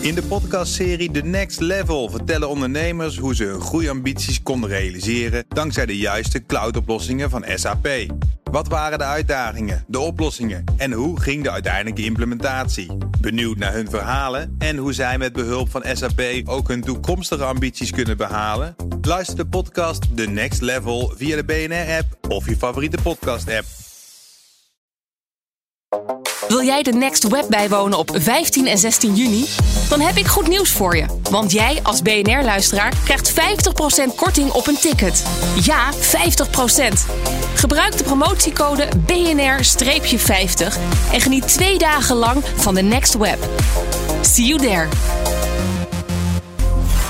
In 0.00 0.14
de 0.14 0.22
podcastserie 0.22 1.10
The 1.10 1.20
Next 1.20 1.60
Level 1.60 2.10
vertellen 2.10 2.48
ondernemers 2.48 3.18
hoe 3.18 3.34
ze 3.34 3.44
hun 3.44 3.60
groeiambities 3.60 4.42
konden 4.42 4.70
realiseren 4.70 5.44
dankzij 5.48 5.86
de 5.86 5.96
juiste 5.96 6.46
cloudoplossingen 6.46 7.30
van 7.30 7.44
SAP. 7.54 7.88
Wat 8.50 8.68
waren 8.68 8.98
de 8.98 9.04
uitdagingen, 9.04 9.84
de 9.86 9.98
oplossingen 9.98 10.64
en 10.76 10.92
hoe 10.92 11.20
ging 11.20 11.42
de 11.42 11.50
uiteindelijke 11.50 12.04
implementatie? 12.04 12.96
Benieuwd 13.20 13.56
naar 13.56 13.72
hun 13.72 13.90
verhalen 13.90 14.54
en 14.58 14.76
hoe 14.76 14.92
zij 14.92 15.18
met 15.18 15.32
behulp 15.32 15.70
van 15.70 15.84
SAP 15.92 16.22
ook 16.44 16.68
hun 16.68 16.82
toekomstige 16.82 17.44
ambities 17.44 17.90
kunnen 17.90 18.16
behalen? 18.16 18.76
Luister 19.02 19.36
de 19.36 19.46
podcast 19.46 20.16
The 20.16 20.26
Next 20.26 20.60
Level 20.60 21.12
via 21.16 21.42
de 21.42 21.44
BNR-app 21.44 22.32
of 22.32 22.48
je 22.48 22.56
favoriete 22.56 22.98
podcast-app. 23.02 23.66
Wil 26.48 26.62
jij 26.62 26.82
de 26.82 26.92
Next 26.92 27.28
Web 27.28 27.48
bijwonen 27.48 27.98
op 27.98 28.10
15 28.14 28.66
en 28.66 28.78
16 28.78 29.14
juni? 29.14 29.44
Dan 29.88 30.00
heb 30.00 30.16
ik 30.16 30.26
goed 30.26 30.48
nieuws 30.48 30.72
voor 30.72 30.96
je. 30.96 31.06
Want 31.30 31.52
jij 31.52 31.80
als 31.82 32.02
BNR-luisteraar 32.02 32.92
krijgt 33.04 33.32
50% 33.32 33.34
korting 34.16 34.50
op 34.50 34.66
een 34.66 34.78
ticket. 34.78 35.24
Ja, 35.62 35.92
50%. 35.92 35.96
Gebruik 37.54 37.96
de 37.96 38.04
promotiecode 38.04 38.88
BNR-50 39.06 40.78
en 41.12 41.20
geniet 41.20 41.48
twee 41.48 41.78
dagen 41.78 42.16
lang 42.16 42.44
van 42.56 42.74
de 42.74 42.82
Next 42.82 43.14
Web. 43.14 43.38
See 44.20 44.46
you 44.46 44.60
there. 44.60 44.88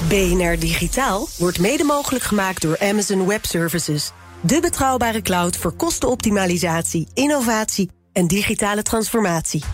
BNR 0.08 0.58
Digitaal 0.58 1.28
wordt 1.36 1.58
mede 1.58 1.84
mogelijk 1.84 2.24
gemaakt 2.24 2.62
door 2.62 2.78
Amazon 2.78 3.26
Web 3.26 3.44
Services. 3.44 4.12
De 4.40 4.60
betrouwbare 4.60 5.22
cloud 5.22 5.56
voor 5.56 5.72
kostenoptimalisatie, 5.72 7.08
innovatie 7.14 7.90
en 8.12 8.26
digitale 8.26 8.82
transformatie. 8.82 9.64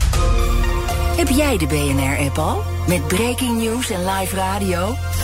Heb 1.17 1.29
jij 1.29 1.59
de 1.59 1.67
BNR-app 1.67 2.39
al? 2.39 2.74
Met 2.89 3.07
breaking 3.09 3.59
news 3.59 3.91
en 3.91 4.05
live 4.05 4.37
radio? 4.37 4.79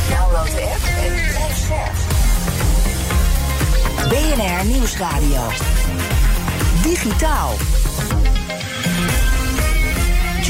Download 0.09 0.51
de 0.51 0.61
app 0.61 0.85
en 1.05 1.13
blijf 1.13 1.57
scherp. 1.57 1.95
BNR 4.09 4.67
Nieuwsradio. 4.67 5.49
Digitaal. 6.83 7.53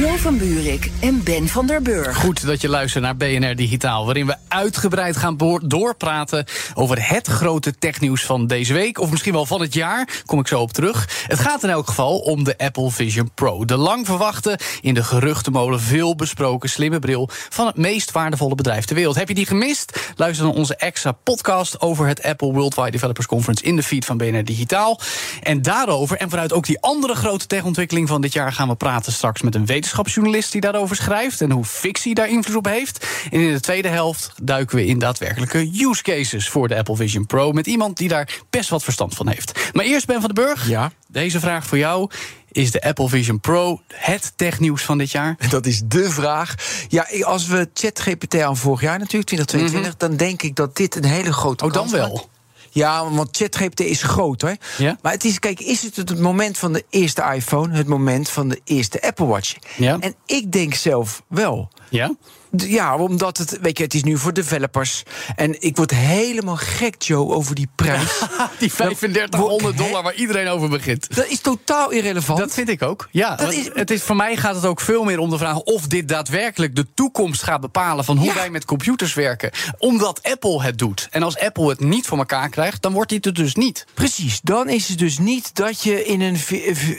Joe 0.01 0.19
van 0.19 0.39
Buurik 0.39 0.91
en 1.01 1.23
Ben 1.25 1.49
van 1.49 1.67
der 1.67 1.83
Burg. 1.83 2.17
Goed 2.17 2.47
dat 2.47 2.61
je 2.61 2.69
luistert 2.69 3.05
naar 3.05 3.17
BNR 3.17 3.57
Digitaal, 3.57 4.05
waarin 4.05 4.27
we 4.27 4.37
uitgebreid 4.49 5.17
gaan 5.17 5.37
doorpraten 5.63 6.45
over 6.75 7.09
het 7.09 7.27
grote 7.27 7.79
technieuws 7.79 8.25
van 8.25 8.47
deze 8.47 8.73
week, 8.73 8.99
of 8.99 9.11
misschien 9.11 9.33
wel 9.33 9.47
van 9.47 9.61
het 9.61 9.75
jaar. 9.75 10.23
Kom 10.27 10.39
ik 10.41 10.47
zo 10.47 10.61
op 10.61 10.73
terug. 10.73 11.25
Het 11.27 11.39
gaat 11.39 11.63
in 11.63 11.71
elk 11.71 11.87
geval 11.87 12.19
om 12.19 12.45
de 12.45 12.59
Apple 12.59 12.91
Vision 12.91 13.31
Pro. 13.35 13.65
De 13.65 13.77
lang 13.77 14.07
verwachte, 14.07 14.59
in 14.81 14.95
de 14.95 15.05
geruchtenmolen 15.05 15.81
veel 15.81 16.17
besproken 16.17 16.69
slimme 16.69 16.99
bril 16.99 17.29
van 17.49 17.67
het 17.67 17.77
meest 17.77 18.11
waardevolle 18.11 18.55
bedrijf 18.55 18.85
ter 18.85 18.97
wereld. 18.97 19.17
Heb 19.17 19.29
je 19.29 19.35
die 19.35 19.47
gemist? 19.47 20.13
Luister 20.17 20.47
naar 20.47 20.55
onze 20.55 20.77
extra 20.77 21.13
podcast 21.13 21.81
over 21.81 22.07
het 22.07 22.23
Apple 22.23 22.53
Worldwide 22.53 22.91
Developers 22.91 23.27
Conference 23.27 23.65
in 23.65 23.77
de 23.77 23.83
feed 23.83 24.05
van 24.05 24.17
BNR 24.17 24.45
Digitaal. 24.45 25.01
En 25.43 25.63
daarover 25.63 26.17
en 26.17 26.31
vanuit 26.31 26.53
ook 26.53 26.67
die 26.67 26.81
andere 26.81 27.15
grote 27.15 27.47
techontwikkeling 27.47 28.09
van 28.09 28.21
dit 28.21 28.33
jaar 28.33 28.53
gaan 28.53 28.69
we 28.69 28.75
praten 28.75 29.13
straks 29.13 29.43
met 29.43 29.55
een 29.55 29.67
wetenschapsjournalist 29.91 30.53
die 30.53 30.61
daarover 30.61 30.97
schrijft 30.97 31.41
en 31.41 31.51
hoe 31.51 31.65
fictie 31.65 32.15
daar 32.15 32.29
invloed 32.29 32.57
op 32.57 32.65
heeft. 32.65 33.07
En 33.31 33.41
in 33.41 33.53
de 33.53 33.61
tweede 33.61 33.89
helft 33.89 34.33
duiken 34.43 34.77
we 34.77 34.87
in 34.87 34.99
daadwerkelijke 34.99 35.71
use 35.75 36.03
cases 36.03 36.49
voor 36.49 36.69
de 36.69 36.77
Apple 36.77 36.97
Vision 36.97 37.27
Pro 37.27 37.53
met 37.53 37.67
iemand 37.67 37.97
die 37.97 38.09
daar 38.09 38.41
best 38.51 38.69
wat 38.69 38.83
verstand 38.85 39.15
van 39.15 39.29
heeft. 39.29 39.71
Maar 39.73 39.85
eerst 39.85 40.07
Ben 40.07 40.21
van 40.21 40.35
den 40.35 40.45
Burg. 40.45 40.69
Ja. 40.69 40.93
Deze 41.09 41.41
vraag 41.41 41.67
voor 41.67 41.79
jou. 41.79 42.11
Is 42.53 42.71
de 42.71 42.83
Apple 42.83 43.09
Vision 43.09 43.41
Pro 43.41 43.81
het 43.95 44.33
technieuws 44.37 44.83
van 44.83 44.99
dit 44.99 45.11
jaar? 45.11 45.37
Dat 45.49 45.67
is 45.67 45.83
de 45.85 46.11
vraag. 46.11 46.55
Ja, 46.89 47.07
als 47.23 47.47
we 47.47 47.69
ChatGPT 47.75 48.41
aan 48.41 48.57
vorig 48.57 48.81
jaar 48.81 48.99
natuurlijk, 48.99 49.27
2022, 49.27 49.97
dan 50.09 50.17
denk 50.17 50.43
ik 50.43 50.57
dat 50.57 50.77
dit 50.77 50.97
een 50.97 51.05
hele 51.05 51.33
grote 51.33 51.65
Oh, 51.65 51.73
dan 51.73 51.91
wel. 51.91 52.29
Ja, 52.71 53.11
want 53.11 53.37
ChatGPT 53.37 53.81
is 53.81 54.03
groot, 54.03 54.41
hè? 54.41 54.53
Ja. 54.79 54.99
Maar 55.03 55.13
het 55.13 55.25
is, 55.25 55.39
kijk, 55.39 55.61
is 55.61 55.83
het 55.83 55.97
het 55.97 56.19
moment 56.19 56.59
van 56.59 56.73
de 56.73 56.85
eerste 56.91 57.23
iPhone, 57.35 57.77
het 57.77 57.87
moment 57.87 58.29
van 58.29 58.49
de 58.49 58.61
eerste 58.65 59.03
Apple 59.03 59.27
Watch? 59.27 59.57
Ja. 59.77 59.97
En 60.01 60.15
ik 60.27 60.53
denk 60.53 60.75
zelf 60.75 61.23
wel. 61.29 61.71
Ja? 61.89 62.15
Ja, 62.57 62.97
omdat 62.97 63.37
het, 63.39 63.59
weet 63.61 63.79
je, 63.79 63.85
het 63.85 63.95
is 63.95 64.03
nu 64.03 64.19
voor 64.19 64.33
developers. 64.33 65.03
En 65.37 65.63
ik 65.63 65.77
word 65.77 65.91
helemaal 65.91 66.57
gek, 66.57 67.03
Joe, 67.03 67.33
over 67.35 67.55
die 67.55 67.69
prijs. 67.75 68.19
Die 68.59 68.71
3500 68.71 69.77
dollar 69.77 70.03
waar 70.03 70.15
iedereen 70.15 70.49
over 70.49 70.69
begint. 70.69 71.15
Dat 71.17 71.27
is 71.27 71.41
totaal 71.41 71.91
irrelevant. 71.91 72.39
Dat 72.39 72.53
vind 72.55 72.69
ik 72.69 72.83
ook. 72.83 73.09
Ja, 73.11 73.29
Dat 73.31 73.41
want 73.41 73.53
is- 73.53 73.71
het 73.75 73.91
is, 73.91 74.03
voor 74.03 74.17
mij 74.17 74.37
gaat 74.37 74.55
het 74.55 74.65
ook 74.67 74.81
veel 74.81 75.05
meer 75.05 75.19
om 75.19 75.31
de 75.31 75.39
vraag 75.39 75.57
of 75.59 75.87
dit 75.87 76.09
daadwerkelijk 76.09 76.77
de 76.77 76.87
toekomst 76.95 77.43
gaat 77.43 77.61
bepalen 77.61 78.05
van 78.05 78.17
hoe 78.17 78.27
Ja. 78.27 78.35
wij 78.35 78.51
met 78.51 78.65
computers 78.65 79.15
werken. 79.15 79.51
Omdat 79.79 80.23
Apple 80.23 80.63
het 80.63 80.79
doet. 80.79 81.09
En 81.11 81.23
als 81.23 81.39
Apple 81.39 81.69
het 81.69 81.81
niet 81.81 82.07
voor 82.07 82.19
elkaar 82.19 82.49
krijgt, 82.49 82.83
dan 82.83 82.93
wordt 82.93 83.11
dit 83.11 83.25
het 83.25 83.35
dus 83.35 83.55
niet. 83.55 83.87
Precies, 83.95 84.41
dan 84.43 84.69
is 84.69 84.89
het 84.89 84.99
dus 84.99 85.19
niet 85.19 85.55
dat 85.55 85.83
je 85.83 86.05
in 86.05 86.21
een, 86.21 86.37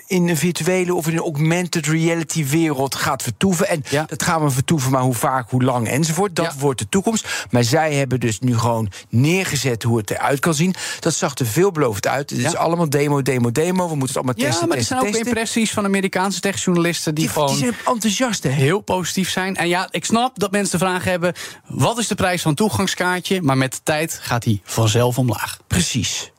in 0.08 0.28
een 0.30 0.38
virtuele 0.38 0.94
of 0.96 1.08
in 1.08 1.14
een 1.14 1.20
augmented 1.24 1.86
reality 1.88 2.46
wereld 2.46 2.96
gaat 2.96 3.22
vertoeven. 3.24 3.68
En 3.68 3.84
Ja. 3.90 4.04
dat 4.08 4.24
gaan 4.24 4.44
we 4.44 4.50
vertoeven, 4.50 4.92
maar 4.92 5.02
hoe 5.02 5.14
vaak, 5.14 5.41
hoe 5.50 5.64
lang 5.64 5.88
enzovoort. 5.88 6.36
Dat 6.36 6.46
Ja. 6.46 6.60
wordt 6.60 6.80
de 6.80 6.90
toekomst. 6.90 7.46
Maar 7.52 7.64
zij 7.64 7.94
hebben 7.94 8.20
dus 8.20 8.40
nu 8.40 8.58
gewoon 8.58 8.92
neergezet 9.10 9.84
hoe 9.84 9.98
het 9.98 10.10
eruit 10.12 10.40
kan 10.40 10.54
zien. 10.54 10.76
Dat 11.00 11.14
zag 11.14 11.38
er 11.38 11.46
veelbelovend 11.46 12.08
uit. 12.08 12.30
Het 12.30 12.40
is 12.40 12.52
Ja. 12.52 12.58
allemaal 12.60 12.90
demo, 12.90 13.22
demo, 13.22 13.52
demo. 13.52 13.90
We 13.90 13.96
moeten 13.96 14.08
het 14.08 14.16
allemaal 14.16 14.34
Ja, 14.38 14.46
testen, 14.46 14.68
maar 14.68 14.78
er 14.78 14.84
testen, 14.84 14.86
zijn 14.98 15.00
ook 15.00 15.06
testen. 15.16 15.28
impressies 15.28 15.72
van 15.72 15.86
Amerikaanse 15.86 16.40
techjournalisten 16.40 17.16
die, 17.16 17.24
Die, 17.24 17.34
gewoon 17.34 17.48
die 17.50 17.58
zijn 17.58 17.76
enthousiast, 17.86 18.44
hè? 18.44 18.50
heel 18.50 18.80
positief 18.80 19.30
zijn. 19.30 19.56
En 19.56 19.68
ja, 19.68 19.88
ik 19.92 20.06
snap 20.06 20.40
dat 20.40 20.52
mensen 20.52 20.80
de 20.80 20.86
vraag 20.86 21.04
hebben: 21.04 21.34
wat 21.68 21.98
is 21.98 22.08
de 22.08 22.16
prijs 22.16 22.42
van 22.42 22.54
toegangskaartje? 22.56 23.42
Maar 23.42 23.58
met 23.58 23.72
de 23.74 23.80
tijd 23.84 24.20
gaat 24.22 24.44
die 24.44 24.62
vanzelf 24.64 25.18
omlaag. 25.18 25.58
Precies. 25.68 26.32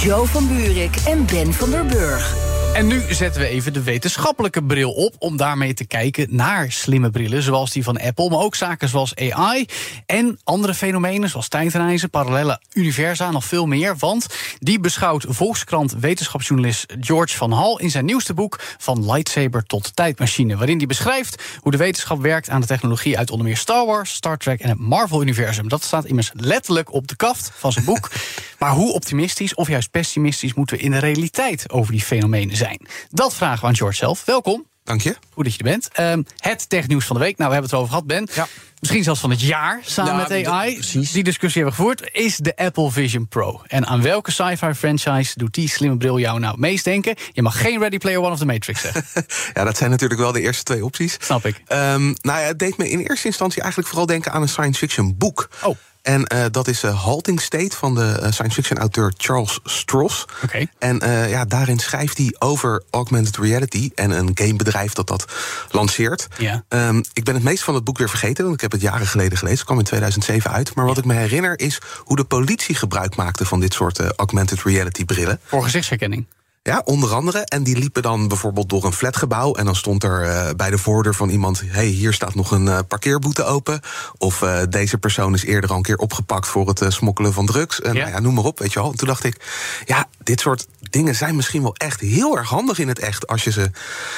Joe 0.00 0.26
van 0.26 0.48
Buurik 0.48 0.96
en 1.06 1.26
Ben 1.26 1.52
van 1.52 1.70
der 1.70 1.86
Burg. 1.86 2.43
En 2.74 2.86
nu 2.86 3.02
zetten 3.08 3.40
we 3.40 3.48
even 3.48 3.72
de 3.72 3.82
wetenschappelijke 3.82 4.64
bril 4.64 4.90
op 4.90 5.14
om 5.18 5.36
daarmee 5.36 5.74
te 5.74 5.86
kijken 5.86 6.26
naar 6.30 6.72
slimme 6.72 7.10
brillen, 7.10 7.42
zoals 7.42 7.72
die 7.72 7.84
van 7.84 8.00
Apple, 8.00 8.30
maar 8.30 8.38
ook 8.38 8.54
zaken 8.54 8.88
zoals 8.88 9.16
AI 9.16 9.66
en 10.06 10.38
andere 10.44 10.74
fenomenen 10.74 11.28
zoals 11.28 11.48
tijdreizen, 11.48 12.10
parallele 12.10 12.60
universa, 12.72 13.30
nog 13.30 13.44
veel 13.44 13.66
meer. 13.66 13.96
Want 13.98 14.26
die 14.58 14.80
beschouwt 14.80 15.24
Volkskrant 15.28 15.92
wetenschapsjournalist 16.00 16.94
George 17.00 17.36
van 17.36 17.52
Hal 17.52 17.78
in 17.78 17.90
zijn 17.90 18.04
nieuwste 18.04 18.34
boek 18.34 18.60
Van 18.78 19.12
Lightsaber 19.12 19.64
tot 19.64 19.96
Tijdmachine, 19.96 20.56
waarin 20.56 20.76
hij 20.76 20.86
beschrijft 20.86 21.42
hoe 21.60 21.72
de 21.72 21.78
wetenschap 21.78 22.20
werkt 22.20 22.48
aan 22.48 22.60
de 22.60 22.66
technologie 22.66 23.18
uit 23.18 23.30
onder 23.30 23.46
meer 23.46 23.56
Star 23.56 23.86
Wars, 23.86 24.12
Star 24.12 24.36
Trek 24.36 24.60
en 24.60 24.68
het 24.68 24.78
Marvel-universum. 24.78 25.68
Dat 25.68 25.82
staat 25.82 26.04
immers 26.04 26.30
letterlijk 26.32 26.92
op 26.92 27.08
de 27.08 27.16
kaft 27.16 27.50
van 27.54 27.72
zijn 27.72 27.84
boek. 27.84 28.10
maar 28.58 28.72
hoe 28.72 28.92
optimistisch 28.92 29.54
of 29.54 29.68
juist 29.68 29.90
pessimistisch 29.90 30.54
moeten 30.54 30.76
we 30.76 30.82
in 30.82 30.90
de 30.90 30.98
realiteit 30.98 31.70
over 31.70 31.92
die 31.92 32.02
fenomenen 32.02 32.56
zijn? 32.56 32.62
Dat 33.10 33.34
vragen 33.34 33.60
we 33.60 33.66
aan 33.66 33.76
George 33.76 33.96
zelf. 33.96 34.24
Welkom. 34.24 34.66
Dank 34.84 35.00
je. 35.00 35.16
Goed 35.32 35.44
dat 35.44 35.52
je 35.52 35.58
er 35.58 35.64
bent. 35.64 35.88
Ehm, 35.92 36.22
het 36.38 36.68
technieuws 36.68 37.04
van 37.06 37.16
de 37.16 37.22
week. 37.22 37.36
Nou, 37.36 37.48
we 37.50 37.54
hebben 37.56 37.62
het 37.62 37.72
erover 37.72 37.88
gehad, 37.88 38.06
Ben. 38.06 38.28
Ja. 38.34 38.46
Misschien 38.78 39.04
zelfs 39.04 39.20
van 39.20 39.30
het 39.30 39.40
jaar, 39.40 39.80
samen 39.84 40.12
Ja, 40.12 40.26
met 40.28 40.46
AI. 40.46 40.74
precies. 40.74 41.12
Die 41.12 41.24
discussie 41.24 41.62
hebben 41.62 41.80
we 41.80 41.86
gevoerd. 41.86 42.14
Is 42.14 42.36
de 42.36 42.56
Apple 42.56 42.90
Vision 42.90 43.28
Pro? 43.28 43.60
En 43.66 43.86
aan 43.86 44.02
welke 44.02 44.30
sci-fi 44.30 44.74
franchise 44.74 45.32
doet 45.38 45.54
die 45.54 45.68
slimme 45.68 45.96
bril 45.96 46.18
jou 46.18 46.40
nou 46.40 46.58
meest 46.58 46.84
denken? 46.84 47.16
Je 47.32 47.42
mag 47.42 47.60
geen 47.60 47.78
Ready 47.78 47.98
Player 47.98 48.18
One 48.20 48.30
of 48.30 48.38
the 48.38 48.46
Matrix 48.46 48.80
zeggen. 48.80 49.04
Ja, 49.54 49.64
dat 49.64 49.76
zijn 49.76 49.90
natuurlijk 49.90 50.20
wel 50.20 50.32
de 50.32 50.40
eerste 50.40 50.62
twee 50.62 50.84
opties. 50.84 51.16
Snap 51.20 51.46
ik. 51.46 51.62
Ehm, 51.66 52.04
nou 52.04 52.40
ja, 52.40 52.46
het 52.46 52.58
deed 52.58 52.76
me 52.76 52.90
in 52.90 52.98
eerste 52.98 53.26
instantie 53.26 53.60
eigenlijk 53.60 53.88
vooral 53.90 54.06
denken 54.06 54.32
aan 54.32 54.42
een 54.42 54.48
science 54.48 54.78
fiction 54.78 55.16
boek. 55.16 55.48
Oh. 55.62 55.76
En 56.04 56.24
eh, 56.24 56.44
dat 56.50 56.68
is 56.68 56.82
eh, 56.82 57.02
Halting 57.04 57.40
State 57.40 57.76
van 57.76 57.94
de 57.94 58.18
eh, 58.22 58.32
science 58.32 58.54
fiction 58.54 58.78
auteur 58.78 59.12
Charles 59.16 59.60
Stross. 59.64 60.24
Oké. 60.42 60.66
En 60.78 60.98
ja, 61.28 61.44
daarin 61.44 61.78
schrijft 61.78 62.18
hij 62.18 62.34
over 62.38 62.82
augmented 62.90 63.36
reality 63.36 63.90
en 63.94 64.10
een 64.10 64.30
gamebedrijf 64.34 64.92
dat 64.92 65.06
dat 65.06 65.24
lanceert. 65.70 66.28
Ja. 66.38 66.64
Ehm, 66.68 67.02
ik 67.12 67.24
ben 67.24 67.34
het 67.34 67.42
meest 67.42 67.64
van 67.64 67.74
het 67.74 67.84
boek 67.84 67.98
weer 67.98 68.08
vergeten, 68.08 68.42
want 68.42 68.54
ik 68.54 68.60
heb 68.60 68.72
het 68.72 68.80
jaren 68.80 69.06
geleden 69.06 69.38
gelezen. 69.38 69.56
Het 69.56 69.66
kwam 69.66 69.78
in 69.78 69.84
2007 69.84 70.50
uit. 70.50 70.74
Maar 70.74 70.86
wat 70.86 70.98
ik 70.98 71.04
me 71.04 71.14
herinner 71.14 71.58
is 71.58 71.80
hoe 71.98 72.16
de 72.16 72.24
politie 72.24 72.74
gebruik 72.74 73.16
maakte 73.16 73.44
van 73.44 73.60
dit 73.60 73.74
soort 73.74 74.00
augmented 74.16 74.62
reality 74.62 75.04
brillen. 75.04 75.40
Voor 75.44 75.62
gezichtsherkenning. 75.62 76.26
Ja, 76.66 76.82
onder 76.84 77.14
andere. 77.14 77.38
En 77.38 77.62
die 77.62 77.76
liepen 77.78 78.02
dan 78.02 78.28
bijvoorbeeld 78.28 78.68
door 78.68 78.84
een 78.84 78.92
flatgebouw. 78.92 79.54
En 79.54 79.64
dan 79.64 79.76
stond 79.76 80.04
er 80.04 80.22
eh, 80.22 80.54
bij 80.56 80.70
de 80.70 80.78
voordeur 80.78 81.14
van 81.14 81.28
iemand: 81.28 81.62
hey, 81.66 81.86
hier 81.86 82.12
staat 82.12 82.34
nog 82.34 82.50
een 82.50 82.68
eh, 82.68 82.78
parkeerboete 82.88 83.44
open. 83.44 83.80
Of 84.18 84.42
eh, 84.42 84.62
deze 84.68 84.98
persoon 84.98 85.34
is 85.34 85.44
eerder 85.44 85.70
al 85.70 85.76
een 85.76 85.82
keer 85.82 85.96
opgepakt 85.96 86.48
voor 86.48 86.68
het 86.68 86.84
smokkelen 86.88 87.32
van 87.32 87.46
drugs. 87.46 87.80
En 87.80 87.94
Ja. 87.94 88.00
nou 88.00 88.12
ja, 88.12 88.20
noem 88.20 88.34
maar 88.34 88.44
op, 88.44 88.58
weet 88.58 88.72
je 88.72 88.80
wel. 88.80 88.90
En 88.90 88.96
toen 88.96 89.08
dacht 89.08 89.24
ik: 89.24 89.36
ja, 89.84 90.06
dit 90.22 90.40
soort 90.40 90.66
dingen 90.90 91.14
zijn 91.14 91.36
misschien 91.36 91.62
wel 91.62 91.74
echt 91.74 92.00
heel 92.00 92.36
erg 92.36 92.48
handig 92.48 92.78
in 92.78 92.88
het 92.88 92.98
echt. 92.98 93.26
Als 93.26 93.44
je 93.44 93.50
ze. 93.50 93.70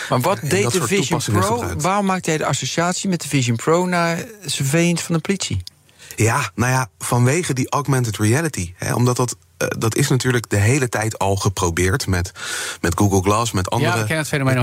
Maar 0.09 0.21
wat 0.21 0.39
deed 0.43 0.73
de 0.73 0.87
Vision 0.87 1.21
Pro? 1.21 1.65
Waarom 1.79 2.07
maakte 2.07 2.31
hij 2.31 2.39
de 2.39 2.47
associatie 2.47 3.09
met 3.09 3.23
de 3.23 3.29
Vision 3.29 3.57
Pro 3.57 3.87
naar 3.87 4.25
surveillance 4.45 5.05
van 5.05 5.15
de 5.15 5.21
politie? 5.21 5.63
Ja, 6.17 6.51
nou 6.55 6.73
ja, 6.73 6.89
vanwege 6.99 7.53
die 7.53 7.71
augmented 7.71 8.17
reality. 8.17 8.73
Hè, 8.77 8.95
omdat 8.95 9.17
dat 9.17 9.37
dat 9.79 9.95
is 9.95 10.09
natuurlijk 10.09 10.51
de 10.51 10.57
hele 10.57 10.89
tijd 10.89 11.19
al 11.19 11.37
geprobeerd 11.37 12.07
met, 12.07 12.33
met 12.81 12.99
Google 12.99 13.23
Glass, 13.23 13.53
met 13.53 13.71
andere 13.71 13.93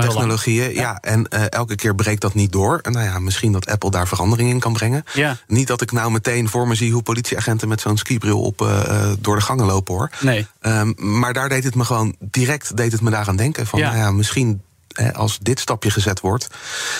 lang. 0.00 0.04
technologieën. 0.04 0.74
Ja. 0.74 0.98
en 1.00 1.28
eh, 1.28 1.50
elke 1.50 1.74
keer 1.74 1.94
breekt 1.94 2.20
dat 2.20 2.34
niet 2.34 2.52
door. 2.52 2.78
En 2.82 2.92
nou 2.92 3.04
ja, 3.04 3.18
misschien 3.18 3.52
dat 3.52 3.66
Apple 3.66 3.90
daar 3.90 4.08
verandering 4.08 4.50
in 4.50 4.58
kan 4.58 4.72
brengen. 4.72 5.04
Ja. 5.12 5.36
Niet 5.46 5.66
dat 5.66 5.80
ik 5.80 5.92
nou 5.92 6.10
meteen 6.10 6.48
voor 6.48 6.68
me 6.68 6.74
zie 6.74 6.92
hoe 6.92 7.02
politieagenten 7.02 7.68
met 7.68 7.80
zo'n 7.80 7.96
skibril 7.96 8.40
op 8.40 8.60
eh, 8.60 8.80
eh, 8.80 9.12
door 9.18 9.36
de 9.36 9.42
gangen 9.42 9.66
lopen 9.66 9.94
hoor. 9.94 10.10
Nee. 10.20 10.46
Ehm, 10.60 10.92
maar 10.96 11.32
daar 11.32 11.48
deed 11.48 11.64
het 11.64 11.74
me 11.74 11.84
gewoon 11.84 12.14
direct 12.18 12.76
deed 12.76 12.92
het 12.92 13.00
me 13.00 13.10
daaraan 13.10 13.36
denken. 13.36 13.66
Van 13.66 13.78
Ja. 13.78 13.86
nou 13.86 13.98
ja, 13.98 14.10
misschien 14.10 14.62
als 15.12 15.38
dit 15.38 15.60
stapje 15.60 15.90
gezet 15.90 16.20
wordt. 16.20 16.44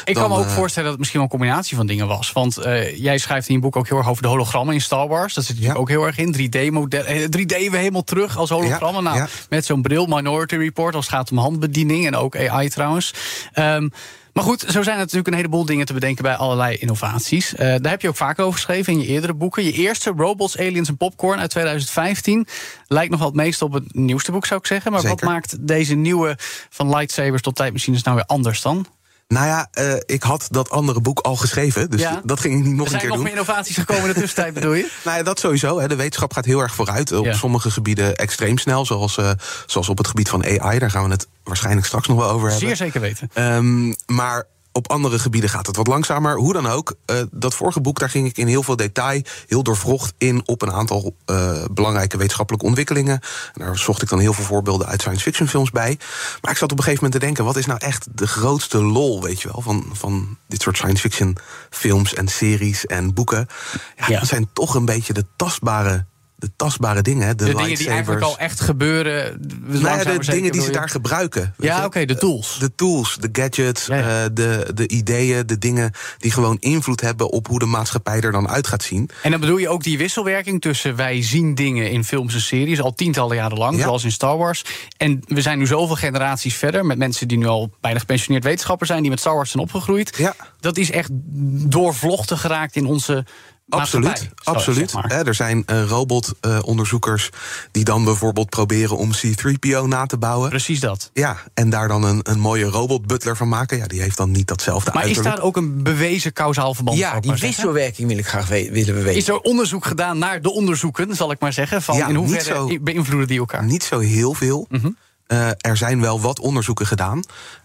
Ik 0.05 0.15
dan, 0.15 0.23
kan 0.23 0.33
me 0.33 0.39
ook 0.39 0.49
eh, 0.49 0.55
voorstellen 0.55 0.83
dat 0.89 0.91
het 0.91 0.99
misschien 0.99 1.21
wel 1.21 1.31
een 1.31 1.39
combinatie 1.39 1.77
van 1.77 1.87
dingen 1.87 2.07
was. 2.07 2.33
Want 2.33 2.57
eh, 2.57 2.97
jij 2.97 3.19
schrijft 3.19 3.49
in 3.49 3.55
je 3.55 3.61
boek 3.61 3.77
ook 3.77 3.89
heel 3.89 3.99
erg 3.99 4.09
over 4.09 4.23
de 4.23 4.29
hologrammen 4.29 4.75
in 4.75 4.81
Star 4.81 5.09
Wars. 5.09 5.35
Dat 5.35 5.45
zit 5.45 5.53
natuurlijk 5.57 5.77
Ja. 5.77 5.83
ook 5.83 5.89
heel 5.89 6.07
erg 6.07 6.19
in. 6.19 6.33
3D-model. 6.33 7.03
3D 7.31 7.47
weer 7.71 7.71
helemaal 7.73 8.05
terug 8.05 8.37
als 8.37 8.51
hologrammen. 8.51 9.03
Ja, 9.03 9.09
nou, 9.09 9.17
ja. 9.17 9.29
Met 9.49 9.65
zo'n 9.65 9.83
bril, 9.83 10.07
Minority 10.07 10.57
Report, 10.57 10.95
als 10.95 11.07
het 11.07 11.15
gaat 11.15 11.31
om 11.31 11.39
handbediening 11.39 12.07
en 12.07 12.17
ook 12.17 12.37
AI 12.37 12.69
trouwens. 12.69 13.15
Ehm, 13.53 13.89
maar 14.35 14.45
goed, 14.45 14.61
zo 14.61 14.83
zijn 14.83 14.95
er 14.95 15.01
natuurlijk 15.01 15.27
een 15.27 15.35
heleboel 15.35 15.65
dingen 15.65 15.87
te 15.87 15.93
bedenken 15.93 16.23
bij 16.23 16.37
allerlei 16.37 16.77
innovaties. 16.77 17.55
Eh, 17.55 17.67
daar 17.67 17.91
heb 17.91 18.01
je 18.01 18.09
ook 18.09 18.17
vaak 18.17 18.39
over 18.39 18.53
geschreven 18.53 18.93
in 18.93 18.99
je 18.99 19.07
eerdere 19.07 19.35
boeken. 19.35 19.65
Je 19.65 19.73
eerste, 19.73 20.13
Robots, 20.17 20.59
Aliens 20.59 20.89
en 20.89 20.97
Popcorn 20.97 21.41
uit 21.41 21.51
2015, 21.51 22.47
lijkt 22.87 23.11
nog 23.11 23.19
wel 23.19 23.29
het 23.29 23.37
meest 23.37 23.63
op 23.63 23.73
het 23.73 23.95
nieuwste 23.95 24.33
boek, 24.33 24.47
zou 24.47 24.61
ik 24.61 24.67
zeggen. 24.67 24.93
Maar 24.93 25.03
wat 25.03 25.23
maakt 25.23 25.67
deze 25.67 25.95
nieuwe 25.95 26.37
van 26.71 26.97
lightsabers 26.97 27.43
tot 27.43 27.57
tijdmachines 27.57 28.03
nou 28.03 28.17
weer 28.17 28.27
anders 28.27 28.63
dan? 28.63 28.87
Nou 29.29 29.47
ja, 29.47 29.69
eh, 29.73 29.95
ik 30.07 30.23
had 30.23 30.47
dat 30.51 30.71
andere 30.71 31.01
boek 31.01 31.19
al 31.19 31.37
geschreven. 31.37 31.91
Dus 31.91 32.01
Ja. 32.01 32.21
dat 32.25 32.41
ging 32.41 32.59
ik 32.59 32.65
niet 32.65 32.75
nog 32.75 32.79
Er 32.79 32.83
een 32.85 32.89
zijn 32.89 33.01
keer 33.01 33.09
nog 33.09 33.17
doen. 33.19 33.27
meer 33.27 33.35
innovaties 33.41 33.77
gekomen 33.77 34.03
in 34.03 34.09
de 34.09 34.21
tussentijd, 34.21 34.55
bedoel 34.59 34.73
je? 34.73 34.91
Nou 35.05 35.17
ja, 35.19 35.23
dat 35.23 35.39
sowieso. 35.39 35.79
Hè. 35.81 35.89
De 35.89 35.97
wetenschap 35.97 36.33
gaat 36.33 36.45
heel 36.45 36.61
erg 36.61 36.75
vooruit. 36.75 37.13
Op 37.13 37.25
Ja. 37.25 37.33
sommige 37.35 37.71
gebieden 37.71 38.17
extreem 38.17 38.59
snel. 38.59 38.87
Zoals, 38.87 39.17
eh, 39.17 39.31
zoals 39.67 39.89
op 39.89 39.99
het 39.99 40.07
gebied 40.07 40.29
van 40.29 40.45
AI. 40.45 40.79
Daar 40.79 40.91
gaan 40.91 41.05
we 41.05 41.11
het 41.11 41.27
waarschijnlijk 41.45 41.87
straks 41.87 42.09
nog 42.09 42.19
wel 42.19 42.31
over 42.31 42.51
hebben. 42.51 42.67
Zeer 42.69 42.77
zeker 42.77 43.01
weten. 43.01 43.31
Ehm, 43.35 43.93
maar 44.07 44.47
op 44.77 44.91
andere 44.91 45.19
gebieden 45.19 45.51
gaat 45.51 45.67
het 45.67 45.77
wat 45.77 45.87
langzamer. 45.87 46.37
Hoe 46.37 46.53
dan 46.53 46.67
ook, 46.67 46.95
eh, 47.07 47.17
dat 47.31 47.55
vorige 47.55 47.81
boek, 47.81 47.99
daar 47.99 48.11
ging 48.11 48.27
ik 48.29 48.39
in 48.39 48.47
heel 48.47 48.63
veel 48.63 48.77
detail, 48.77 49.23
heel 49.47 49.63
doorvrocht 49.63 50.15
in 50.19 50.43
op 50.49 50.63
een 50.63 50.73
aantal 50.73 51.17
eh, 51.25 51.65
belangrijke 51.71 52.17
wetenschappelijke 52.17 52.67
ontwikkelingen. 52.67 53.21
En 53.55 53.65
daar 53.65 53.79
zocht 53.79 54.03
ik 54.03 54.09
dan 54.09 54.19
heel 54.19 54.33
veel 54.33 54.45
voorbeelden 54.45 54.87
uit 54.87 55.01
science 55.01 55.23
fiction 55.23 55.49
films 55.49 55.71
bij. 55.71 55.99
Maar 56.41 56.51
ik 56.51 56.59
zat 56.59 56.73
op 56.73 56.79
een 56.79 56.85
gegeven 56.85 57.05
moment 57.05 57.21
te 57.21 57.27
denken: 57.27 57.45
wat 57.45 57.57
is 57.57 57.67
nou 57.67 57.79
echt 57.83 58.07
de 58.13 58.27
grootste 58.27 58.83
lol, 58.83 59.23
weet 59.23 59.43
je 59.43 59.49
wel, 59.53 59.61
van, 59.61 59.87
van 59.93 60.37
dit 60.49 60.63
soort 60.63 60.77
science 60.77 61.01
fiction 61.01 61.37
films 61.71 62.15
en 62.15 62.29
series 62.29 62.87
en 62.87 63.15
boeken? 63.15 63.47
Ja, 63.97 64.07
Ja. 64.09 64.19
dat 64.19 64.29
zijn 64.29 64.49
toch 64.53 64.75
een 64.75 64.85
beetje 64.85 65.13
de 65.13 65.27
tastbare, 65.37 66.07
de 66.37 66.51
tastbare 66.57 67.03
dingen. 67.03 67.37
De, 67.37 67.45
De 67.45 67.55
dingen 67.55 67.77
die 67.77 67.89
eigenlijk 67.89 68.23
al 68.23 68.39
echt 68.39 68.61
gebeuren. 68.61 69.41
Nou 69.61 69.83
langzaam 69.83 70.05
de 70.05 70.25
zeker, 70.25 70.33
dingen 70.35 70.53
die 70.53 70.63
ze 70.63 70.71
daar 70.71 70.89
gebruiken. 70.89 71.55
Ja, 71.59 71.85
oké, 71.85 72.05
de 72.05 72.17
tools. 72.17 72.57
De 72.59 72.75
tools, 72.75 73.17
de 73.21 73.29
gadgets, 73.33 73.87
Ja, 73.87 73.97
ja. 73.97 74.25
eh, 74.25 74.31
de, 74.33 74.71
de 74.75 74.89
ideeën, 74.89 75.47
de 75.47 75.59
dingen 75.59 75.91
die 76.19 76.31
gewoon 76.31 76.57
invloed 76.61 77.01
hebben 77.01 77.31
op 77.31 77.47
hoe 77.47 77.59
de 77.59 77.65
maatschappij 77.67 78.21
er 78.21 78.33
dan 78.33 78.49
uit 78.49 78.67
gaat 78.67 78.83
zien. 78.83 79.11
En 79.23 79.31
dan 79.31 79.41
bedoel 79.41 79.57
je 79.57 79.69
ook 79.69 79.83
die 79.83 79.99
wisselwerking 79.99 80.61
tussen 80.61 80.97
wij 80.97 81.23
zien 81.23 81.55
dingen 81.55 81.91
in 81.91 82.05
films 82.05 82.35
en 82.35 82.41
series 82.41 82.81
al 82.81 82.95
tientallen 82.95 83.37
jaren 83.37 83.59
lang, 83.59 83.77
Ja. 83.77 83.83
zoals 83.83 84.05
in 84.05 84.13
Star 84.13 84.37
Wars. 84.39 84.65
En 84.97 85.23
we 85.27 85.41
zijn 85.41 85.59
nu 85.59 85.67
zoveel 85.67 85.97
generaties 85.97 86.55
verder 86.57 86.87
met 86.87 86.99
mensen 86.99 87.29
die 87.29 87.39
nu 87.39 87.47
al 87.47 87.71
bijna 87.81 87.99
gepensioneerd 87.99 88.45
wetenschappers 88.45 88.89
zijn, 88.91 89.01
die 89.03 89.11
met 89.11 89.21
Star 89.21 89.35
Wars 89.35 89.51
zijn 89.51 89.63
opgegroeid. 89.63 90.15
Ja. 90.17 90.35
Dat 90.61 90.77
is 90.77 90.91
echt 90.91 91.09
doorvlochten 91.71 92.39
geraakt 92.39 92.77
in 92.77 92.87
onze. 92.87 93.25
Absoluut, 93.69 94.29
absoluut. 94.43 94.91
zeg 94.91 95.03
maar. 95.09 95.27
Er 95.27 95.35
zijn 95.35 95.63
eh, 95.67 95.83
robotonderzoekers 95.89 97.31
die 97.71 97.85
dan 97.85 98.05
bijvoorbeeld 98.05 98.49
proberen 98.51 98.97
om 98.97 99.11
C-3PO 99.11 99.83
na 99.87 100.07
te 100.07 100.17
bouwen. 100.19 100.49
Precies 100.49 100.81
dat. 100.81 101.11
Ja, 101.13 101.37
en 101.55 101.71
daar 101.71 101.89
dan 101.89 102.03
een, 102.05 102.21
een 102.23 102.39
mooie 102.41 102.65
robot-butler 102.65 103.37
van 103.37 103.49
maken. 103.49 103.77
Ja, 103.77 103.87
die 103.87 104.01
heeft 104.01 104.17
dan 104.17 104.31
niet 104.31 104.47
datzelfde 104.47 104.91
Maar 104.93 105.01
is 105.03 105.07
uiterlijk. 105.07 105.37
daar 105.37 105.45
ook 105.45 105.57
een 105.57 105.83
bewezen 105.83 106.33
kausaal 106.33 106.75
verband? 106.75 106.99
Ja, 106.99 107.21
die 107.21 107.31
maar 107.31 107.41
wisselwerking 107.41 108.09
wil 108.09 108.19
ik 108.19 108.27
graag 108.27 108.49
we- 108.49 108.71
willen 108.73 108.95
we 108.95 109.03
weten. 109.03 109.17
Is 109.21 109.29
er 109.29 109.39
onderzoek 109.41 109.87
gedaan 109.87 110.19
naar 110.19 110.43
de 110.43 110.51
onderzoeken, 110.53 111.17
zal 111.17 111.31
ik 111.31 111.41
maar 111.41 111.53
zeggen? 111.53 111.83
Van 111.83 111.97
Ja, 111.97 112.09
in 112.09 112.15
hoeverre 112.15 112.45
zo- 112.45 112.79
beïnvloeden 112.81 113.29
die 113.29 113.39
elkaar? 113.39 113.65
Niet 113.65 113.83
zo 113.85 113.99
heel 113.99 114.35
veel. 114.35 114.67
Mhm. 114.71 114.91
Eh, 115.27 115.49
er 115.49 115.77
zijn 115.77 116.01
wel 116.01 116.21
wat 116.21 116.41
onderzoeken 116.41 116.87
gedaan. 116.87 117.21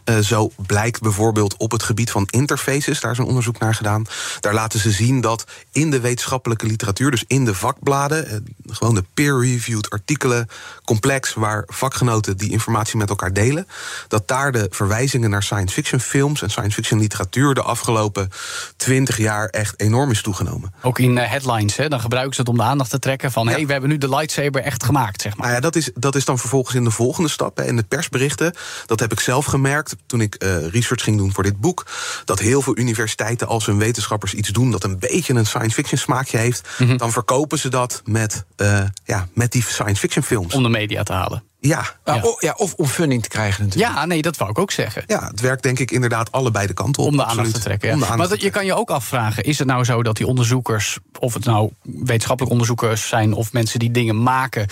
Eh, 0.09 0.17
zo 0.17 0.51
blijkt 0.65 1.01
bijvoorbeeld 1.01 1.57
op 1.57 1.71
het 1.71 1.83
gebied 1.83 2.11
van 2.11 2.27
interfaces, 2.29 2.99
daar 2.99 3.11
is 3.11 3.17
een 3.17 3.25
onderzoek 3.25 3.59
naar 3.59 3.75
gedaan. 3.75 4.05
Daar 4.39 4.53
laten 4.53 4.79
ze 4.79 4.91
zien 4.91 5.21
dat 5.21 5.45
in 5.71 5.91
de 5.91 5.99
wetenschappelijke 5.99 6.65
literatuur, 6.65 7.11
dus 7.11 7.23
in 7.27 7.45
de 7.45 7.53
vakbladen, 7.55 8.27
eh, 8.27 8.37
gewoon 8.67 8.95
de 8.95 9.03
peer-reviewed 9.13 9.89
artikelen, 9.89 10.47
complex 10.85 11.33
waar 11.33 11.63
vakgenoten 11.67 12.37
die 12.37 12.51
informatie 12.51 12.97
met 12.97 13.09
elkaar 13.09 13.33
delen, 13.33 13.67
dat 14.07 14.27
daar 14.27 14.51
de 14.51 14.67
verwijzingen 14.69 15.29
naar 15.29 15.43
science 15.43 15.73
fiction 15.73 15.99
films 15.99 16.41
en 16.41 16.49
science 16.49 16.73
fiction 16.73 16.99
literatuur 16.99 17.53
de 17.53 17.61
afgelopen 17.61 18.29
twintig 18.75 19.17
jaar 19.17 19.47
echt 19.47 19.81
enorm 19.81 20.11
is 20.11 20.21
toegenomen. 20.21 20.73
Ook 20.81 20.99
in 20.99 21.17
eh, 21.17 21.29
headlines, 21.29 21.75
hè? 21.75 21.89
dan 21.89 21.99
gebruiken 21.99 22.35
ze 22.35 22.41
het 22.41 22.49
om 22.49 22.57
de 22.57 22.63
aandacht 22.63 22.89
te 22.89 22.99
trekken 22.99 23.31
van... 23.31 23.47
hé, 23.47 23.53
hey, 23.53 23.65
we 23.65 23.71
hebben 23.71 23.89
nu 23.89 23.97
de 23.97 24.09
lightsaber 24.09 24.61
echt 24.61 24.83
gemaakt, 24.83 25.21
zeg 25.21 25.35
maar. 25.35 25.45
Nou 25.47 25.55
ja, 25.55 25.61
dat 25.61 25.75
is, 25.75 25.91
dat 25.93 26.15
is 26.15 26.25
dan 26.25 26.39
vervolgens 26.39 26.75
in 26.75 26.83
de 26.83 26.91
volgende 26.91 27.29
stap. 27.29 27.57
Hè, 27.57 27.65
in 27.65 27.75
de 27.75 27.83
persberichten. 27.83 28.53
Dat 28.85 28.99
heb 28.99 29.11
ik 29.11 29.19
zelf 29.19 29.45
gemerkt 29.45 29.97
toen 30.05 30.21
ik 30.21 30.35
eh, 30.35 30.67
research 30.67 31.03
ging 31.03 31.17
doen 31.17 31.33
voor 31.33 31.43
dit 31.43 31.59
boek. 31.59 31.85
Dat 32.25 32.39
heel 32.39 32.61
veel 32.61 32.77
universiteiten, 32.77 33.47
als 33.47 33.65
hun 33.65 33.77
wetenschappers 33.77 34.33
iets 34.33 34.49
doen 34.49 34.71
dat 34.71 34.83
een 34.83 34.99
beetje 34.99 35.33
een 35.33 35.45
science 35.45 35.73
fiction 35.75 35.99
smaakje 35.99 36.37
heeft, 36.37 36.67
Mhm. 36.77 36.97
dan 36.97 37.11
verkopen 37.11 37.59
ze 37.59 37.69
dat 37.69 38.01
met, 38.05 38.45
eh, 38.55 38.83
ja, 39.03 39.27
met 39.33 39.51
die 39.51 39.63
science 39.63 39.99
fiction 39.99 40.23
films. 40.23 40.53
Om 40.53 40.63
de 40.63 40.69
media 40.69 41.03
te 41.03 41.13
halen. 41.13 41.43
Ja. 41.61 41.85
Ja, 42.05 42.13
Ja. 42.15 42.21
o- 42.21 42.35
ja, 42.39 42.53
of 42.57 42.73
om 42.73 42.85
funding 42.85 43.23
te 43.23 43.29
krijgen 43.29 43.63
natuurlijk. 43.63 43.93
Ja, 43.93 44.05
nee, 44.05 44.21
dat 44.21 44.37
wou 44.37 44.49
ik 44.51 44.59
ook 44.59 44.71
zeggen. 44.71 45.03
ja, 45.07 45.27
het 45.27 45.39
werkt 45.39 45.63
denk 45.63 45.79
ik 45.79 45.91
inderdaad 45.91 46.31
allebei 46.31 46.67
de 46.67 46.73
kanten 46.73 47.03
op. 47.03 47.09
Om 47.09 47.17
de 47.17 47.25
aandacht 47.25 47.53
te 47.53 47.59
trekken. 47.59 47.87
ja. 47.87 47.93
Aandacht 47.93 48.15
maar 48.17 48.27
dat, 48.29 48.41
je 48.41 48.49
kan 48.49 48.65
je 48.65 48.73
ook 48.73 48.89
afvragen: 48.89 49.43
is 49.43 49.59
het 49.59 49.67
nou 49.67 49.83
zo 49.83 50.03
dat 50.03 50.17
die 50.17 50.27
onderzoekers, 50.27 50.97
of 51.19 51.33
het 51.33 51.45
nou 51.45 51.71
wetenschappelijke 51.81 52.51
onderzoekers 52.59 53.07
zijn 53.07 53.33
of 53.33 53.53
mensen 53.53 53.79
die 53.79 53.91
dingen 53.91 54.23
maken, 54.23 54.67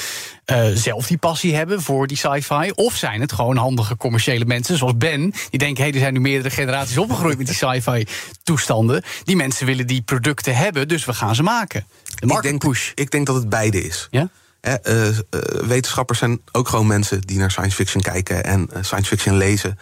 eh, 0.46 0.66
zelf 0.74 1.08
die 1.08 1.18
passie 1.18 1.56
hebben 1.56 1.82
voor 1.82 2.08
die 2.08 2.18
sci-fi? 2.18 2.72
Of 2.76 2.96
zijn 2.96 3.22
het 3.22 3.32
gewoon 3.32 3.58
handige 3.58 3.98
commerciële 3.98 4.46
mensen 4.46 4.78
zoals 4.78 4.98
Ben, 4.98 5.34
die 5.50 5.60
denken: 5.60 5.84
hé, 5.84 5.90
hey, 5.90 5.92
er 5.94 6.00
zijn 6.00 6.14
nu 6.14 6.20
meerdere 6.20 6.50
generaties 6.50 6.98
opgegroeid 6.98 7.38
met 7.38 7.48
die 7.48 7.56
sci-fi 7.56 8.06
toestanden. 8.44 9.04
Die 9.24 9.36
mensen 9.36 9.66
willen 9.66 9.88
die 9.88 10.02
producten 10.02 10.56
hebben, 10.56 10.88
dus 10.88 11.06
we 11.06 11.14
gaan 11.14 11.36
ze 11.36 11.44
maken. 11.44 11.86
De 12.16 12.40
denk, 12.42 12.60
push. 12.60 12.92
ik 12.96 13.12
denk 13.12 13.26
dat 13.26 13.36
het 13.36 13.50
beide 13.50 13.84
is. 13.84 14.08
Ja? 14.12 14.30
Hè, 14.68 14.76
eh, 14.76 15.08
eh, 15.08 15.16
wetenschappers 15.68 16.20
zijn 16.20 16.42
ook 16.52 16.68
gewoon 16.68 16.88
mensen 16.88 17.22
die 17.22 17.38
naar 17.38 17.52
science 17.52 17.76
fiction 17.76 18.04
kijken 18.04 18.44
en 18.44 18.70
eh, 18.72 18.84
science 18.84 19.10
fiction 19.10 19.38
lezen. 19.38 19.80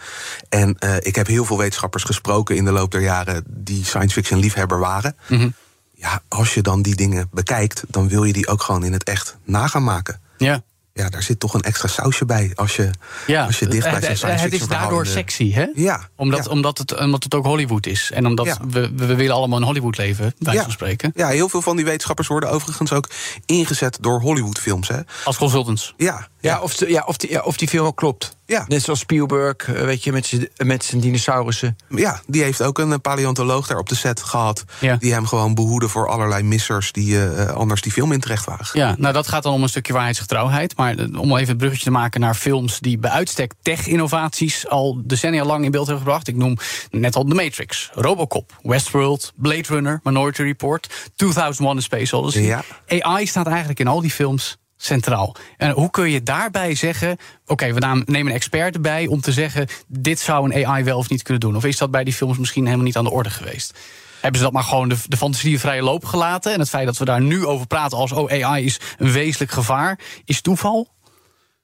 En 0.48 0.78
eh, 0.78 0.96
ik 1.00 1.14
heb 1.14 1.26
heel 1.26 1.44
veel 1.44 1.58
wetenschappers 1.58 2.04
gesproken 2.04 2.56
in 2.56 2.64
de 2.64 2.70
loop 2.70 2.90
der 2.90 3.00
jaren 3.00 3.44
die 3.46 3.84
science 3.84 4.14
fiction 4.14 4.38
liefhebber 4.40 4.78
waren. 4.78 5.16
Mhm. 5.28 5.48
Ja, 5.92 6.22
als 6.28 6.54
je 6.54 6.62
dan 6.62 6.82
die 6.82 6.94
dingen 6.94 7.28
bekijkt, 7.32 7.82
dan 7.88 8.08
wil 8.08 8.24
je 8.24 8.32
die 8.32 8.48
ook 8.48 8.62
gewoon 8.62 8.84
in 8.84 8.92
het 8.92 9.04
echt 9.04 9.36
na 9.44 9.66
gaan 9.66 9.84
maken. 9.84 10.20
Ja. 10.36 10.62
Ja, 10.96 11.08
daar 11.08 11.22
zit 11.22 11.40
toch 11.40 11.54
een 11.54 11.60
extra 11.60 11.88
sausje 11.88 12.24
bij 12.24 12.52
als 12.54 12.76
je, 12.76 12.90
Ja, 13.26 13.44
als 13.44 13.58
je 13.58 13.66
dicht 13.66 13.82
bij 13.82 13.92
het, 13.92 14.22
het, 14.22 14.52
is 14.52 14.66
daardoor 14.66 15.06
sexy, 15.06 15.52
hè? 15.52 15.66
Ja, 15.74 16.08
Omdat, 16.16 16.44
ja. 16.44 16.50
Omdat, 16.50 16.78
het, 16.78 16.98
omdat 16.98 17.24
het 17.24 17.34
ook 17.34 17.44
Hollywood 17.44 17.86
is. 17.86 18.10
En 18.14 18.26
omdat 18.26 18.46
Ja. 18.46 18.58
we, 18.68 18.90
we 18.94 19.14
willen 19.14 19.34
allemaal 19.34 19.58
in 19.58 19.64
Hollywood 19.64 19.96
leven, 19.96 20.34
bij 20.38 20.62
van 20.62 20.70
spreken. 20.70 21.12
Ja, 21.14 21.28
heel 21.28 21.48
veel 21.48 21.62
van 21.62 21.76
die 21.76 21.84
wetenschappers 21.84 22.28
worden 22.28 22.50
overigens 22.50 22.92
ook 22.92 23.10
ingezet 23.46 23.98
door 24.00 24.20
Hollywoodfilms. 24.20 24.88
Hè? 24.88 25.00
Als 25.24 25.36
consultants. 25.36 25.94
Ja, 25.96 26.28
Ja, 26.46 26.60
of, 26.60 26.74
de- 26.76 26.90
ja, 26.90 27.02
of, 27.06 27.16
die, 27.16 27.30
ja, 27.30 27.40
of 27.40 27.56
die 27.56 27.68
film 27.68 27.82
wel 27.82 27.92
klopt. 27.94 28.34
Ja. 28.46 28.64
Net 28.68 28.82
zoals 28.82 28.98
Spielberg, 28.98 29.56
eh, 29.56 29.82
weet 29.84 30.04
je, 30.04 30.12
met 30.12 30.26
zijn- 30.26 30.48
met 30.56 30.84
zijn 30.84 31.00
dinosaurussen. 31.00 31.76
Ja, 31.88 32.20
die 32.26 32.42
heeft 32.42 32.62
ook 32.62 32.78
een 32.78 32.92
eh, 32.92 32.98
paleontoloog 33.02 33.66
daar 33.66 33.78
op 33.78 33.88
de 33.88 33.94
set 33.94 34.22
gehad. 34.22 34.64
Ja. 34.80 34.96
Die 34.96 35.12
hem 35.12 35.26
gewoon 35.26 35.54
behoeden 35.54 35.88
voor 35.90 36.08
allerlei 36.08 36.42
missers 36.42 36.92
die 36.92 37.24
eh, 37.24 37.46
anders 37.54 37.80
die 37.80 37.92
film 37.92 38.12
in 38.12 38.20
terecht 38.20 38.44
waren. 38.44 38.66
Ja, 38.72 38.94
nou 38.98 39.12
dat 39.12 39.28
gaat 39.28 39.42
dan 39.42 39.52
om 39.52 39.62
een 39.62 39.68
stukje 39.68 39.92
waarheidsgetrouwheid. 39.92 40.76
Maar 40.76 40.94
om 41.18 41.36
even 41.36 41.48
het 41.48 41.56
bruggetje 41.56 41.84
te 41.84 41.90
maken 41.90 42.20
naar 42.20 42.34
films 42.34 42.80
die 42.80 42.98
bij 42.98 43.10
uitstek 43.10 43.52
tech-innovaties 43.62 44.68
al 44.68 45.02
decennia 45.04 45.44
lang 45.44 45.64
in 45.64 45.70
beeld 45.70 45.86
hebben 45.86 46.04
gebracht. 46.04 46.28
Ik 46.28 46.36
noem 46.36 46.56
net 46.90 47.16
al 47.16 47.24
The 47.24 47.34
Matrix, 47.34 47.90
Robocop, 47.94 48.58
Westworld, 48.62 49.32
Blade 49.36 49.64
Runner, 49.68 50.00
Minority 50.02 50.42
Report, 50.42 50.88
2001: 51.16 51.76
A 51.76 51.80
Space 51.80 52.16
Odyssey. 52.16 52.42
Ja. 52.42 52.64
AI 52.88 53.26
staat 53.26 53.46
eigenlijk 53.46 53.80
in 53.80 53.86
al 53.86 54.00
die 54.00 54.10
films 54.10 54.56
centraal. 54.86 55.36
En 55.56 55.70
hoe 55.70 55.90
kun 55.90 56.10
je 56.10 56.22
daarbij 56.22 56.74
zeggen: 56.74 57.16
oké, 57.46 57.72
we 57.72 57.80
nemen 57.80 58.26
een 58.26 58.36
expert 58.36 58.74
erbij 58.74 59.06
om 59.06 59.20
te 59.20 59.32
zeggen: 59.32 59.66
dit 59.86 60.20
zou 60.20 60.52
een 60.52 60.66
AI 60.66 60.84
wel 60.84 60.98
of 60.98 61.08
niet 61.08 61.22
kunnen 61.22 61.40
doen? 61.40 61.56
Of 61.56 61.64
is 61.64 61.78
dat 61.78 61.90
bij 61.90 62.04
die 62.04 62.14
films 62.14 62.38
misschien 62.38 62.64
helemaal 62.64 62.84
niet 62.84 62.96
aan 62.96 63.04
de 63.04 63.10
orde 63.10 63.30
geweest? 63.30 63.78
Hebben 64.20 64.40
ze 64.40 64.46
dat 64.46 64.52
maar 64.52 64.62
gewoon 64.62 64.88
de, 64.88 64.96
de 65.06 65.16
fantasie 65.16 65.60
vrije 65.60 65.82
loop 65.82 66.04
gelaten? 66.04 66.52
En 66.52 66.60
het 66.60 66.68
feit 66.68 66.86
dat 66.86 66.98
we 66.98 67.04
daar 67.04 67.20
nu 67.20 67.46
over 67.46 67.66
praten 67.66 67.98
als 67.98 68.12
oh, 68.12 68.44
AI 68.44 68.64
is 68.64 68.80
een 68.98 69.12
wezenlijk 69.12 69.52
gevaar, 69.52 69.98
is 70.24 70.40
toeval? 70.40 70.94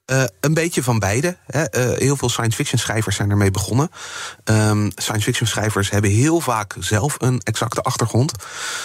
Eh, 0.04 0.24
een 0.40 0.54
beetje 0.54 0.82
van 0.82 0.98
beide. 0.98 1.36
Hè. 1.46 1.62
Eh, 1.62 1.98
heel 1.98 2.16
veel 2.16 2.28
science 2.28 2.56
fiction 2.56 2.78
schrijvers 2.78 3.16
zijn 3.16 3.30
ermee 3.30 3.50
begonnen. 3.50 3.90
Ehm, 4.44 4.90
science 4.94 5.24
fiction 5.24 5.48
schrijvers 5.48 5.90
hebben 5.90 6.10
heel 6.10 6.40
vaak 6.40 6.76
zelf 6.78 7.14
een 7.18 7.40
exacte 7.40 7.82
achtergrond. 7.82 8.32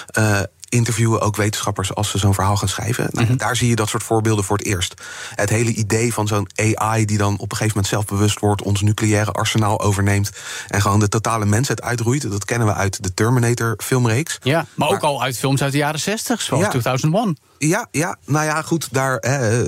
Eh, 0.08 0.39
interviewen 0.69 1.21
ook 1.21 1.36
wetenschappers 1.36 1.93
als 1.95 2.09
ze 2.09 2.17
zo'n 2.17 2.33
verhaal 2.33 2.57
gaan 2.57 2.67
schrijven. 2.67 3.07
Nou, 3.12 3.25
Mhm. 3.27 3.38
Daar 3.38 3.55
zie 3.55 3.69
je 3.69 3.75
dat 3.75 3.89
soort 3.89 4.03
voorbeelden 4.03 4.43
voor 4.45 4.57
het 4.57 4.65
eerst. 4.65 4.93
Het 5.36 5.50
hele 5.50 5.69
idee 5.74 6.13
van 6.13 6.27
zo'n 6.27 6.47
AI 6.55 7.05
die 7.05 7.17
dan 7.17 7.33
op 7.33 7.51
een 7.51 7.57
gegeven 7.57 7.67
moment 7.67 7.88
zelfbewust 7.88 8.39
wordt, 8.39 8.62
ons 8.62 8.81
nucleaire 8.81 9.31
arsenaal 9.31 9.81
overneemt 9.81 10.29
en 10.67 10.81
gewoon 10.81 11.00
de 11.00 11.09
totale 11.09 11.45
mensheid 11.45 11.81
uitroeit. 11.81 12.31
Dat 12.31 12.45
kennen 12.45 12.67
we 12.67 12.74
uit 12.74 13.03
de 13.03 13.13
Terminator-filmreeks. 13.13 14.38
Ja, 14.43 14.65
maar 14.75 14.89
ook 14.89 15.01
al 15.03 15.21
uit 15.24 15.38
films 15.38 15.62
uit 15.62 15.71
de 15.71 15.77
jaren 15.77 16.00
60, 16.00 16.41
zoals 16.41 16.63
Ja. 16.63 16.69
2001. 16.69 17.38
Ja, 17.59 17.88
ja, 17.91 18.17
nou 18.25 18.45
ja, 18.45 18.62
goed, 18.62 18.88
daar 18.91 19.24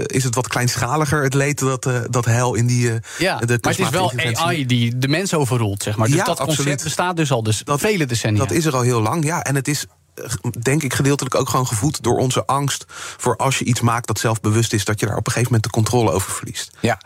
is 0.05 0.23
het 0.23 0.35
wat 0.35 0.47
kleinschaliger, 0.47 1.23
het 1.23 1.33
leed 1.33 1.59
dat, 1.59 1.85
eh, 1.85 1.99
dat 2.09 2.25
hel 2.25 2.55
in 2.55 2.67
die. 2.67 2.89
eh, 2.91 2.95
Ja, 3.17 3.37
de 3.37 3.45
maar 3.61 3.71
het 3.71 3.79
is 3.79 3.89
wel. 3.89 4.13
AI 4.33 4.65
die 4.65 4.97
de 4.97 5.07
mens 5.07 5.33
overroelt, 5.33 5.83
zeg 5.83 5.97
maar. 5.97 6.07
Dus 6.07 6.15
Ja, 6.15 6.23
dat 6.23 6.37
concept 6.37 6.57
absoluut. 6.59 6.83
bestaat 6.83 7.15
dus 7.15 7.31
al 7.31 7.43
dus 7.43 7.61
vele 7.65 8.05
decennia. 8.05 8.39
Dat 8.39 8.51
is 8.51 8.65
er 8.65 8.75
al 8.75 8.81
heel 8.81 9.01
lang, 9.01 9.23
ja. 9.25 9.43
En 9.43 9.55
het 9.55 9.67
is, 9.67 9.85
denk 10.61 10.83
ik, 10.83 10.93
gedeeltelijk 10.93 11.35
ook 11.35 11.49
gewoon 11.49 11.67
gevoed 11.67 12.03
door 12.03 12.17
onze 12.17 12.45
angst 12.45 12.85
voor 13.17 13.35
als 13.35 13.59
je 13.59 13.65
iets 13.65 13.81
maakt 13.81 14.07
dat 14.07 14.19
zelfbewust 14.19 14.73
is, 14.73 14.85
dat 14.85 14.99
je 14.99 15.05
daar 15.05 15.17
op 15.17 15.25
een 15.25 15.31
gegeven 15.31 15.53
moment 15.53 15.63
de 15.73 15.79
controle 15.79 16.11
over 16.11 16.31
verliest. 16.31 16.71
Ja. 16.79 16.99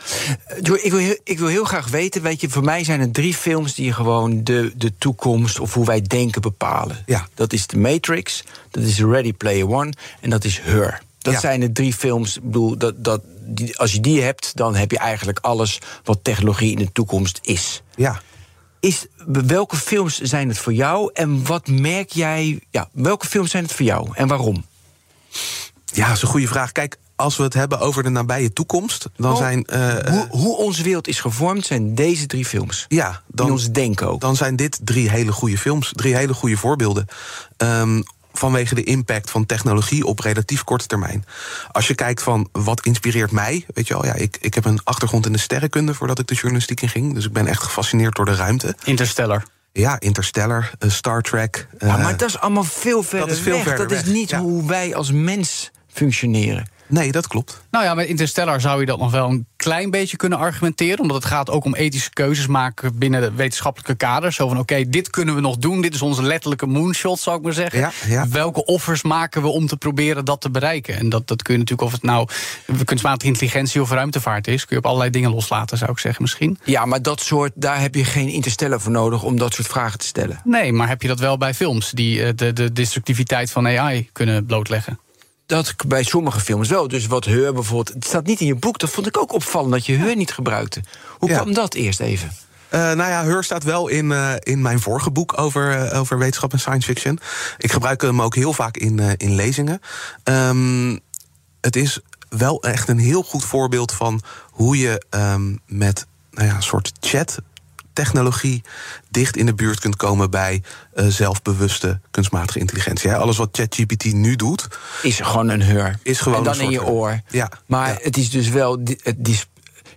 Eh, 0.47 0.57
ik, 0.57 0.91
wil 0.91 0.99
heel, 0.99 1.17
ik 1.23 1.39
wil 1.39 1.47
heel 1.47 1.63
graag 1.65 1.87
weten, 1.89 2.21
weet 2.21 2.41
je, 2.41 2.49
voor 2.49 2.63
mij 2.63 2.83
zijn 2.83 2.99
er 2.99 3.11
drie 3.11 3.33
films 3.33 3.75
die 3.75 3.93
gewoon 3.93 4.43
de, 4.43 4.73
de 4.75 4.97
toekomst 4.97 5.59
of 5.59 5.73
hoe 5.73 5.85
wij 5.85 6.01
denken 6.01 6.41
bepalen. 6.41 7.03
Ja. 7.05 7.27
Dat 7.33 7.53
is 7.53 7.65
The 7.65 7.77
Matrix, 7.77 8.43
dat 8.71 8.83
is 8.83 8.99
Ready 8.99 9.33
Player 9.33 9.69
One 9.69 9.93
en 10.21 10.29
dat 10.29 10.43
is 10.43 10.59
Her. 10.59 11.01
Dat 11.19 11.33
Ja. 11.33 11.39
zijn 11.39 11.59
de 11.59 11.71
drie 11.71 11.93
films. 11.93 12.37
Ik 12.37 12.43
bedoel, 12.43 12.77
dat, 12.77 13.03
dat, 13.03 13.21
die, 13.45 13.79
als 13.79 13.91
je 13.91 13.99
die 13.99 14.21
hebt, 14.21 14.51
dan 14.55 14.75
heb 14.75 14.91
je 14.91 14.97
eigenlijk 14.97 15.39
alles 15.41 15.79
wat 16.03 16.19
technologie 16.21 16.71
in 16.71 16.77
de 16.77 16.91
toekomst 16.91 17.39
is. 17.41 17.81
Ja. 17.95 18.21
Is, 18.79 19.05
welke 19.27 19.75
films 19.75 20.19
zijn 20.19 20.47
het 20.47 20.57
voor 20.57 20.73
jou 20.73 21.09
en 21.13 21.45
wat 21.45 21.67
merk 21.67 22.11
jij? 22.11 22.59
Ja, 22.69 22.89
welke 22.91 23.27
films 23.27 23.51
zijn 23.51 23.63
het 23.63 23.73
voor 23.73 23.85
jou 23.85 24.09
en 24.13 24.27
waarom? 24.27 24.65
Ja, 25.93 26.07
dat 26.07 26.15
is 26.15 26.21
een 26.21 26.27
goede 26.27 26.47
vraag. 26.47 26.71
Kijk, 26.71 26.97
als 27.15 27.37
we 27.37 27.43
het 27.43 27.53
hebben 27.53 27.79
over 27.79 28.03
de 28.03 28.09
nabije 28.09 28.53
toekomst, 28.53 29.09
dan 29.17 29.31
Oh, 29.31 29.37
zijn. 29.37 29.65
eh, 29.65 29.95
hoe, 30.13 30.27
hoe 30.29 30.57
onze 30.57 30.83
wereld 30.83 31.07
is 31.07 31.19
gevormd, 31.19 31.65
zijn 31.65 31.95
deze 31.95 32.25
drie 32.25 32.45
films. 32.45 32.85
ja, 32.87 33.21
dan, 33.27 33.45
in 33.45 33.51
ons 33.51 33.71
denken 33.71 34.07
ook. 34.07 34.21
dan 34.21 34.35
zijn 34.35 34.55
dit 34.55 34.79
drie 34.83 35.09
hele 35.09 35.31
goede 35.31 35.57
films, 35.57 35.91
drie 35.95 36.15
hele 36.15 36.33
goede 36.33 36.57
voorbeelden. 36.57 37.05
Ehm, 37.57 38.01
vanwege 38.33 38.75
de 38.75 38.83
impact 38.83 39.29
van 39.29 39.45
technologie 39.45 40.05
op 40.05 40.19
relatief 40.19 40.63
korte 40.63 40.87
termijn. 40.87 41.25
Als 41.71 41.87
je 41.87 41.95
kijkt 41.95 42.23
van 42.23 42.49
wat 42.51 42.85
inspireert 42.85 43.31
mij, 43.31 43.65
weet 43.73 43.87
je 43.87 43.93
wel, 43.93 44.05
ja, 44.05 44.13
ik, 44.13 44.37
ik 44.41 44.53
heb 44.53 44.65
een 44.65 44.79
achtergrond 44.83 45.25
in 45.25 45.31
de 45.31 45.39
sterrenkunde 45.39 45.93
voordat 45.93 46.19
ik 46.19 46.27
de 46.27 46.33
journalistiek 46.33 46.81
in 46.81 46.89
ging. 46.89 47.13
Dus 47.13 47.25
ik 47.25 47.33
ben 47.33 47.47
echt 47.47 47.63
gefascineerd 47.63 48.15
door 48.15 48.25
de 48.25 48.35
ruimte. 48.35 48.75
Interstellar. 48.83 49.43
Ja, 49.71 49.99
Interstellar, 49.99 50.71
eh, 50.79 50.89
Star 50.89 51.21
Trek. 51.21 51.67
Ja, 51.79 51.87
eh, 51.87 52.03
maar 52.03 52.17
dat 52.17 52.29
is 52.29 52.39
allemaal 52.39 52.63
veel 52.63 53.03
verder 53.03 53.29
is 53.29 53.39
veel 53.39 53.53
weg. 53.53 53.63
verder 53.63 53.87
dat 53.87 53.97
is 53.97 54.03
weg, 54.03 54.13
niet 54.13 54.29
ja. 54.29 54.39
hoe 54.39 54.67
wij 54.67 54.95
als 54.95 55.11
mens 55.11 55.71
functioneren. 55.87 56.67
Nee, 56.93 57.11
dat 57.11 57.27
klopt. 57.27 57.61
Nou 57.71 57.85
ja, 57.85 57.93
met 57.93 58.07
Interstellar 58.07 58.61
zou 58.61 58.79
je 58.79 58.85
dat 58.85 58.99
nog 58.99 59.11
wel 59.11 59.29
een 59.29 59.45
klein 59.55 59.91
beetje 59.91 60.17
kunnen 60.17 60.37
argumenteren. 60.37 60.99
Omdat 60.99 61.15
het 61.15 61.25
gaat 61.25 61.49
ook 61.49 61.65
om 61.65 61.75
ethische 61.75 62.09
keuzes 62.09 62.47
maken 62.47 62.97
binnen 62.97 63.21
de 63.21 63.31
wetenschappelijke 63.31 63.95
kaders. 63.95 64.35
Zo 64.35 64.47
van, 64.47 64.59
oké, 64.59 64.89
dit 64.89 65.09
kunnen 65.09 65.35
we 65.35 65.41
nog 65.41 65.57
doen. 65.57 65.81
Dit 65.81 65.93
is 65.93 66.01
onze 66.01 66.23
letterlijke 66.23 66.65
moonshot, 66.65 67.19
zou 67.19 67.37
ik 67.37 67.43
maar 67.43 67.53
zeggen. 67.53 67.79
Ja, 67.79 67.91
ja. 68.07 68.27
Welke 68.27 68.65
offers 68.65 69.03
maken 69.03 69.41
we 69.41 69.47
om 69.47 69.67
te 69.67 69.77
proberen 69.77 70.25
dat 70.25 70.41
te 70.41 70.49
bereiken? 70.49 70.97
En 70.97 71.09
dat, 71.09 71.27
dat 71.27 71.41
kun 71.41 71.53
je 71.53 71.59
natuurlijk, 71.59 71.87
of 71.87 71.93
het 71.93 72.03
nou 72.03 72.27
kunstmatige 72.85 73.31
intelligentie 73.31 73.81
of 73.81 73.91
ruimtevaart 73.91 74.47
is... 74.47 74.65
kun 74.65 74.75
je 74.75 74.81
op 74.81 74.85
allerlei 74.85 75.11
dingen 75.11 75.31
loslaten, 75.31 75.77
zou 75.77 75.91
ik 75.91 75.99
zeggen 75.99 76.21
misschien. 76.21 76.59
Ja, 76.63 76.85
maar 76.85 77.01
dat 77.01 77.21
soort, 77.21 77.51
daar 77.55 77.81
heb 77.81 77.95
je 77.95 78.05
geen 78.05 78.29
interstellar 78.29 78.81
voor 78.81 78.91
nodig 78.91 79.23
om 79.23 79.37
dat 79.37 79.53
soort 79.53 79.67
vragen 79.67 79.99
te 79.99 80.05
stellen. 80.05 80.41
Nee, 80.43 80.73
maar 80.73 80.87
heb 80.87 81.01
je 81.01 81.07
dat 81.07 81.19
wel 81.19 81.37
bij 81.37 81.53
films... 81.53 81.91
die 81.91 82.23
eh, 82.23 82.29
de, 82.35 82.53
de 82.53 82.71
destructiviteit 82.71 83.51
van 83.51 83.67
AI 83.67 84.09
kunnen 84.11 84.45
blootleggen? 84.45 84.99
Dat 85.53 85.75
bij 85.87 86.03
sommige 86.03 86.39
films 86.39 86.69
wel. 86.69 86.87
Dus 86.87 87.07
wat 87.07 87.25
Heur 87.25 87.53
bijvoorbeeld. 87.53 87.93
Het 87.93 88.05
staat 88.05 88.25
niet 88.25 88.39
in 88.39 88.45
je 88.47 88.55
boek. 88.55 88.79
Dat 88.79 88.89
vond 88.89 89.07
ik 89.07 89.17
ook 89.17 89.33
opvallend 89.33 89.71
dat 89.71 89.85
je 89.85 89.97
Heur 89.97 90.15
niet 90.15 90.31
gebruikte. 90.31 90.81
Hoe 91.17 91.29
Ja. 91.29 91.35
kwam 91.39 91.53
dat 91.53 91.73
eerst 91.73 91.99
even? 91.99 92.31
Eh, 92.69 92.79
nou 92.79 93.09
ja, 93.09 93.23
Heur 93.23 93.43
staat 93.43 93.63
wel 93.63 93.87
in, 93.87 94.11
eh, 94.11 94.33
in 94.39 94.61
mijn 94.61 94.79
vorige 94.79 95.11
boek 95.11 95.37
over, 95.39 95.71
eh, 95.85 95.99
over 95.99 96.17
wetenschap 96.17 96.51
en 96.53 96.59
science 96.59 96.87
fiction. 96.87 97.19
Ik 97.57 97.71
gebruik 97.71 98.01
hem 98.01 98.21
ook 98.21 98.35
heel 98.35 98.53
vaak 98.53 98.77
in, 98.77 98.99
in 99.17 99.35
lezingen. 99.35 99.79
Ehm, 100.23 100.97
het 101.61 101.75
is 101.75 101.99
wel 102.29 102.63
echt 102.63 102.87
een 102.87 102.99
heel 102.99 103.23
goed 103.23 103.45
voorbeeld 103.45 103.91
van 103.91 104.21
hoe 104.51 104.77
je 104.77 105.05
ehm, 105.09 105.55
met 105.67 106.05
nou 106.31 106.47
ja, 106.47 106.55
een 106.55 106.63
soort 106.63 106.91
chat. 106.99 107.37
Technologie 107.93 108.61
dicht 109.09 109.37
in 109.37 109.45
de 109.45 109.53
buurt 109.53 109.79
kunt 109.79 109.95
komen 109.95 110.29
bij 110.29 110.61
eh, 110.93 111.05
zelfbewuste 111.07 111.99
kunstmatige 112.11 112.59
intelligentie. 112.59 113.09
Hè. 113.09 113.17
Alles 113.17 113.37
wat 113.37 113.49
ChatGPT 113.51 114.13
nu 114.13 114.35
doet, 114.35 114.67
Is 115.01 115.19
gewoon 115.19 115.49
een 115.49 115.61
Heur. 115.61 115.99
Is 116.03 116.19
gewoon 116.19 116.37
en 116.37 116.43
dan 116.43 116.53
een 116.53 116.61
in 116.61 116.69
je 116.69 116.79
Heur. 116.79 116.87
oor. 116.89 117.21
Ja, 117.29 117.49
Maar 117.65 117.89
ja. 117.89 117.97
het 118.01 118.17
is 118.17 118.29
dus 118.29 118.49
wel. 118.49 118.81
Het 119.03 119.27
is, 119.27 119.47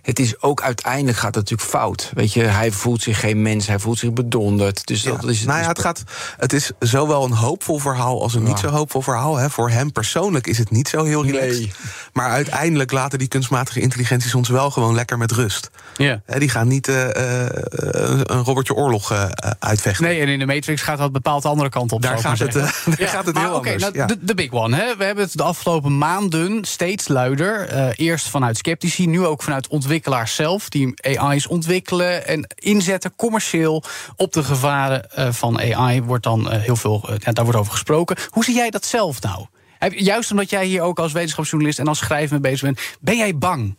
het 0.07 0.19
is 0.19 0.41
ook 0.41 0.61
uiteindelijk 0.61 1.17
gaat 1.17 1.35
het 1.35 1.49
natuurlijk 1.49 1.69
fout. 1.69 2.11
Weet 2.13 2.33
je, 2.33 2.43
hij 2.43 2.71
voelt 2.71 3.01
zich 3.01 3.19
geen 3.19 3.41
mens, 3.41 3.67
hij 3.67 3.79
voelt 3.79 3.99
zich 3.99 4.13
bedonderd. 4.13 4.85
Dus 4.87 5.03
Ja. 5.03 5.11
dat 5.11 5.23
is. 5.29 5.43
nou 5.43 5.61
ja, 5.61 5.67
het, 5.67 5.79
gaat, 5.79 6.03
het 6.37 6.53
is 6.53 6.71
zowel 6.79 7.23
een 7.25 7.31
hoopvol 7.31 7.77
verhaal 7.79 8.21
als 8.21 8.33
een 8.33 8.43
niet 8.43 8.59
zo 8.59 8.67
hoopvol 8.67 9.01
verhaal. 9.01 9.35
Hè. 9.37 9.49
Voor 9.49 9.69
hem 9.69 9.91
persoonlijk 9.91 10.47
is 10.47 10.57
het 10.57 10.71
niet 10.71 10.87
zo 10.87 11.03
heel 11.03 11.25
relaxed. 11.25 11.59
Nee. 11.59 11.71
Maar 12.13 12.29
uiteindelijk 12.29 12.91
laten 12.91 13.19
die 13.19 13.27
kunstmatige 13.27 13.79
intelligenties 13.79 14.35
ons 14.35 14.49
wel 14.49 14.71
gewoon 14.71 14.95
lekker 14.95 15.17
met 15.17 15.31
rust. 15.31 15.69
Ja. 15.97 16.21
Hè, 16.25 16.39
die 16.39 16.49
gaan 16.49 16.67
niet 16.67 16.87
eh, 16.87 17.45
eh, 17.45 18.19
een 18.23 18.43
Robertje 18.43 18.73
Oorlog 18.73 19.11
eh, 19.11 19.25
uitvechten. 19.59 20.03
Nee, 20.05 20.21
en 20.21 20.27
in 20.27 20.39
de 20.39 20.45
Matrix 20.45 20.81
gaat 20.81 20.97
dat 20.97 21.11
bepaald 21.11 21.41
de 21.41 21.47
andere 21.47 21.69
kant 21.69 21.91
op. 21.91 22.01
Daar 22.01 22.19
gaat 22.27 22.39
het, 22.39 22.53
daar 22.53 22.73
gaat 22.97 23.25
het 23.25 23.35
maar 23.35 23.43
heel 23.43 23.53
oké, 23.55 23.71
anders, 23.71 23.83
nou, 23.83 23.95
ja. 23.97 24.05
de, 24.05 24.17
de 24.21 24.33
big 24.35 24.51
one. 24.51 24.75
Hè. 24.75 24.95
We 24.97 25.03
hebben 25.03 25.23
het 25.23 25.37
de 25.37 25.43
afgelopen 25.43 25.97
maanden 25.97 26.65
steeds 26.65 27.07
luider. 27.07 27.67
eh, 27.67 27.87
eerst 27.95 28.29
vanuit 28.29 28.57
sceptici, 28.57 29.07
nu 29.07 29.25
ook 29.25 29.43
vanuit 29.43 29.67
ontwikkelaars 29.97 30.35
zelf... 30.35 30.69
die 30.69 31.17
AI's 31.19 31.47
ontwikkelen 31.47 32.27
en 32.27 32.47
inzetten 32.55 33.15
commercieel... 33.15 33.83
op 34.15 34.33
de 34.33 34.43
gevaren 34.43 35.11
eh, 35.11 35.31
van 35.31 35.59
AI 35.59 36.01
wordt 36.01 36.23
dan 36.23 36.51
eh, 36.51 36.61
heel 36.61 36.75
veel... 36.75 37.09
eh, 37.09 37.15
ja, 37.19 37.31
daar 37.31 37.43
wordt 37.43 37.59
over 37.59 37.71
gesproken. 37.71 38.17
Hoe 38.29 38.43
zie 38.43 38.55
jij 38.55 38.69
dat 38.69 38.85
zelf 38.85 39.21
nou? 39.21 39.45
Juist 39.89 40.31
omdat 40.31 40.49
jij 40.49 40.65
hier 40.65 40.81
ook 40.81 40.99
als 40.99 41.11
wetenschapsjournalist... 41.11 41.79
en 41.79 41.87
als 41.87 41.97
schrijver 41.97 42.31
mee 42.31 42.51
bezig 42.51 42.61
bent, 42.61 42.79
ben 42.99 43.17
jij 43.17 43.37
bang? 43.37 43.77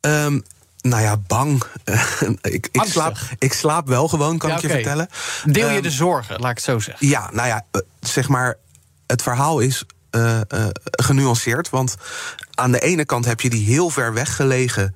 Ehm, 0.00 0.40
nou 0.80 1.02
ja, 1.02 1.16
bang. 1.16 1.62
ik, 2.42 2.68
ik, 2.72 2.82
slaap, 2.84 3.16
ik 3.38 3.52
slaap 3.52 3.86
wel 3.86 4.08
gewoon, 4.08 4.38
kan 4.38 4.50
Ja, 4.50 4.56
ik 4.56 4.62
je 4.62 4.68
vertellen. 4.68 5.08
Deel 5.44 5.68
je 5.68 5.74
Ehm, 5.74 5.82
de 5.82 5.90
zorgen, 5.90 6.40
laat 6.40 6.50
ik 6.50 6.56
het 6.56 6.64
zo 6.64 6.78
zeggen. 6.78 7.08
Ja, 7.08 7.30
nou 7.32 7.48
ja, 7.48 7.64
zeg 8.00 8.28
maar, 8.28 8.58
het 9.06 9.22
verhaal 9.22 9.60
is 9.60 9.84
genuanceerd. 10.90 11.70
Want 11.70 11.96
aan 12.54 12.72
de 12.72 12.80
ene 12.80 13.04
kant 13.04 13.24
heb 13.24 13.40
je 13.40 13.50
die 13.50 13.66
heel 13.66 13.90
ver 13.90 14.12
weggelegen 14.12 14.94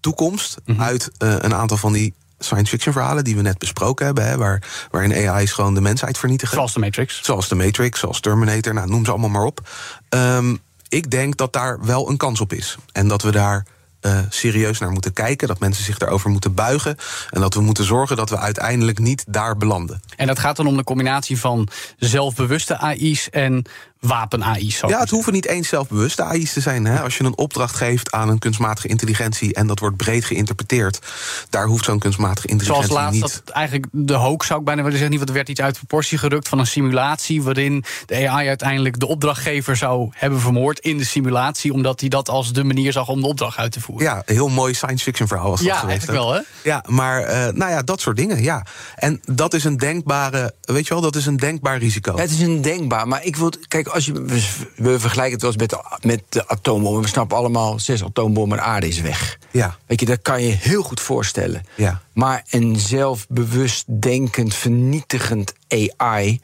toekomst 0.00 0.56
Mhm. 0.64 0.82
uit 0.82 1.10
eh, 1.18 1.34
een 1.38 1.54
aantal 1.54 1.76
van 1.76 1.92
die 1.92 2.14
science 2.38 2.70
fiction 2.70 2.92
verhalen 2.92 3.24
die 3.24 3.36
we 3.36 3.42
net 3.42 3.58
besproken 3.58 4.06
hebben, 4.06 4.26
hè, 4.26 4.36
waar, 4.36 4.62
waarin 4.90 5.28
AI's 5.28 5.52
gewoon 5.52 5.74
de 5.74 5.80
mensheid 5.80 6.18
vernietigen. 6.18 6.54
Zoals 6.54 6.72
de 6.72 6.80
Matrix. 6.80 7.20
Zoals 7.22 7.48
de 7.48 7.54
Matrix, 7.54 8.00
zoals 8.00 8.20
Terminator, 8.20 8.74
nou, 8.74 8.88
noem 8.88 9.04
ze 9.04 9.10
allemaal 9.10 9.28
maar 9.30 9.44
op. 9.44 9.68
Ehm, 10.08 10.56
ik 10.88 11.10
denk 11.10 11.36
dat 11.36 11.52
daar 11.52 11.84
wel 11.84 12.08
een 12.10 12.16
kans 12.16 12.40
op 12.40 12.52
is. 12.52 12.76
En 12.92 13.08
dat 13.08 13.22
we 13.22 13.30
daar 13.30 13.66
eh, 14.00 14.18
serieus 14.28 14.78
naar 14.78 14.90
moeten 14.90 15.12
kijken. 15.12 15.48
Dat 15.48 15.58
mensen 15.58 15.84
zich 15.84 15.98
daarover 15.98 16.30
moeten 16.30 16.54
buigen. 16.54 16.96
En 17.30 17.40
dat 17.40 17.54
we 17.54 17.60
moeten 17.60 17.84
zorgen 17.84 18.16
dat 18.16 18.30
we 18.30 18.38
uiteindelijk 18.38 18.98
niet 18.98 19.24
daar 19.28 19.56
belanden. 19.56 20.02
En 20.16 20.26
dat 20.26 20.38
gaat 20.38 20.56
dan 20.56 20.66
om 20.66 20.76
de 20.76 20.84
combinatie 20.84 21.38
van 21.38 21.68
zelfbewuste 21.98 22.78
AI's 22.78 23.30
en 23.30 23.64
wapen-AI's. 24.00 24.80
Ja, 24.86 25.00
het 25.00 25.10
hoeven 25.10 25.32
niet 25.32 25.46
eens 25.46 25.68
zelfbewuste 25.68 26.22
AI's 26.22 26.52
te 26.52 26.60
zijn. 26.60 26.84
Hè? 26.84 27.00
Als 27.00 27.16
je 27.16 27.24
een 27.24 27.36
opdracht 27.38 27.76
geeft 27.76 28.12
aan 28.12 28.28
een 28.28 28.38
kunstmatige 28.38 28.88
intelligentie... 28.88 29.54
en 29.54 29.66
dat 29.66 29.78
wordt 29.78 29.96
breed 29.96 30.24
geïnterpreteerd... 30.24 30.98
daar 31.50 31.66
hoeft 31.66 31.84
zo'n 31.84 31.98
kunstmatige 31.98 32.48
Zoals 32.48 32.60
intelligentie 32.62 32.94
laatst 32.96 33.12
niet... 33.22 33.42
dat 33.44 33.54
eigenlijk 33.54 33.86
de 33.90 34.14
hoax 34.14 34.46
zou 34.46 34.58
ik 34.58 34.64
bijna 34.64 34.82
willen 34.82 34.98
zeggen, 34.98 35.16
niet, 35.16 35.26
want 35.26 35.30
er 35.30 35.36
werd 35.44 35.48
iets 35.48 35.60
uit 35.60 35.76
proportie 35.76 36.18
gerukt 36.18 36.48
van 36.48 36.58
een 36.58 36.66
simulatie 36.66 37.42
waarin 37.42 37.84
de 38.06 38.28
AI 38.28 38.48
uiteindelijk 38.48 38.98
de 39.00 39.06
opdrachtgever 39.06 39.76
zou 39.76 40.10
hebben 40.14 40.40
vermoord 40.40 40.78
in 40.78 40.98
de 40.98 41.04
simulatie, 41.04 41.72
omdat 41.72 42.00
hij 42.00 42.08
dat 42.08 42.28
als 42.28 42.52
de 42.52 42.64
manier 42.64 42.92
zag 42.92 43.08
om 43.08 43.20
de 43.20 43.26
opdracht 43.26 43.56
uit 43.58 43.72
te 43.72 43.80
voeren. 43.80 44.06
Ja, 44.06 44.16
een 44.16 44.34
heel 44.34 44.48
mooi 44.48 44.74
science 44.74 45.04
fiction 45.04 45.28
verhaal 45.28 45.50
was 45.50 45.58
dat 45.58 45.68
Ja, 45.68 45.78
geweest. 45.78 45.98
eigenlijk 46.08 46.26
ook. 46.28 46.32
wel, 46.32 46.44
hè? 46.62 46.68
Ja, 46.70 46.84
maar 46.86 47.22
eh, 47.22 47.52
nou 47.52 47.70
ja, 47.70 47.82
dat 47.82 48.00
soort 48.00 48.16
dingen, 48.16 48.42
ja. 48.42 48.66
En 48.94 49.20
dat 49.24 49.54
is 49.54 49.64
een 49.64 49.76
denkbare, 49.76 50.54
weet 50.60 50.86
je 50.86 50.92
wel, 50.94 51.02
dat 51.02 51.16
is 51.16 51.26
een 51.26 51.36
denkbaar 51.36 51.78
risico. 51.78 52.16
Het 52.18 52.30
is 52.30 52.40
een 52.40 52.62
denkbaar, 52.62 53.08
maar 53.08 53.24
ik 53.24 53.36
wil. 53.36 53.52
Kijk, 53.68 53.87
als 53.90 54.06
je, 54.06 54.12
we, 54.76 54.98
vergelijken 54.98 55.32
het 55.32 55.42
wel 55.42 55.50
eens 55.50 55.60
met 55.60 55.70
de, 55.70 56.06
met 56.06 56.22
de 56.28 56.48
atoombom. 56.48 57.00
We 57.00 57.08
snappen 57.08 57.36
allemaal, 57.36 57.78
zes 57.78 58.04
atoombommen 58.04 58.58
en 58.58 58.64
aarde 58.64 58.88
is 58.88 59.00
weg. 59.00 59.38
Ja. 59.50 59.76
Weet 59.86 60.00
je, 60.00 60.06
dat 60.06 60.22
kan 60.22 60.42
je 60.42 60.50
heel 60.50 60.82
goed 60.82 61.00
voorstellen. 61.00 61.62
Ja. 61.74 62.02
Maar 62.12 62.44
een 62.50 62.76
zelfbewust 62.76 63.84
denkend, 64.02 64.54
vernietigend 64.54 65.52
AI, 65.68 66.40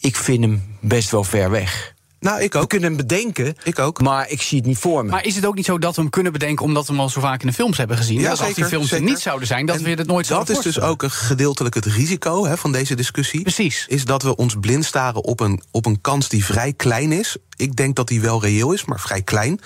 ik 0.00 0.16
vind 0.16 0.44
hem 0.44 0.76
best 0.80 1.10
wel 1.10 1.24
ver 1.24 1.50
weg. 1.50 1.94
Nou, 2.20 2.40
ik 2.42 2.52
We 2.52 2.58
ook. 2.58 2.68
kunnen 2.68 2.88
hem 2.88 2.96
bedenken, 2.96 3.54
Ik 3.62 3.78
ook. 3.78 4.00
maar 4.00 4.28
ik 4.28 4.42
zie 4.42 4.58
het 4.58 4.66
niet 4.66 4.78
voor 4.78 5.04
me. 5.04 5.10
Maar 5.10 5.24
is 5.24 5.34
het 5.36 5.46
ook 5.46 5.54
niet 5.54 5.64
zo 5.64 5.78
dat 5.78 5.94
we 5.94 6.00
hem 6.00 6.10
kunnen 6.10 6.32
bedenken 6.32 6.64
omdat 6.64 6.86
we 6.86 6.92
hem 6.92 7.00
al 7.00 7.08
zo 7.08 7.20
vaak 7.20 7.40
in 7.40 7.46
de 7.46 7.52
films 7.52 7.76
hebben 7.76 7.96
gezien? 7.96 8.16
Ja, 8.20 8.22
dat 8.22 8.30
als 8.30 8.40
die 8.40 8.48
zeker, 8.54 8.68
films 8.70 8.84
er 8.90 8.96
zeker. 8.96 9.12
niet 9.12 9.20
zouden 9.20 9.46
zijn, 9.46 9.66
dat 9.66 9.76
En 9.76 9.82
we 9.82 9.88
het 9.90 10.06
nooit 10.06 10.28
Dat 10.28 10.46
zouden 10.46 10.56
is 10.56 10.74
dus 10.74 10.80
ook 10.80 11.02
een 11.02 11.10
gedeeltelijk 11.10 11.74
het 11.74 11.84
risico 11.86 12.46
hè, 12.46 12.56
van 12.56 12.72
deze 12.72 12.94
discussie. 12.94 13.42
Precies. 13.42 13.84
Is 13.88 14.04
dat 14.04 14.22
we 14.22 14.36
ons 14.36 14.54
blind 14.60 14.84
staren 14.84 15.24
op 15.24 15.40
een, 15.40 15.62
op 15.70 15.86
een 15.86 16.00
kans 16.00 16.28
die 16.28 16.44
vrij 16.44 16.72
klein 16.72 17.12
is. 17.12 17.36
Ik 17.56 17.76
denk 17.76 17.96
dat 17.96 18.08
die 18.08 18.20
wel 18.20 18.40
reëel 18.42 18.72
is, 18.72 18.84
maar 18.84 19.00
vrij 19.00 19.22
klein. 19.22 19.60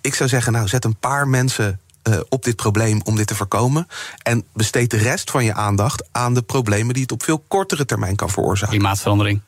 Ik 0.00 0.14
zou 0.14 0.28
zeggen, 0.28 0.52
nou, 0.52 0.68
zet 0.68 0.84
een 0.84 0.96
paar 0.96 1.28
mensen 1.28 1.80
eh, 2.02 2.18
op 2.28 2.44
dit 2.44 2.56
probleem 2.56 3.00
om 3.04 3.16
dit 3.16 3.26
te 3.26 3.34
voorkomen. 3.34 3.86
En 4.22 4.44
besteed 4.52 4.90
de 4.90 4.96
rest 4.96 5.30
van 5.30 5.44
je 5.44 5.54
aandacht 5.54 6.04
aan 6.12 6.34
de 6.34 6.42
problemen 6.42 6.94
die 6.94 7.02
het 7.02 7.12
op 7.12 7.22
veel 7.22 7.44
kortere 7.48 7.84
termijn 7.84 8.16
kan 8.16 8.30
veroorzaken. 8.30 8.74
Klimaatverandering. 8.76 9.40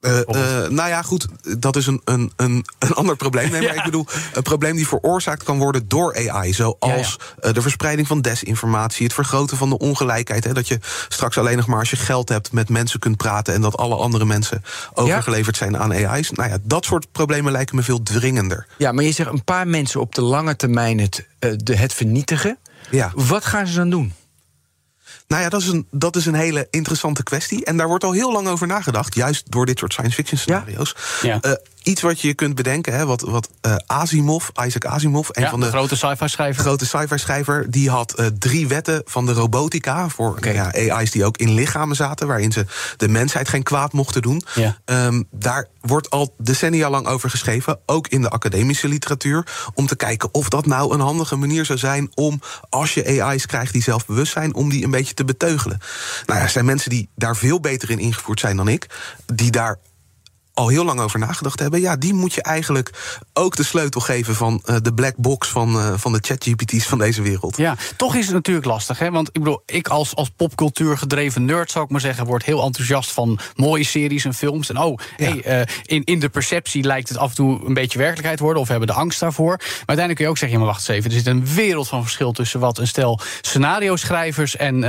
Eh, 0.00 0.18
eh, 0.18 0.70
nou 0.70 0.88
ja, 0.88 1.02
goed, 1.02 1.26
dat 1.58 1.76
is 1.76 1.86
een, 1.86 2.00
een, 2.04 2.32
een, 2.36 2.64
een 2.78 2.92
ander 2.92 3.16
probleem. 3.16 3.50
Nee, 3.50 3.62
maar 3.62 3.72
Ja. 3.74 3.78
ik 3.78 3.84
bedoel, 3.84 4.06
een 4.32 4.42
probleem 4.42 4.76
die 4.76 4.88
veroorzaakt 4.88 5.42
kan 5.42 5.58
worden 5.58 5.88
door 5.88 6.28
AI. 6.30 6.52
Zoals 6.52 7.18
eh, 7.40 7.52
de 7.52 7.62
verspreiding 7.62 8.06
van 8.06 8.20
desinformatie, 8.20 9.04
het 9.04 9.14
vergroten 9.14 9.56
van 9.56 9.68
de 9.68 9.78
ongelijkheid. 9.78 10.44
Hè, 10.44 10.52
dat 10.52 10.68
je 10.68 10.78
straks 11.08 11.38
alleen 11.38 11.56
nog 11.56 11.66
maar 11.66 11.78
als 11.78 11.90
je 11.90 11.96
geld 11.96 12.28
hebt 12.28 12.52
met 12.52 12.68
mensen 12.68 13.00
kunt 13.00 13.16
praten. 13.16 13.54
en 13.54 13.60
dat 13.60 13.76
alle 13.76 13.96
andere 13.96 14.24
mensen 14.24 14.62
overgeleverd 14.94 15.56
zijn 15.56 15.78
aan 15.78 15.92
AI's. 15.92 16.30
Nou 16.30 16.48
ja, 16.50 16.58
dat 16.62 16.84
soort 16.84 17.12
problemen 17.12 17.52
lijken 17.52 17.76
me 17.76 17.82
veel 17.82 18.02
dringender. 18.02 18.66
Ja, 18.76 18.92
maar 18.92 19.04
je 19.04 19.12
zegt 19.12 19.30
een 19.30 19.44
paar 19.44 19.66
mensen 19.68 20.00
op 20.00 20.14
de 20.14 20.22
lange 20.22 20.56
termijn 20.56 20.98
het, 21.00 21.26
de, 21.56 21.76
het 21.76 21.94
vernietigen. 21.94 22.58
Ja. 22.90 23.12
Wat 23.14 23.44
gaan 23.44 23.66
ze 23.66 23.74
dan 23.76 23.90
doen? 23.90 24.12
Nou 25.28 25.42
ja, 25.42 25.48
dat 25.48 25.60
is, 25.60 25.66
een, 25.68 25.86
dat 25.90 26.16
is 26.16 26.26
een 26.26 26.34
hele 26.34 26.66
interessante 26.70 27.22
kwestie. 27.22 27.64
En 27.64 27.76
daar 27.76 27.88
wordt 27.88 28.04
al 28.04 28.12
heel 28.12 28.32
lang 28.32 28.48
over 28.48 28.66
nagedacht. 28.66 29.14
Juist 29.14 29.50
door 29.50 29.66
dit 29.66 29.78
soort 29.78 29.92
science 29.92 30.14
fiction 30.14 30.38
scenario's. 30.38 30.94
Ja. 31.22 31.40
Eh, 31.40 31.52
iets 31.88 32.00
wat 32.00 32.20
je 32.20 32.34
kunt 32.34 32.54
bedenken, 32.54 32.92
hè, 32.92 33.06
wat, 33.06 33.20
wat 33.20 33.48
eh, 33.60 33.74
Asimov, 33.86 34.48
Isaac 34.64 34.84
Asimov, 34.84 35.28
een 35.32 35.42
Ja, 35.42 35.50
van 35.50 35.60
de 35.60 35.66
de 35.66 35.72
grote 35.72 35.96
sci-fi 35.96 36.28
schrijver. 36.28 36.62
grote 36.62 36.86
sci-fi 36.86 37.18
schrijver, 37.18 37.70
die 37.70 37.90
had 37.90 38.12
eh, 38.12 38.26
drie 38.38 38.68
wetten 38.68 39.02
van 39.04 39.26
de 39.26 39.32
robotica 39.32 40.08
voor 40.08 40.48
ja, 40.52 40.70
AI's 40.72 41.10
die 41.10 41.24
ook 41.24 41.36
in 41.36 41.54
lichamen 41.54 41.96
zaten, 41.96 42.26
waarin 42.26 42.52
ze 42.52 42.66
de 42.96 43.08
mensheid 43.08 43.48
geen 43.48 43.62
kwaad 43.62 43.92
mochten 43.92 44.22
doen. 44.22 44.42
Ja. 44.54 44.78
Ehm, 44.84 45.22
daar 45.30 45.68
wordt 45.80 46.10
al 46.10 46.34
decennia 46.38 46.90
lang 46.90 47.06
over 47.06 47.30
geschreven, 47.30 47.78
ook 47.86 48.08
in 48.08 48.22
de 48.22 48.30
academische 48.30 48.88
literatuur, 48.88 49.46
om 49.74 49.86
te 49.86 49.96
kijken 49.96 50.34
of 50.34 50.48
dat 50.48 50.66
nou 50.66 50.94
een 50.94 51.00
handige 51.00 51.36
manier 51.36 51.64
zou 51.64 51.78
zijn 51.78 52.10
om, 52.14 52.40
als 52.68 52.94
je 52.94 53.22
AI's 53.22 53.46
krijgt 53.46 53.72
die 53.72 53.82
zelfbewust 53.82 54.32
zijn, 54.32 54.54
om 54.54 54.68
die 54.68 54.84
een 54.84 54.90
beetje 54.90 55.14
te 55.14 55.24
beteugelen. 55.24 55.78
Nou 56.26 56.38
ja, 56.38 56.44
er 56.44 56.50
zijn 56.50 56.64
mensen 56.64 56.90
die 56.90 57.08
daar 57.16 57.36
veel 57.36 57.60
beter 57.60 57.90
in 57.90 57.98
ingevoerd 57.98 58.40
zijn 58.40 58.56
dan 58.56 58.68
ik, 58.68 58.86
die 59.34 59.50
daar 59.50 59.78
al 60.58 60.68
heel 60.68 60.84
lang 60.84 61.00
over 61.00 61.18
nagedacht 61.18 61.60
hebben. 61.60 61.80
Ja, 61.80 61.96
die 61.96 62.14
moet 62.14 62.34
je 62.34 62.42
eigenlijk 62.42 62.90
ook 63.32 63.56
de 63.56 63.64
sleutel 63.64 64.00
geven 64.00 64.34
van 64.34 64.62
eh, 64.64 64.76
de 64.82 64.94
black 64.94 65.16
box 65.16 65.48
van, 65.48 65.78
eh, 65.80 65.92
van 65.96 66.12
de 66.12 66.18
chat-GPT's 66.22 66.86
van 66.86 66.98
deze 66.98 67.22
wereld. 67.22 67.56
Ja, 67.56 67.76
toch 67.96 68.14
is 68.14 68.24
het 68.24 68.34
natuurlijk 68.34 68.66
lastig. 68.66 68.98
Hè? 68.98 69.10
Want 69.10 69.28
ik 69.28 69.42
bedoel, 69.42 69.62
ik 69.66 69.88
als, 69.88 70.14
als 70.14 70.30
popcultuur 70.36 70.98
gedreven 70.98 71.44
nerd, 71.44 71.70
zou 71.70 71.84
ik 71.84 71.90
maar 71.90 72.00
zeggen, 72.00 72.26
word 72.26 72.44
heel 72.44 72.62
enthousiast 72.62 73.12
van 73.12 73.38
mooie 73.54 73.84
series 73.84 74.24
en 74.24 74.34
films. 74.34 74.68
En 74.68 74.78
oh, 74.78 74.98
Ja. 75.16 75.24
hey, 75.24 75.42
eh, 75.42 75.74
in, 75.84 76.04
in 76.04 76.18
de 76.18 76.28
perceptie 76.28 76.82
lijkt 76.84 77.08
het 77.08 77.18
af 77.18 77.28
en 77.28 77.34
toe 77.34 77.66
een 77.66 77.74
beetje 77.74 77.98
werkelijkheid 77.98 78.40
worden, 78.40 78.60
of 78.60 78.66
we 78.66 78.74
hebben 78.74 78.94
de 78.94 79.00
angst 79.00 79.20
daarvoor. 79.20 79.56
Maar 79.56 79.68
uiteindelijk 79.76 80.16
kun 80.16 80.24
je 80.24 80.30
ook 80.30 80.38
zeggen: 80.38 80.58
ja, 80.58 80.64
maar 80.64 80.74
wacht 80.74 80.88
eens 80.88 80.98
even. 80.98 81.10
Er 81.10 81.16
zit 81.16 81.26
een 81.26 81.54
wereld 81.54 81.88
van 81.88 82.02
verschil 82.02 82.32
tussen 82.32 82.60
wat 82.60 82.78
een 82.78 82.86
stel 82.86 83.20
scenario-schrijvers 83.40 84.56
en 84.56 84.84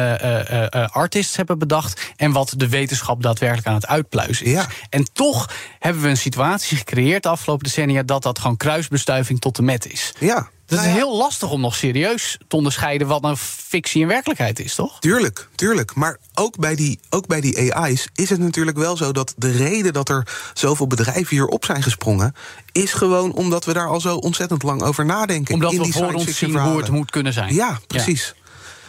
artists 0.91 1.35
hebben 1.35 1.59
bedacht. 1.59 2.01
en 2.15 2.31
wat 2.31 2.53
de 2.57 2.69
wetenschap 2.69 3.21
daadwerkelijk 3.21 3.67
aan 3.67 3.73
het 3.73 3.87
uitpluizen 3.87 4.45
is. 4.45 4.51
Ja. 4.51 4.67
En 4.89 5.07
toch 5.13 5.49
hebben 5.79 6.01
we 6.01 6.09
een 6.09 6.17
situatie 6.17 6.77
gecreëerd 6.77 7.23
de 7.23 7.29
afgelopen 7.29 7.63
decennia 7.63 8.03
dat 8.03 8.23
dat 8.23 8.39
gewoon 8.39 8.57
kruisbestuiving 8.57 9.39
tot 9.39 9.55
de 9.55 9.61
met 9.61 9.91
is. 9.91 10.13
Ja, 10.19 10.35
Dat 10.35 10.49
nou 10.65 10.81
is 10.81 10.87
ja, 10.87 10.93
heel 10.93 11.17
lastig 11.17 11.51
om 11.51 11.61
nog 11.61 11.75
serieus 11.75 12.37
te 12.47 12.55
onderscheiden 12.55 13.07
wat 13.07 13.21
nou 13.21 13.35
fictie 13.37 14.01
en 14.01 14.07
werkelijkheid 14.07 14.59
is, 14.59 14.75
toch? 14.75 14.99
Tuurlijk, 14.99 15.47
tuurlijk. 15.55 15.95
Maar 15.95 16.17
ook 16.33 16.57
bij, 16.57 16.75
die, 16.75 16.99
ook 17.09 17.27
bij 17.27 17.41
die 17.41 17.75
AI's 17.75 18.07
is 18.15 18.29
het 18.29 18.39
natuurlijk 18.39 18.77
wel 18.77 18.97
zo 18.97 19.11
dat 19.11 19.33
de 19.37 19.51
reden 19.51 19.93
dat 19.93 20.09
er 20.09 20.27
zoveel 20.53 20.87
bedrijven 20.87 21.29
hierop 21.29 21.65
zijn 21.65 21.83
gesprongen, 21.83 22.35
is 22.71 22.93
gewoon 22.93 23.33
omdat 23.33 23.65
we 23.65 23.73
daar 23.73 23.87
al 23.87 24.01
zo 24.01 24.15
ontzettend 24.15 24.63
lang 24.63 24.81
over 24.81 25.05
nadenken. 25.05 25.53
Omdat 25.53 25.71
in 25.71 25.77
we 25.77 25.83
die 25.83 25.93
voor 25.93 26.13
ons 26.13 26.37
zien 26.37 26.57
hoe 26.57 26.77
het 26.77 26.89
moet 26.89 27.11
kunnen 27.11 27.33
zijn. 27.33 27.53
Ja, 27.53 27.79
precies. 27.87 28.33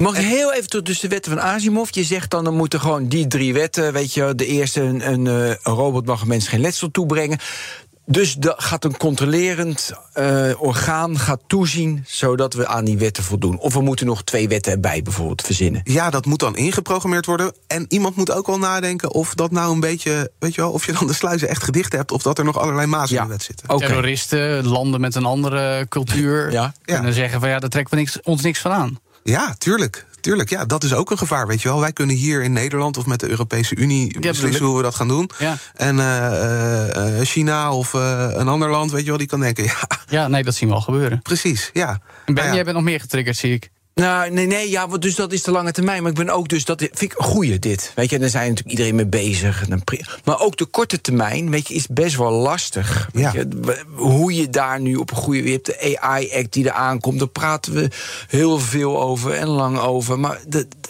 Mag 0.01 0.19
ik 0.19 0.25
heel 0.25 0.53
even 0.53 0.69
tot 0.69 0.87
dus 0.87 1.01
de 1.01 1.09
wetten 1.09 1.33
van 1.33 1.41
Asimov? 1.41 1.91
Je 1.91 2.05
zegt 2.05 2.31
dan, 2.31 2.45
dan 2.45 2.55
moeten 2.55 2.81
gewoon 2.81 3.09
die 3.09 3.27
drie 3.27 3.53
wetten... 3.53 3.93
weet 3.93 4.15
je, 4.15 4.35
de 4.35 4.47
eerste, 4.47 4.81
een, 4.81 5.13
een, 5.13 5.27
eh, 5.27 5.49
een 5.49 5.75
robot 5.75 6.07
mag 6.07 6.21
een 6.21 6.29
mens 6.29 6.49
geen 6.49 6.61
letsel 6.61 6.91
toebrengen... 6.91 7.39
Dus 8.07 8.37
er 8.41 8.55
gaat 8.57 8.85
een 8.85 8.97
controlerend 8.97 9.93
eh, 10.13 10.51
orgaan 10.59 11.19
gaat 11.19 11.41
toezien... 11.47 12.05
zodat 12.07 12.55
we 12.55 12.67
aan 12.67 12.85
die 12.85 12.99
wetten 12.99 13.23
voldoen. 13.23 13.59
Of 13.59 13.75
we 13.75 13.81
moeten 13.81 14.07
nog 14.07 14.25
twee 14.25 14.49
wetten 14.49 14.73
erbij 14.73 15.03
bijvoorbeeld 15.03 15.43
verzinnen. 15.43 15.81
Ja, 15.85 16.11
dat 16.11 16.27
moet 16.27 16.39
dan 16.39 16.57
ingeprogrammeerd 16.57 17.27
worden. 17.27 17.53
En 17.67 17.85
iemand 17.89 18.17
moet 18.17 18.33
ook 18.33 18.47
wel 18.47 18.59
nadenken 18.59 19.11
of 19.13 19.35
dat 19.35 19.51
nou 19.51 19.73
een 19.73 19.81
beetje, 19.81 20.31
weet 20.39 20.55
je 20.55 20.61
wel, 20.61 20.71
of 20.71 20.87
je 20.87 20.93
dan 20.93 21.07
de 21.07 21.13
sluizen 21.13 21.49
echt 21.49 21.63
gedicht 21.63 21.93
hebt, 21.93 22.13
of 22.13 22.23
dat 22.23 22.39
er 22.39 22.45
nog 22.45 22.59
allerlei 22.59 22.87
mazen 22.87 23.17
in 23.17 23.23
de 23.23 23.29
wet 23.29 23.43
zitten. 23.43 23.71
Oké. 23.71 23.87
Terroristen, 23.87 24.67
landen 24.67 25.01
met 25.01 25.15
een 25.15 25.25
andere 25.25 25.87
cultuur... 25.89 26.53
Ja. 26.53 26.73
kunnen 26.85 27.07
Ja. 27.07 27.13
zeggen 27.13 27.41
van 27.41 27.49
ja, 27.49 27.59
daar 27.59 27.71
trekken 27.71 27.95
we 27.95 28.01
niks, 28.01 28.21
ons 28.23 28.43
niks 28.43 28.61
van 28.61 28.73
aan. 28.73 28.99
Ja, 29.23 29.55
tuurlijk. 29.59 30.07
Tuurlijk, 30.21 30.51
ja, 30.51 30.65
dat 30.65 30.85
is 30.85 30.95
ook 30.95 31.11
een 31.11 31.19
gevaar, 31.19 31.47
weet 31.47 31.63
je 31.63 31.69
wel. 31.69 31.81
Wij 31.81 31.93
kunnen 31.93 32.17
hier 32.17 32.43
in 32.43 32.53
Nederland 32.53 32.97
of 32.97 33.07
met 33.07 33.21
de 33.21 33.29
Europese 33.29 33.77
Unie 33.77 34.21
beslissen 34.21 34.65
hoe 34.65 34.77
we 34.77 34.83
dat 34.83 34.95
gaan 34.95 35.09
doen. 35.09 35.31
Ja. 35.39 35.57
En 35.75 35.99
eh, 35.99 36.27
eh, 36.27 37.21
eh, 37.21 37.27
China 37.27 37.73
of 37.73 37.93
een 37.93 38.49
ander 38.49 38.71
land, 38.71 38.91
weet 38.91 39.03
je 39.03 39.09
wel, 39.09 39.19
die 39.19 39.27
kan 39.27 39.41
denken, 39.41 39.65
ja, 39.75 39.89
Ja, 40.09 40.29
nee, 40.29 40.43
dat 40.43 40.55
zien 40.55 40.69
we 40.69 40.75
al 40.75 40.81
gebeuren. 40.81 41.23
precies, 41.23 41.71
ja. 41.73 41.89
En 41.91 41.99
Ben, 42.25 42.35
Nou 42.35 42.47
ja. 42.47 42.55
jij 42.55 42.65
bent 42.65 42.77
nog 42.77 42.85
meer 42.85 43.01
getriggerd, 43.01 43.37
zie 43.37 43.55
ik. 43.55 43.71
Nou, 44.01 44.31
nee, 44.31 44.47
nee, 44.47 44.71
ja, 44.71 44.89
want 44.89 45.03
dus 45.03 45.15
dat 45.15 45.33
is 45.33 45.43
de 45.43 45.51
lange 45.51 45.73
termijn. 45.73 46.03
Maar 46.03 46.11
ik 46.11 46.17
ben 46.17 46.31
ook 46.31 46.49
dus, 46.49 46.65
dat 46.65 46.81
vind 46.81 47.03
ik 47.03 47.19
een 47.19 47.25
goeie 47.25 47.59
dit. 47.59 47.93
Weet 47.95 48.11
je, 48.11 48.19
daar 48.19 48.29
zijn 48.29 48.49
natuurlijk 48.49 48.71
iedereen 48.71 48.95
mee 48.95 49.07
bezig. 49.07 49.65
Maar 50.25 50.41
ook 50.41 50.57
de 50.57 50.65
korte 50.65 51.01
termijn, 51.01 51.51
weet 51.51 51.69
je, 51.69 51.75
is 51.75 51.87
best 51.87 52.17
wel 52.17 52.31
lastig. 52.33 53.09
Weet 53.13 53.33
je, 53.33 53.49
hoe 53.95 54.35
je 54.35 54.49
daar 54.51 54.81
nu 54.81 54.95
op 54.97 55.11
een 55.11 55.17
goede... 55.17 55.43
Je 55.43 55.53
hebt 55.53 55.67
de 55.67 56.01
AI-act 56.01 56.53
die 56.53 56.65
eraan 56.65 57.01
komt, 57.01 57.19
daar 57.19 57.29
praten 57.29 57.73
we 57.73 57.89
heel 58.29 58.59
veel 58.59 59.01
over 59.03 59.33
en 59.33 59.49
lang 59.49 59.79
over. 59.79 60.21
Maar 60.21 60.41
de, 60.49 60.69
de- 60.81 60.89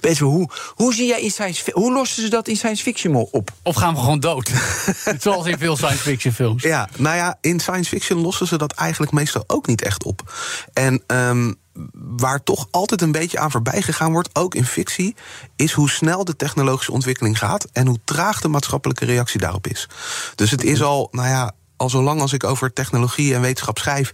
wel, 0.00 0.30
hoe, 0.30 0.50
hoe 0.74 0.94
zie 0.94 1.06
jij 1.06 1.20
in 1.20 1.30
science 1.30 1.70
Hoe 1.72 1.92
lossen 1.92 2.22
ze 2.22 2.28
dat 2.28 2.48
in 2.48 2.56
science 2.56 2.82
fiction 2.82 3.14
op? 3.14 3.50
Of 3.62 3.76
gaan 3.76 3.94
we 3.94 4.00
gewoon 4.00 4.20
dood? 4.20 4.50
Zoals 5.20 5.46
in 5.46 5.58
veel 5.58 5.76
science 5.76 6.02
fiction 6.02 6.32
films. 6.32 6.62
Ja, 6.62 6.88
nou 6.96 7.16
ja, 7.16 7.38
in 7.40 7.60
science 7.60 7.88
fiction 7.88 8.20
lossen 8.20 8.46
ze 8.46 8.58
dat 8.58 8.72
eigenlijk 8.72 9.12
meestal 9.12 9.44
ook 9.46 9.66
niet 9.66 9.82
echt 9.82 10.04
op. 10.04 10.34
En 10.72 11.02
ehm, 11.06 11.52
waar 11.92 12.42
toch 12.42 12.68
altijd 12.70 13.02
een 13.02 13.12
beetje 13.12 13.38
aan 13.38 13.50
voorbij 13.50 13.82
gegaan 13.82 14.12
wordt, 14.12 14.30
ook 14.32 14.54
in 14.54 14.64
fictie, 14.64 15.16
is 15.56 15.72
hoe 15.72 15.90
snel 15.90 16.24
de 16.24 16.36
technologische 16.36 16.92
ontwikkeling 16.92 17.38
gaat 17.38 17.66
en 17.72 17.86
hoe 17.86 17.98
traag 18.04 18.40
de 18.40 18.48
maatschappelijke 18.48 19.04
reactie 19.04 19.40
daarop 19.40 19.66
is. 19.66 19.88
Dus 20.34 20.50
het 20.50 20.64
is 20.64 20.82
al, 20.82 21.08
nou 21.10 21.28
ja. 21.28 21.52
Al 21.80 21.90
zolang 21.90 22.20
als 22.20 22.32
ik 22.32 22.44
over 22.44 22.72
technologie 22.72 23.34
en 23.34 23.40
wetenschap 23.40 23.78
schrijf, 23.78 24.12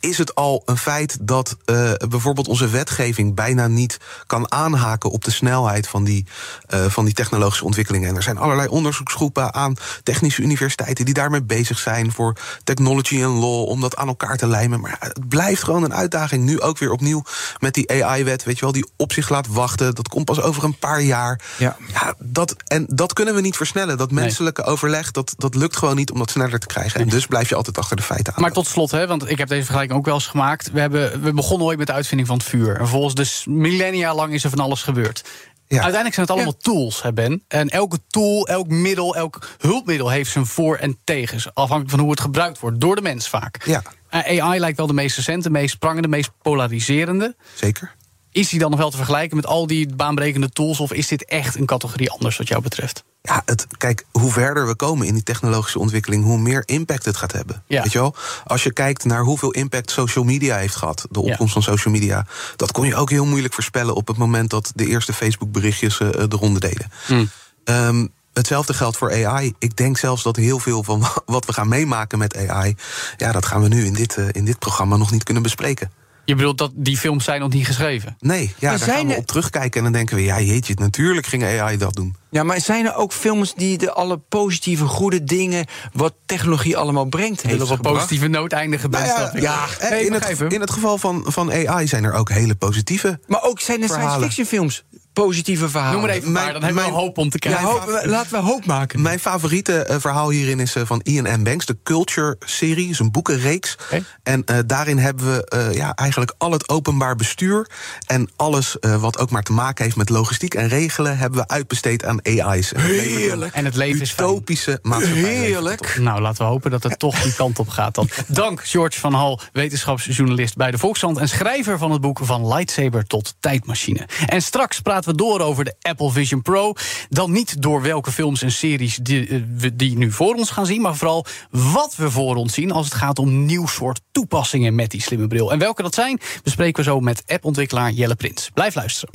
is 0.00 0.18
het 0.18 0.34
al 0.34 0.62
een 0.66 0.76
feit 0.76 1.18
dat 1.20 1.56
eh, 1.64 1.92
bijvoorbeeld 2.08 2.48
onze 2.48 2.68
wetgeving 2.68 3.34
bijna 3.34 3.66
niet 3.66 3.98
kan 4.26 4.52
aanhaken 4.52 5.10
op 5.10 5.24
de 5.24 5.30
snelheid 5.30 5.88
van 5.88 6.04
die, 6.04 6.26
eh, 6.66 6.84
van 6.84 7.04
die 7.04 7.14
technologische 7.14 7.64
ontwikkelingen. 7.64 8.08
En 8.08 8.16
er 8.16 8.22
zijn 8.22 8.38
allerlei 8.38 8.68
onderzoeksgroepen 8.68 9.54
aan 9.54 9.76
technische 10.02 10.42
universiteiten 10.42 11.04
die 11.04 11.14
daarmee 11.14 11.42
bezig 11.42 11.78
zijn 11.78 12.12
voor 12.12 12.36
technology 12.64 13.22
en 13.22 13.28
law, 13.28 13.68
om 13.68 13.80
dat 13.80 13.96
aan 13.96 14.08
elkaar 14.08 14.36
te 14.36 14.46
lijmen. 14.46 14.80
Maar 14.80 14.96
het 14.98 15.28
blijft 15.28 15.62
gewoon 15.62 15.82
een 15.82 15.94
uitdaging. 15.94 16.44
Nu 16.44 16.60
ook 16.60 16.78
weer 16.78 16.92
opnieuw 16.92 17.22
met 17.58 17.74
die 17.74 18.04
AI-wet, 18.04 18.44
weet 18.44 18.58
je 18.58 18.64
wel, 18.64 18.72
die 18.72 18.90
op 18.96 19.12
zich 19.12 19.28
laat 19.28 19.46
wachten. 19.46 19.94
Dat 19.94 20.08
komt 20.08 20.24
pas 20.24 20.40
over 20.40 20.64
een 20.64 20.78
paar 20.78 21.02
jaar. 21.02 21.40
Ja. 21.56 21.76
Ja, 21.92 22.14
dat, 22.18 22.56
en 22.66 22.86
dat 22.88 23.12
kunnen 23.12 23.34
we 23.34 23.40
niet 23.40 23.56
versnellen. 23.56 23.98
Dat 23.98 24.10
menselijke 24.10 24.62
overleg, 24.62 25.10
dat, 25.10 25.34
dat 25.36 25.54
lukt 25.54 25.76
gewoon 25.76 25.96
niet 25.96 26.10
om 26.10 26.18
dat 26.18 26.30
sneller 26.30 26.58
te 26.58 26.66
krijgen. 26.66 27.00
En 27.00 27.07
dus 27.08 27.26
blijf 27.26 27.48
je 27.48 27.54
altijd 27.54 27.78
achter 27.78 27.96
de 27.96 28.02
feiten 28.02 28.34
aan. 28.34 28.42
Maar 28.42 28.52
tot 28.52 28.66
slot, 28.66 28.90
hè, 28.90 29.06
want 29.06 29.30
ik 29.30 29.38
heb 29.38 29.48
deze 29.48 29.64
vergelijking 29.64 29.98
ook 29.98 30.04
wel 30.04 30.14
eens 30.14 30.26
gemaakt. 30.26 30.70
We, 30.70 30.80
hebben, 30.80 31.22
we 31.22 31.32
begonnen 31.32 31.66
ooit 31.66 31.78
met 31.78 31.86
de 31.86 31.92
uitvinding 31.92 32.28
van 32.28 32.38
het 32.38 32.46
vuur. 32.46 32.76
En 32.76 32.88
volgens 32.88 33.14
dus 33.14 33.44
millennia 33.48 34.14
lang 34.14 34.32
is 34.32 34.44
er 34.44 34.50
van 34.50 34.58
alles 34.58 34.82
gebeurd. 34.82 35.24
Uiteindelijk 35.68 36.14
zijn 36.14 36.26
het 36.26 36.34
allemaal 36.34 36.56
tools, 36.56 37.02
hè 37.02 37.12
Ben. 37.12 37.44
En 37.48 37.68
elke 37.68 37.98
tool, 38.08 38.46
elk 38.48 38.68
middel, 38.68 39.16
elk 39.16 39.48
hulpmiddel 39.58 40.10
heeft 40.10 40.30
zijn 40.30 40.46
voor- 40.46 40.76
en 40.76 40.98
tegens. 41.04 41.54
Afhankelijk 41.54 41.90
van 41.90 42.00
hoe 42.00 42.10
het 42.10 42.20
gebruikt 42.20 42.58
wordt, 42.58 42.80
door 42.80 42.96
de 42.96 43.02
mens 43.02 43.28
vaak. 43.28 43.64
Ja. 43.64 43.82
AI 44.10 44.60
lijkt 44.60 44.76
wel 44.76 44.86
de 44.86 44.92
meest 44.92 45.16
recente, 45.16 45.50
meest 45.50 45.78
prangende, 45.78 46.08
meest 46.08 46.30
polariserende. 46.42 47.36
Zeker. 47.54 47.94
Is 48.32 48.48
die 48.48 48.58
dan 48.58 48.70
nog 48.70 48.78
wel 48.78 48.90
te 48.90 48.96
vergelijken 48.96 49.36
met 49.36 49.46
al 49.46 49.66
die 49.66 49.94
baanbrekende 49.94 50.48
tools... 50.48 50.80
of 50.80 50.92
is 50.92 51.08
dit 51.08 51.24
echt 51.24 51.56
een 51.56 51.66
categorie 51.66 52.10
anders 52.10 52.36
wat 52.36 52.48
jou 52.48 52.62
betreft? 52.62 53.04
Ja, 53.22 53.42
het, 53.44 53.66
kijk, 53.76 54.04
hoe 54.10 54.32
verder 54.32 54.66
we 54.66 54.74
komen 54.74 55.06
in 55.06 55.14
die 55.14 55.22
technologische 55.22 55.78
ontwikkeling, 55.78 56.24
hoe 56.24 56.38
meer 56.38 56.62
impact 56.66 57.04
het 57.04 57.16
gaat 57.16 57.32
hebben. 57.32 57.62
Ja. 57.66 57.82
Weet 57.82 57.92
je 57.92 57.98
wel? 57.98 58.14
Als 58.44 58.62
je 58.62 58.72
kijkt 58.72 59.04
naar 59.04 59.22
hoeveel 59.22 59.50
impact 59.50 59.90
social 59.90 60.24
media 60.24 60.56
heeft 60.56 60.76
gehad, 60.76 61.06
de 61.10 61.20
opkomst 61.20 61.52
van 61.52 61.62
social 61.62 61.94
media, 61.94 62.26
dat 62.56 62.72
kon 62.72 62.86
je 62.86 62.96
ook 62.96 63.10
heel 63.10 63.26
moeilijk 63.26 63.54
voorspellen 63.54 63.94
op 63.94 64.06
het 64.06 64.16
moment 64.16 64.50
dat 64.50 64.72
de 64.74 64.86
eerste 64.86 65.12
Facebook-berichtjes 65.12 66.00
eh, 66.00 66.08
de 66.10 66.36
ronde 66.36 66.60
deden. 66.60 66.90
Hmm. 67.06 67.30
Ehm, 67.64 68.06
hetzelfde 68.32 68.74
geldt 68.74 68.96
voor 68.96 69.26
AI. 69.26 69.54
Ik 69.58 69.76
denk 69.76 69.98
zelfs 69.98 70.22
dat 70.22 70.36
heel 70.36 70.58
veel 70.58 70.82
van 70.82 71.06
wat 71.26 71.44
we 71.44 71.52
gaan 71.52 71.68
meemaken 71.68 72.18
met 72.18 72.48
AI... 72.48 72.76
ja, 73.16 73.32
dat 73.32 73.46
gaan 73.46 73.62
we 73.62 73.68
nu 73.68 73.84
in 73.84 73.94
dit, 73.94 74.16
uh, 74.16 74.26
in 74.32 74.44
dit 74.44 74.58
programma 74.58 74.96
nog 74.96 75.10
niet 75.10 75.22
kunnen 75.22 75.42
bespreken. 75.42 75.92
Je 76.28 76.34
bedoelt 76.34 76.58
dat 76.58 76.70
die 76.74 76.98
films 76.98 77.24
zijn 77.24 77.40
nog 77.40 77.52
niet 77.52 77.66
geschreven? 77.66 78.16
Nee, 78.20 78.54
ja, 78.58 78.70
daar 78.70 78.78
gaan 78.78 79.06
we 79.06 79.16
op 79.16 79.26
terugkijken 79.26 79.78
en 79.78 79.82
dan 79.82 79.92
denken 79.92 80.16
we... 80.16 80.22
ja, 80.22 80.40
jeetje, 80.40 80.74
natuurlijk 80.78 81.26
ging 81.26 81.44
AI 81.44 81.76
dat 81.76 81.94
doen. 81.94 82.16
Ja, 82.30 82.42
maar 82.42 82.60
zijn 82.60 82.86
er 82.86 82.94
ook 82.94 83.12
films 83.12 83.54
die 83.54 83.78
de 83.78 83.92
alle 83.92 84.18
positieve, 84.18 84.84
goede 84.84 85.24
dingen... 85.24 85.66
wat 85.92 86.14
technologie 86.26 86.76
allemaal 86.76 87.04
brengt, 87.04 87.42
heeft 87.42 87.62
op 87.62 87.70
een 87.70 87.80
positieve 87.80 88.26
noot 88.26 88.52
eindigen, 88.52 88.90
nou 88.90 89.04
ja, 89.04 89.30
ja, 89.34 89.66
nee, 89.90 90.06
in, 90.06 90.12
het, 90.12 90.40
in 90.40 90.60
het 90.60 90.70
geval 90.70 90.98
van, 90.98 91.24
van 91.26 91.52
AI 91.52 91.86
zijn 91.86 92.04
er 92.04 92.12
ook 92.12 92.30
hele 92.30 92.54
positieve 92.54 93.20
Maar 93.26 93.42
ook 93.42 93.60
zijn 93.60 93.82
er 93.82 93.88
science 93.88 94.20
fiction 94.20 94.46
films 94.46 94.84
positieve 95.22 95.68
verhalen. 95.68 95.92
Noem 95.92 96.06
maar 96.06 96.16
even 96.16 96.32
maar, 96.32 96.52
dan 96.52 96.62
hebben 96.62 96.84
we 96.84 96.90
hoop 96.90 97.18
om 97.18 97.30
te 97.30 97.38
kijken. 97.38 97.60
Ja, 97.60 97.66
hoop, 97.66 98.00
laten 98.04 98.30
we 98.30 98.36
hoop 98.36 98.64
maken. 98.64 99.02
Mijn 99.02 99.18
favoriete 99.18 99.86
uh, 99.90 99.96
verhaal 99.98 100.30
hierin 100.30 100.60
is 100.60 100.76
uh, 100.76 100.82
van 100.86 101.00
Ian 101.02 101.40
M. 101.40 101.42
Banks, 101.42 101.66
de 101.66 101.76
Culture-serie. 101.82 102.88
is 102.88 102.98
een 102.98 103.10
boekenreeks. 103.10 103.76
Okay. 103.82 104.04
En 104.22 104.42
uh, 104.50 104.58
daarin 104.66 104.98
hebben 104.98 105.26
we 105.26 105.70
ja, 105.74 105.94
eigenlijk 105.94 106.34
al 106.38 106.52
het 106.52 106.68
openbaar 106.68 107.16
bestuur... 107.16 107.70
en 108.06 108.30
alles 108.36 108.76
wat 108.80 109.18
ook 109.18 109.30
maar 109.30 109.42
te 109.42 109.52
maken 109.52 109.84
heeft 109.84 109.96
met 109.96 110.08
logistiek 110.08 110.54
en 110.54 110.68
regelen... 110.68 111.18
hebben 111.18 111.40
we 111.40 111.48
uitbesteed 111.48 112.04
aan 112.04 112.22
AI's. 112.22 112.72
Heerlijk. 112.76 113.54
En 113.54 113.64
het 113.64 113.76
leven 113.76 114.00
is 114.00 114.12
utopische 114.12 114.78
maatschappij. 114.82 115.22
Heerlijk. 115.22 115.98
Nou, 115.98 116.20
laten 116.20 116.44
we 116.44 116.50
hopen 116.50 116.70
dat 116.70 116.82
het 116.82 116.98
toch 116.98 117.22
die 117.22 117.34
kant 117.34 117.58
op 117.58 117.68
gaat 117.68 117.94
dan. 117.94 118.08
Dank, 118.26 118.64
George 118.64 119.00
van 119.00 119.14
Hal, 119.14 119.40
wetenschapsjournalist 119.52 120.56
bij 120.56 120.70
de 120.70 120.78
Volkskrant... 120.78 121.18
en 121.18 121.28
schrijver 121.28 121.78
van 121.78 121.90
het 121.90 122.00
boek 122.00 122.18
Van 122.22 122.48
Lightsaber 122.48 123.06
tot 123.06 123.34
Tijdmachine. 123.40 124.08
En 124.26 124.42
straks 124.42 124.80
praten 124.80 125.07
we 125.07 125.07
door 125.16 125.40
over 125.40 125.64
de 125.64 125.74
Apple 125.80 126.10
Vision 126.10 126.42
Pro. 126.42 126.72
Dan 127.08 127.32
niet 127.32 127.62
door 127.62 127.82
welke 127.82 128.12
films 128.12 128.42
en 128.42 128.52
series 128.52 128.96
die, 128.96 129.28
eh, 129.28 129.40
we 129.56 129.76
die 129.76 129.96
nu 129.96 130.12
voor 130.12 130.34
ons 130.34 130.50
gaan 130.50 130.66
zien, 130.66 130.80
maar 130.80 130.96
vooral 130.96 131.26
wat 131.50 131.96
we 131.96 132.10
voor 132.10 132.36
ons 132.36 132.54
zien 132.54 132.72
als 132.72 132.84
het 132.84 132.94
gaat 132.94 133.18
om 133.18 133.44
nieuw 133.44 133.66
soort 133.66 134.00
toepassingen 134.12 134.74
met 134.74 134.90
die 134.90 135.02
slimme 135.02 135.26
bril. 135.26 135.52
En 135.52 135.58
welke 135.58 135.82
dat 135.82 135.94
zijn, 135.94 136.20
bespreken 136.42 136.84
we 136.84 136.90
zo 136.90 137.00
met 137.00 137.22
appontwikkelaar 137.26 137.90
Jelle 137.90 138.14
Prins. 138.14 138.50
Blijf 138.54 138.74
luisteren. 138.74 139.10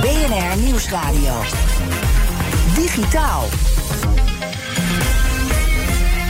BNR 0.00 0.56
Nieuwsradio. 0.56 1.42
Digitaal. 2.74 3.44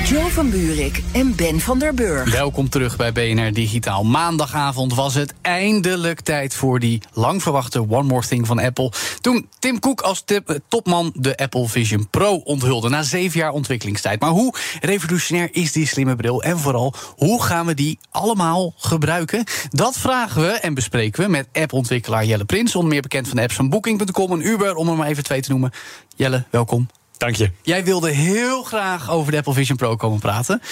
Jo 0.09 0.29
van 0.29 0.51
Buurik 0.51 1.03
en 1.13 1.37
Ben 1.37 1.61
van 1.61 1.79
der 1.79 1.95
Burg. 1.95 2.33
Welkom 2.33 2.69
terug 2.69 2.97
bij 2.97 3.13
BNR 3.13 3.53
Digitaal. 3.53 4.05
Maandagavond 4.05 4.95
was 4.95 5.15
het 5.15 5.35
eindelijk 5.41 6.21
tijd 6.21 6.55
voor 6.55 6.81
die 6.81 7.03
lang 7.13 7.43
verwachte 7.43 7.81
One 7.91 8.03
More 8.03 8.27
Thing 8.27 8.47
van 8.47 8.59
Apple. 8.59 8.93
Toen 9.21 9.49
Tim 9.59 9.79
Cook 9.79 10.01
als 10.01 10.25
eh, 10.25 10.39
topman 10.69 11.13
de 11.15 11.37
Apple 11.37 11.69
Vision 11.69 12.09
Pro 12.11 12.35
onthulde 12.35 12.89
na 12.89 13.03
zeven 13.03 13.41
jaar 13.41 13.53
ontwikkelingstijd. 13.53 14.21
Maar 14.21 14.31
hoe 14.31 14.55
revolutionair 14.81 15.49
is 15.53 15.73
die 15.73 15.87
slimme 15.87 16.17
bril? 16.17 16.43
En 16.43 16.59
vooral, 16.59 16.95
hoe 17.17 17.43
gaan 17.43 17.67
we 17.67 17.75
die 17.75 17.99
allemaal 18.11 18.75
gebruiken? 18.77 19.45
Dat 19.71 19.99
vragen 19.99 20.43
we 20.43 20.49
en 20.53 20.75
bespreken 20.75 21.25
we 21.25 21.31
met 21.31 21.49
app-ontwikkelaar 21.53 22.25
Jelle 22.25 22.45
Prins, 22.45 22.75
onder 22.75 22.91
meer 22.91 23.03
bekend 23.03 23.29
van 23.29 23.37
de 23.37 23.43
apps 23.43 23.55
van 23.55 23.69
Booking.com 23.69 24.33
en 24.33 24.47
Uber, 24.47 24.75
om 24.75 24.89
er 24.89 24.97
maar 24.97 25.09
even 25.09 25.25
twee 25.25 25.41
te 25.41 25.51
noemen. 25.51 25.73
Jelle, 26.17 26.45
welkom. 26.51 26.89
Dank 27.19 27.35
je. 27.35 27.51
Jij 27.63 27.85
wilde 27.85 28.11
heel 28.11 28.63
graag 28.63 29.11
over 29.11 29.31
de 29.33 29.39
Apple 29.39 29.53
Vision 29.53 29.77
Pro 29.77 29.97
komen 29.97 30.19
praten. 30.19 30.63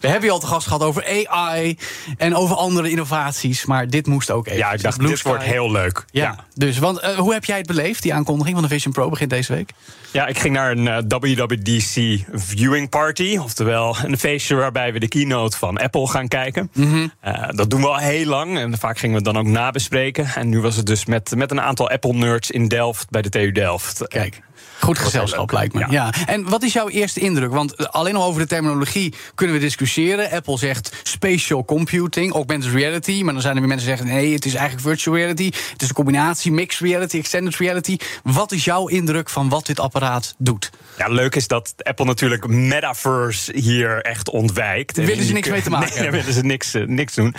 We 0.00 0.08
hebben 0.08 0.26
je 0.26 0.34
al 0.34 0.40
te 0.40 0.46
gast 0.46 0.66
gehad 0.66 0.82
over 0.82 1.26
AI 1.26 1.78
en 2.16 2.34
over 2.34 2.56
andere 2.56 2.90
innovaties. 2.90 3.64
Maar 3.64 3.88
dit 3.88 4.06
moest 4.06 4.30
ook 4.30 4.46
even. 4.46 4.58
Ja, 4.58 4.72
ik 4.72 4.82
dacht, 4.82 5.00
dit 5.00 5.22
wordt 5.22 5.42
heel 5.42 5.70
leuk. 5.70 6.04
Ja, 6.10 6.44
dus 6.54 6.78
want 6.78 7.02
uh, 7.02 7.08
hoe 7.08 7.32
heb 7.32 7.44
jij 7.44 7.56
het 7.56 7.66
beleefd, 7.66 8.02
die 8.02 8.14
aankondiging 8.14 8.54
van 8.54 8.64
de 8.68 8.74
Vision 8.74 8.92
Pro 8.92 9.08
begint 9.08 9.30
deze 9.30 9.52
week? 9.52 9.70
Ja, 10.12 10.26
ik 10.26 10.38
ging 10.38 10.54
naar 10.54 10.70
een 10.70 10.86
uh, 10.86 10.98
WWDC 11.08 12.24
viewing 12.32 12.88
party. 12.88 13.38
Oftewel 13.40 13.96
een 14.04 14.18
feestje 14.18 14.54
waarbij 14.54 14.92
we 14.92 14.98
de 14.98 15.08
keynote 15.08 15.58
van 15.58 15.78
Apple 15.78 16.08
gaan 16.08 16.28
kijken. 16.28 16.70
Mm 16.72 16.90
-hmm. 16.90 17.12
uh, 17.26 17.48
dat 17.48 17.70
doen 17.70 17.80
we 17.80 17.88
al 17.88 17.96
heel 17.96 18.26
lang. 18.26 18.58
En 18.58 18.78
vaak 18.78 18.98
gingen 18.98 19.22
we 19.22 19.28
het 19.28 19.34
dan 19.34 19.44
ook 19.44 19.52
nabespreken. 19.52 20.26
En 20.34 20.48
nu 20.48 20.60
was 20.60 20.76
het 20.76 20.86
dus 20.86 21.04
met, 21.04 21.32
met 21.36 21.50
een 21.50 21.60
aantal 21.60 21.90
Apple-nerds 21.90 22.50
in 22.50 22.68
Delft 22.68 23.10
bij 23.10 23.22
de 23.22 23.28
TU 23.28 23.52
Delft. 23.52 24.08
Kijk. 24.08 24.40
Goed 24.80 24.98
gezelschap, 24.98 25.52
lijkt 25.52 25.74
me. 25.74 25.86
Ja. 25.90 26.12
En 26.26 26.48
wat 26.48 26.62
is 26.62 26.72
jouw 26.72 26.88
eerste 26.88 27.20
indruk? 27.20 27.52
Want 27.52 27.92
alleen 27.92 28.16
al 28.16 28.24
over 28.24 28.40
de 28.40 28.46
terminologie 28.46 29.14
kunnen 29.34 29.56
we 29.56 29.60
discussiëren. 29.60 30.30
Apple 30.30 30.58
zegt 30.58 30.92
spatial 31.02 31.64
computing, 31.64 32.32
augmented 32.32 32.72
reality. 32.72 33.22
Maar 33.22 33.32
dan 33.32 33.42
zijn 33.42 33.54
er 33.54 33.60
weer 33.60 33.68
mensen 33.68 33.88
die 33.88 33.96
zeggen: 33.96 34.16
nee, 34.16 34.32
het 34.32 34.44
is 34.44 34.54
eigenlijk 34.54 34.86
virtual 34.86 35.16
reality. 35.16 35.44
Het 35.72 35.82
is 35.82 35.88
een 35.88 35.94
combinatie, 35.94 36.52
mixed 36.52 36.80
reality, 36.80 37.18
extended 37.18 37.56
reality. 37.56 37.96
Wat 38.22 38.52
is 38.52 38.64
jouw 38.64 38.86
indruk 38.86 39.28
van 39.30 39.48
wat 39.48 39.66
dit 39.66 39.80
apparaat 39.80 40.34
doet? 40.38 40.70
Ja, 40.98 41.08
leuk 41.08 41.34
is 41.34 41.48
dat 41.48 41.74
Apple 41.82 42.04
natuurlijk 42.04 42.46
metaverse 42.46 43.52
hier 43.58 44.02
echt 44.02 44.30
ontwijkt. 44.30 44.96
Daar 44.96 45.06
willen 45.14 45.24
ze 45.24 45.32
niks 45.32 45.48
mee 45.48 45.62
te 45.62 45.70
maken. 45.70 45.94
Nee, 45.94 46.02
daar 46.02 46.12
willen 46.12 46.32
ze 46.32 46.42
niks, 46.42 46.74
uh, 46.74 46.86
niks 46.86 47.14
doen. 47.14 47.34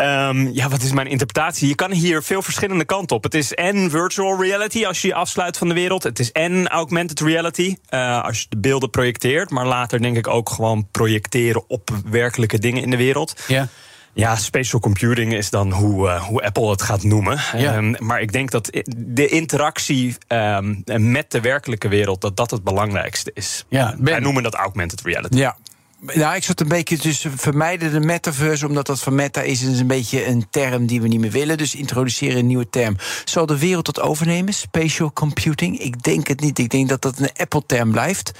Um, 0.00 0.52
ja, 0.52 0.68
wat 0.68 0.82
is 0.82 0.92
mijn 0.92 1.06
interpretatie? 1.06 1.68
Je 1.68 1.74
kan 1.74 1.92
hier 1.92 2.22
veel 2.22 2.42
verschillende 2.42 2.84
kanten 2.84 3.16
op. 3.16 3.22
Het 3.22 3.34
is 3.34 3.54
en 3.54 3.90
virtual 3.90 4.42
reality 4.42 4.84
als 4.84 5.02
je 5.02 5.08
je 5.08 5.14
afsluit 5.14 5.56
van 5.56 5.68
de 5.68 5.74
wereld. 5.74 6.02
Het 6.02 6.18
is 6.18 6.32
en 6.32 6.43
augmented 6.66 7.20
reality 7.20 7.76
uh, 7.90 8.22
als 8.24 8.40
je 8.40 8.46
de 8.48 8.56
beelden 8.56 8.90
projecteert. 8.90 9.50
Maar 9.50 9.66
later 9.66 10.02
denk 10.02 10.16
ik 10.16 10.28
ook 10.28 10.50
gewoon 10.50 10.88
projecteren 10.90 11.64
op 11.68 11.90
werkelijke 12.04 12.58
dingen 12.58 12.82
in 12.82 12.90
de 12.90 12.96
wereld. 12.96 13.42
Ja. 13.46 13.68
Ja, 14.14 14.36
spatial 14.36 14.80
computing 14.80 15.32
is 15.34 15.50
dan 15.50 15.72
hoe, 15.72 16.06
uh, 16.06 16.22
hoe 16.22 16.42
Apple 16.42 16.70
het 16.70 16.82
gaat 16.82 17.02
noemen. 17.02 17.40
Ja. 17.56 17.76
Um, 17.76 17.96
maar 17.98 18.20
ik 18.20 18.32
denk 18.32 18.50
dat 18.50 18.70
de 18.96 19.28
interactie 19.28 20.16
um, 20.28 20.82
met 20.96 21.30
de 21.30 21.40
werkelijke 21.40 21.88
wereld... 21.88 22.20
dat 22.20 22.36
dat 22.36 22.50
het 22.50 22.64
belangrijkste 22.64 23.30
is. 23.34 23.64
Ja, 23.68 23.94
Wij 23.98 24.18
noemen 24.18 24.42
dat 24.42 24.54
augmented 24.54 25.00
reality. 25.00 25.38
Ja, 25.38 25.56
nou, 26.12 26.36
ik 26.36 26.44
zat 26.44 26.60
een 26.60 26.68
beetje 26.68 26.98
tussen 26.98 27.38
vermijden 27.38 27.92
de 27.92 28.00
metaverse, 28.00 28.66
omdat 28.66 28.86
dat 28.86 29.00
van 29.00 29.14
meta 29.14 29.40
is, 29.40 29.62
is 29.62 29.78
een 29.78 29.86
beetje 29.86 30.26
een 30.26 30.46
term 30.50 30.86
die 30.86 31.00
we 31.00 31.08
niet 31.08 31.20
meer 31.20 31.30
willen. 31.30 31.58
Dus 31.58 31.74
introduceren 31.74 32.38
een 32.38 32.46
nieuwe 32.46 32.70
term. 32.70 32.96
Zal 33.24 33.46
de 33.46 33.58
wereld 33.58 33.86
dat 33.86 34.00
overnemen? 34.00 34.54
Spatial 34.54 35.12
computing? 35.12 35.78
Ik 35.78 36.02
denk 36.02 36.26
het 36.26 36.40
niet. 36.40 36.58
Ik 36.58 36.70
denk 36.70 36.88
dat 36.88 37.02
dat 37.02 37.18
een 37.18 37.30
Apple-term 37.36 37.90
blijft. 37.90 38.32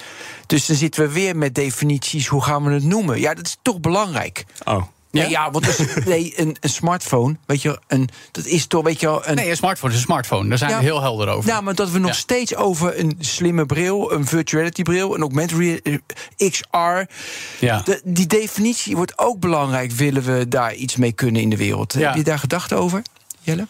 Dus 0.45 0.65
dan 0.65 0.75
zitten 0.75 1.03
we 1.03 1.13
weer 1.13 1.37
met 1.37 1.55
definities. 1.55 2.27
Hoe 2.27 2.43
gaan 2.43 2.63
we 2.63 2.71
het 2.71 2.83
noemen? 2.83 3.19
Ja, 3.19 3.33
dat 3.33 3.45
is 3.45 3.57
toch 3.61 3.79
belangrijk. 3.79 4.45
Oh. 4.63 4.83
Ja, 5.15 5.21
nee, 5.21 5.31
ja 5.31 5.51
want 5.51 5.67
is, 5.67 5.79
nee, 6.05 6.33
een, 6.35 6.57
een, 6.59 6.69
smartphone, 6.69 7.35
weet 7.45 7.61
je, 7.61 7.79
een, 7.87 8.09
dat 8.31 8.45
is 8.45 8.67
toch, 8.67 8.83
weet 8.83 8.99
je 8.99 9.05
wel... 9.05 9.27
Een, 9.27 9.35
nee, 9.35 9.49
een 9.49 9.55
smartphone 9.55 9.91
is 9.91 9.97
een 9.97 10.05
smartphone. 10.05 10.49
Daar 10.49 10.57
zijn 10.57 10.69
ja, 10.71 10.77
we 10.77 10.83
heel 10.83 11.01
helder 11.01 11.27
over. 11.27 11.49
Ja, 11.49 11.61
maar 11.61 11.75
dat 11.75 11.91
we 11.91 11.99
nog 11.99 12.09
ja. 12.09 12.15
steeds 12.15 12.55
over 12.55 12.99
een 12.99 13.15
slimme 13.19 13.65
bril, 13.65 14.11
een 14.11 14.25
virtuality 14.25 14.81
bril, 14.81 15.15
een 15.15 15.21
augmented 15.21 15.57
reality, 15.57 15.99
XR... 16.37 17.13
Ja. 17.59 17.81
De, 17.81 18.01
die 18.03 18.27
definitie 18.27 18.95
wordt 18.95 19.17
ook 19.17 19.39
belangrijk, 19.39 19.91
willen 19.91 20.23
we 20.23 20.47
daar 20.47 20.73
iets 20.73 20.95
mee 20.95 21.11
kunnen 21.11 21.41
in 21.41 21.49
de 21.49 21.57
wereld. 21.57 21.93
Ja. 21.93 21.99
Heb 21.99 22.15
je 22.15 22.23
daar 22.23 22.39
gedachten 22.39 22.77
over, 22.77 23.01
Jelle? 23.41 23.67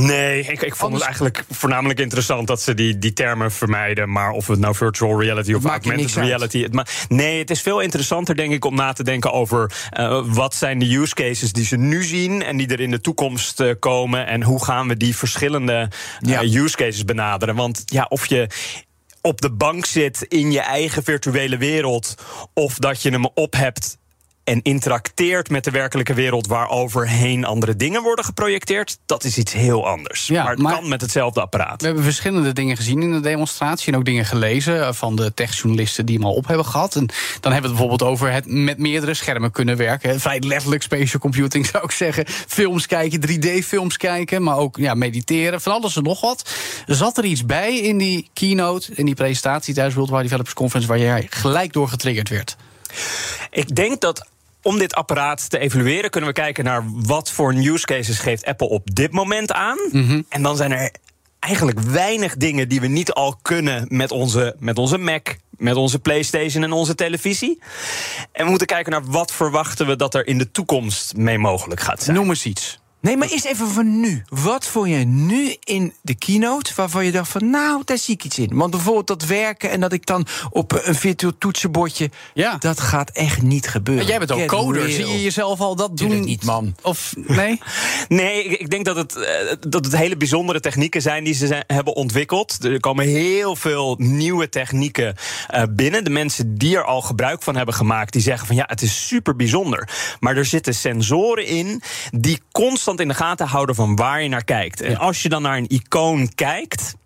Nee, 0.00 0.40
ik, 0.40 0.48
ik 0.48 0.76
vond 0.76 0.80
Anders... 0.80 0.94
het 0.94 1.02
eigenlijk 1.02 1.44
voornamelijk 1.50 2.00
interessant 2.00 2.46
dat 2.46 2.62
ze 2.62 2.74
die, 2.74 2.98
die 2.98 3.12
termen 3.12 3.52
vermijden. 3.52 4.12
Maar 4.12 4.30
of 4.30 4.46
het 4.46 4.58
nou 4.58 4.74
virtual 4.74 5.20
reality 5.20 5.52
of 5.52 5.64
augmented 5.64 6.14
reality. 6.14 6.62
Het 6.62 6.72
ma 6.72 6.86
nee, 7.08 7.38
het 7.38 7.50
is 7.50 7.60
veel 7.60 7.80
interessanter, 7.80 8.36
denk 8.36 8.52
ik, 8.52 8.64
om 8.64 8.74
na 8.74 8.92
te 8.92 9.04
denken 9.04 9.32
over 9.32 9.72
uh, 9.98 10.22
wat 10.26 10.54
zijn 10.54 10.78
de 10.78 10.96
use 10.96 11.14
cases 11.14 11.52
die 11.52 11.64
ze 11.64 11.76
nu 11.76 12.04
zien 12.04 12.42
en 12.42 12.56
die 12.56 12.66
er 12.66 12.80
in 12.80 12.90
de 12.90 13.00
toekomst 13.00 13.60
uh, 13.60 13.72
komen. 13.78 14.26
En 14.26 14.42
hoe 14.42 14.64
gaan 14.64 14.88
we 14.88 14.96
die 14.96 15.16
verschillende 15.16 15.90
ja. 16.20 16.42
use 16.42 16.76
cases 16.76 17.04
benaderen. 17.04 17.54
Want 17.54 17.82
ja, 17.84 18.06
of 18.08 18.26
je 18.26 18.46
op 19.20 19.40
de 19.40 19.50
bank 19.50 19.86
zit 19.86 20.22
in 20.28 20.52
je 20.52 20.60
eigen 20.60 21.02
virtuele 21.02 21.56
wereld, 21.56 22.14
of 22.54 22.74
dat 22.74 23.02
je 23.02 23.10
hem 23.10 23.26
op 23.34 23.54
hebt 23.54 23.97
en 24.48 24.62
interacteert 24.62 25.50
met 25.50 25.64
de 25.64 25.70
werkelijke 25.70 26.14
wereld 26.14 26.46
waaroverheen 26.46 27.44
andere 27.44 27.76
dingen 27.76 28.02
worden 28.02 28.24
geprojecteerd, 28.24 28.98
dat 29.06 29.24
is 29.24 29.38
iets 29.38 29.52
heel 29.52 29.86
anders. 29.86 30.26
Ja, 30.26 30.42
maar 30.42 30.52
het 30.52 30.62
maar 30.62 30.74
kan 30.74 30.88
met 30.88 31.00
hetzelfde 31.00 31.40
apparaat. 31.40 31.80
We 31.80 31.86
hebben 31.86 32.04
verschillende 32.04 32.52
dingen 32.52 32.76
gezien 32.76 33.02
in 33.02 33.12
de 33.12 33.20
demonstratie 33.20 33.92
en 33.92 33.98
ook 33.98 34.04
dingen 34.04 34.24
gelezen 34.24 34.94
van 34.94 35.16
de 35.16 35.34
techjournalisten 35.34 36.06
die 36.06 36.16
hem 36.16 36.24
al 36.24 36.34
op 36.34 36.46
hebben 36.46 36.66
gehad. 36.66 36.94
En 36.94 37.06
dan 37.40 37.52
hebben 37.52 37.52
we 37.52 37.54
het 37.54 37.62
bijvoorbeeld 37.62 38.02
over 38.02 38.32
het 38.32 38.46
met 38.46 38.78
meerdere 38.78 39.14
schermen 39.14 39.50
kunnen 39.50 39.76
werken. 39.76 40.20
Vrij 40.20 40.40
letterlijk 40.40 40.82
spatial 40.82 41.20
computing 41.20 41.66
zou 41.72 41.84
ik 41.84 41.90
zeggen. 41.90 42.24
Films 42.28 42.86
kijken, 42.86 43.20
3D-films 43.28 43.96
kijken, 43.96 44.42
maar 44.42 44.56
ook 44.56 44.76
ja, 44.76 44.94
mediteren, 44.94 45.60
van 45.60 45.72
alles 45.72 45.96
en 45.96 46.02
nog 46.02 46.20
wat. 46.20 46.50
Zat 46.86 47.18
er 47.18 47.24
iets 47.24 47.46
bij 47.46 47.78
in 47.78 47.98
die 47.98 48.28
keynote, 48.32 48.92
in 48.94 49.04
die 49.04 49.14
presentatie 49.14 49.74
tijdens 49.74 49.94
World 49.94 50.10
Wide 50.10 50.22
Developers 50.22 50.54
Conference 50.54 50.88
waar 50.88 50.98
jij 50.98 51.26
gelijk 51.30 51.72
door 51.72 51.88
getriggerd 51.88 52.28
werd? 52.28 52.56
Ik 53.50 53.74
denk 53.74 54.00
dat 54.00 54.26
om 54.62 54.78
dit 54.78 54.94
apparaat 54.94 55.50
te 55.50 55.58
evalueren, 55.58 56.10
kunnen 56.10 56.30
we 56.30 56.36
kijken 56.36 56.64
naar 56.64 56.84
wat 56.86 57.30
voor 57.30 57.54
use 57.54 57.86
cases 57.86 58.18
geeft 58.18 58.44
Apple 58.44 58.68
op 58.68 58.94
dit 58.94 59.12
moment 59.12 59.52
aan. 59.52 59.78
Mm 59.90 60.06
-hmm. 60.06 60.24
En 60.28 60.42
dan 60.42 60.56
zijn 60.56 60.72
er 60.72 60.90
eigenlijk 61.38 61.80
weinig 61.80 62.36
dingen 62.36 62.68
die 62.68 62.80
we 62.80 62.86
niet 62.86 63.12
al 63.12 63.38
kunnen 63.42 63.86
met 63.88 64.10
onze, 64.10 64.56
met 64.58 64.78
onze 64.78 64.98
Mac, 64.98 65.36
met 65.50 65.74
onze 65.74 65.98
PlayStation 65.98 66.62
en 66.62 66.72
onze 66.72 66.94
televisie. 66.94 67.58
En 68.32 68.44
we 68.44 68.50
moeten 68.50 68.66
kijken 68.66 68.92
naar 68.92 69.04
wat 69.04 69.32
verwachten 69.32 69.86
we 69.86 69.96
dat 69.96 70.14
er 70.14 70.26
in 70.26 70.38
de 70.38 70.50
toekomst 70.50 71.16
mee 71.16 71.38
mogelijk 71.38 71.80
gaat 71.80 72.02
zijn. 72.02 72.16
Noem 72.16 72.28
eens 72.28 72.44
iets. 72.44 72.80
Nee, 73.00 73.16
maar 73.16 73.28
eerst 73.28 73.44
even 73.44 73.68
van 73.68 74.00
nu. 74.00 74.22
Wat 74.28 74.66
vond 74.66 74.88
je 74.88 74.96
nu 74.96 75.56
in 75.60 75.92
de 76.02 76.14
keynote 76.14 76.72
waarvan 76.76 77.04
je 77.04 77.12
dacht 77.12 77.30
van... 77.30 77.50
nou, 77.50 77.82
daar 77.84 77.98
zie 77.98 78.14
ik 78.14 78.24
iets 78.24 78.38
in. 78.38 78.50
Want 78.52 78.70
bijvoorbeeld 78.70 79.06
dat 79.06 79.24
werken 79.24 79.70
en 79.70 79.80
dat 79.80 79.92
ik 79.92 80.06
dan 80.06 80.26
op 80.50 80.80
een 80.84 80.94
virtueel 80.94 81.38
toetsenbordje... 81.38 82.10
Ja. 82.34 82.56
dat 82.56 82.80
gaat 82.80 83.10
echt 83.10 83.42
niet 83.42 83.68
gebeuren. 83.68 84.06
Jij 84.06 84.18
bent 84.18 84.30
ook 84.32 84.46
coder. 84.46 84.90
Zie 84.90 85.06
je 85.06 85.22
jezelf 85.22 85.60
al 85.60 85.76
dat 85.76 85.96
doen? 85.96 86.20
niet, 86.20 86.44
man. 86.44 86.74
Of 86.82 87.14
nee? 87.16 87.60
nee, 88.08 88.44
ik, 88.44 88.70
denk 88.70 88.84
dat 88.84 88.96
het, 88.96 89.16
eh, 89.16 89.56
dat 89.60 89.84
het 89.84 89.96
hele 89.96 90.16
bijzondere 90.16 90.60
technieken 90.60 91.02
zijn 91.02 91.24
die 91.24 91.34
ze 91.34 91.46
zijn, 91.46 91.64
hebben 91.66 91.94
ontwikkeld. 91.94 92.64
Er 92.64 92.80
komen 92.80 93.06
heel 93.06 93.56
veel 93.56 93.94
nieuwe 93.98 94.48
technieken 94.48 95.14
uh, 95.54 95.62
binnen. 95.70 96.04
De 96.04 96.10
mensen 96.10 96.58
die 96.58 96.76
er 96.76 96.84
al 96.84 97.02
gebruik 97.02 97.42
van 97.42 97.56
hebben 97.56 97.74
gemaakt... 97.74 98.12
die 98.12 98.22
zeggen 98.22 98.46
van 98.46 98.56
ja, 98.56 98.64
het 98.66 98.82
is 98.82 99.06
super 99.06 99.36
bijzonder. 99.36 99.88
Maar 100.20 100.36
er 100.36 100.44
zitten 100.44 100.74
sensoren 100.74 101.46
in 101.46 101.82
die 102.10 102.40
constant 102.52 102.87
in 102.96 103.08
de 103.08 103.14
gaten 103.14 103.46
houden 103.46 103.74
van 103.74 103.96
waar 103.96 104.22
je 104.22 104.28
naar 104.28 104.44
kijkt. 104.44 104.80
En 104.80 104.96
als 104.96 105.22
je 105.22 105.28
dan 105.28 105.42
naar 105.42 105.56
een 105.56 105.68
icoon 105.68 106.34
kijkt 106.34 106.96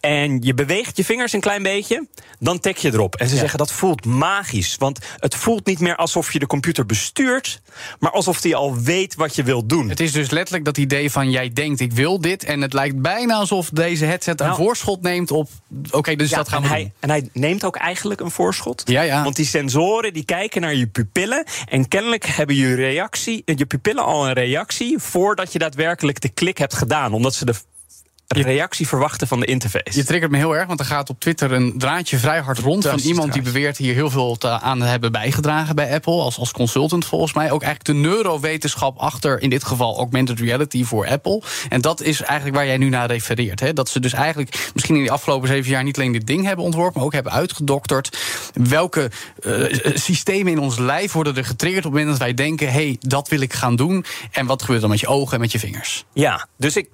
en 0.00 0.38
je 0.40 0.54
beweegt 0.54 0.96
je 0.96 1.04
vingers 1.04 1.32
een 1.32 1.40
klein 1.40 1.62
beetje, 1.62 2.06
dan 2.38 2.60
tik 2.60 2.76
je 2.76 2.92
erop. 2.92 3.16
En 3.16 3.28
ze 3.28 3.36
zeggen 3.36 3.58
dat 3.58 3.72
voelt 3.72 4.04
magisch. 4.04 4.76
Want 4.78 4.98
het 5.16 5.34
voelt 5.34 5.66
niet 5.66 5.80
meer 5.80 5.96
alsof 5.96 6.32
je 6.32 6.38
de 6.38 6.46
computer 6.46 6.86
bestuurt, 6.86 7.60
maar 7.98 8.10
alsof 8.10 8.42
hij 8.42 8.54
al 8.54 8.76
weet 8.76 9.14
wat 9.14 9.34
je 9.34 9.42
wilt 9.42 9.68
doen. 9.68 9.88
Het 9.88 10.00
is 10.00 10.12
dus 10.12 10.30
letterlijk 10.30 10.64
dat 10.64 10.78
idee 10.78 11.10
van 11.10 11.30
jij 11.30 11.52
denkt 11.52 11.80
ik 11.80 11.92
wil 11.92 12.20
dit. 12.20 12.44
En 12.44 12.60
het 12.60 12.72
lijkt 12.72 13.02
bijna 13.02 13.34
alsof 13.34 13.70
deze 13.70 14.04
headset 14.04 14.40
een 14.40 14.46
nou. 14.46 14.58
voorschot 14.58 15.02
neemt 15.02 15.30
op. 15.30 15.48
Oké, 15.90 16.16
dus 16.16 16.30
dat 16.30 16.48
gaan 16.48 16.62
we 16.62 16.68
en 16.68 16.74
hij, 16.74 16.92
en 17.00 17.10
hij 17.10 17.28
neemt 17.32 17.64
ook 17.64 17.76
eigenlijk 17.76 18.20
een 18.20 18.30
voorschot. 18.30 18.82
Ja, 18.84 19.02
ja. 19.02 19.22
Want 19.22 19.36
die 19.36 19.46
sensoren 19.46 20.12
die 20.12 20.24
kijken 20.24 20.60
naar 20.60 20.74
je 20.74 20.86
pupillen. 20.86 21.44
En 21.68 21.88
kennelijk 21.88 22.26
hebben 22.26 22.56
je, 22.56 22.74
reactie, 22.74 23.42
je 23.44 23.66
pupillen 23.66 24.04
al 24.04 24.26
een 24.26 24.32
reactie 24.32 24.98
voordat 24.98 25.52
je 25.52 25.58
daadwerkelijk 25.58 26.20
de 26.20 26.28
klik 26.28 26.58
hebt 26.58 26.74
gedaan. 26.74 27.12
Omdat 27.12 27.34
ze 27.34 27.44
de 27.44 27.54
reactie 28.28 28.88
verwachten 28.88 29.28
van 29.28 29.40
de 29.40 29.46
interface. 29.46 29.98
Je 29.98 30.04
triggert 30.04 30.30
me 30.30 30.36
heel 30.36 30.56
erg, 30.56 30.66
want 30.66 30.80
er 30.80 30.86
gaat 30.86 31.10
op 31.10 31.20
Twitter 31.20 31.52
een 31.52 31.74
draadje 31.76 32.18
vrij 32.18 32.40
hard 32.40 32.58
rond 32.58 32.86
van 32.86 32.98
iemand 32.98 33.32
die 33.32 33.42
beweert 33.42 33.76
hier 33.76 33.94
heel 33.94 34.10
veel 34.10 34.36
te, 34.36 34.48
aan 34.48 34.82
hebben 34.82 35.12
bijgedragen 35.12 35.74
bij 35.74 35.94
Apple 35.94 36.20
als, 36.20 36.38
als 36.38 36.52
consultant 36.52 37.04
volgens 37.04 37.32
mij. 37.32 37.50
Ook 37.50 37.62
eigenlijk 37.62 37.84
de 37.84 38.08
neurowetenschap 38.08 38.98
achter 38.98 39.40
in 39.40 39.50
dit 39.50 39.64
geval 39.64 39.96
augmented 39.96 40.40
reality 40.40 40.84
voor 40.84 41.08
Apple. 41.08 41.42
En 41.68 41.80
dat 41.80 42.00
is 42.00 42.20
eigenlijk 42.20 42.56
waar 42.56 42.66
jij 42.66 42.76
nu 42.76 42.88
naar 42.88 43.06
refereert. 43.06 43.60
Hè? 43.60 43.72
Dat 43.72 43.88
ze 43.88 44.00
dus 44.00 44.12
eigenlijk 44.12 44.70
misschien 44.74 44.96
in 44.96 45.04
de 45.04 45.10
afgelopen 45.10 45.48
zeven 45.48 45.70
jaar 45.70 45.84
niet 45.84 45.98
alleen 45.98 46.12
dit 46.12 46.26
ding 46.26 46.44
hebben 46.44 46.64
ontworpen, 46.64 46.94
maar 46.94 47.04
ook 47.04 47.12
hebben 47.12 47.32
uitgedokterd. 47.32 48.18
Welke 48.52 49.10
uh, 49.40 49.64
systemen 49.94 50.52
in 50.52 50.58
ons 50.58 50.78
lijf 50.78 51.12
worden 51.12 51.36
er 51.36 51.44
getriggerd 51.44 51.86
op 51.86 51.92
het 51.92 52.00
moment 52.00 52.18
dat 52.18 52.26
wij 52.26 52.46
denken: 52.46 52.66
hé, 52.66 52.72
hey, 52.72 52.96
dat 53.00 53.28
wil 53.28 53.40
ik 53.40 53.52
gaan 53.52 53.76
doen. 53.76 54.04
En 54.30 54.46
wat 54.46 54.62
gebeurt 54.62 54.80
dan 54.80 54.90
met 54.90 55.00
je 55.00 55.06
ogen 55.06 55.34
en 55.34 55.40
met 55.40 55.52
je 55.52 55.58
vingers? 55.58 56.04
Ja, 56.12 56.46
dus 56.56 56.76
ik 56.76 56.88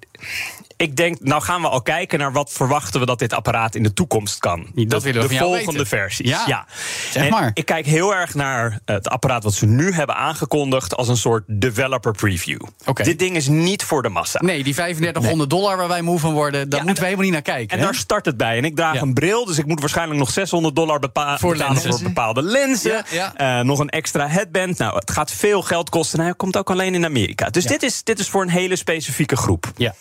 ik 0.76 0.96
denk, 0.96 1.20
nou 1.20 1.42
gaan 1.42 1.60
we 1.60 1.68
al 1.68 1.82
kijken 1.82 2.18
naar 2.18 2.32
wat 2.32 2.52
verwachten 2.52 3.00
we 3.00 3.06
dat 3.06 3.18
dit 3.18 3.32
apparaat 3.32 3.74
in 3.74 3.82
de 3.82 3.92
toekomst 3.92 4.38
kan. 4.38 4.66
Dat 4.74 5.02
willen 5.02 5.22
we 5.22 5.28
de 5.28 5.37
volgende 5.37 5.87
versies. 5.87 6.28
Ja, 6.28 6.44
ja. 6.46 6.66
zeg 7.10 7.30
maar. 7.30 7.50
Ik 7.54 7.64
kijk 7.64 7.87
heel 7.87 8.14
erg 8.14 8.34
naar 8.34 8.80
het 8.84 9.08
apparaat 9.08 9.42
wat 9.42 9.54
ze 9.54 9.66
nu 9.66 9.92
hebben 9.92 10.16
aangekondigd 10.16 10.96
als 10.96 11.08
een 11.08 11.16
soort 11.16 11.44
developer 11.46 12.12
preview. 12.12 12.60
Okay. 12.84 13.06
Dit 13.06 13.18
ding 13.18 13.37
is 13.37 13.48
niet 13.48 13.82
voor 13.82 14.02
de 14.02 14.08
massa. 14.08 14.40
Nee, 14.42 14.62
die 14.62 14.74
3500 14.74 15.50
dollar 15.50 15.76
waar 15.76 15.88
wij 15.88 16.02
moe 16.02 16.18
van 16.18 16.32
worden, 16.32 16.68
daar 16.68 16.84
moeten 16.84 17.02
we 17.02 17.08
helemaal 17.08 17.24
niet 17.24 17.34
naar 17.34 17.54
kijken. 17.54 17.78
En 17.78 17.84
daar 17.84 17.94
start 17.94 18.24
het 18.24 18.37
bij. 18.37 18.56
En 18.56 18.64
ik 18.64 18.76
draag 18.76 19.00
een 19.00 19.14
bril, 19.14 19.44
dus 19.44 19.58
ik 19.58 19.66
moet 19.66 19.80
waarschijnlijk 19.80 20.18
nog 20.18 20.30
600 20.30 20.76
dollar 20.76 20.98
bepa 20.98 21.38
voor 21.38 21.52
betalen 21.52 21.82
voor 21.82 22.02
bepaalde 22.02 22.42
lenzen. 22.42 23.04
Uh, 23.40 23.60
nog 23.60 23.78
een 23.78 23.88
extra 23.88 24.28
headband. 24.28 24.78
Nou, 24.78 24.94
het 24.94 25.10
gaat 25.10 25.30
veel 25.30 25.62
geld 25.62 25.90
kosten. 25.90 26.16
Nou, 26.16 26.28
hij 26.28 26.38
komt 26.38 26.56
ook 26.56 26.70
alleen 26.70 26.94
in 26.94 27.04
Amerika. 27.04 27.50
Dus 27.50 27.64
dit, 27.64 27.82
is, 27.82 28.02
dit 28.02 28.18
is 28.18 28.28
voor 28.28 28.42
een 28.42 28.48
hele 28.48 28.76
specifieke 28.76 29.37
groep. 29.37 29.72
Ja. 29.76 29.94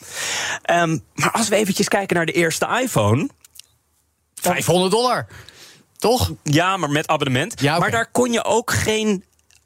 Um, 0.72 1.04
maar 1.14 1.32
als 1.32 1.48
we 1.48 1.56
eventjes 1.56 1.88
kijken 1.88 2.16
naar 2.16 2.26
de 2.26 2.32
eerste 2.32 2.80
iPhone. 2.82 3.30
500 4.34 4.92
dollar. 4.92 5.28
Toch? 5.98 6.32
Ja, 6.44 6.78
maar 6.78 6.90
met 6.90 7.08
abonnement. 7.08 7.60
Ja, 7.62 7.80
Maar 7.80 7.92
daar 7.92 8.12
kon 8.12 8.32
je 8.32 8.44
ook 8.44 8.72
geen 8.72 9.24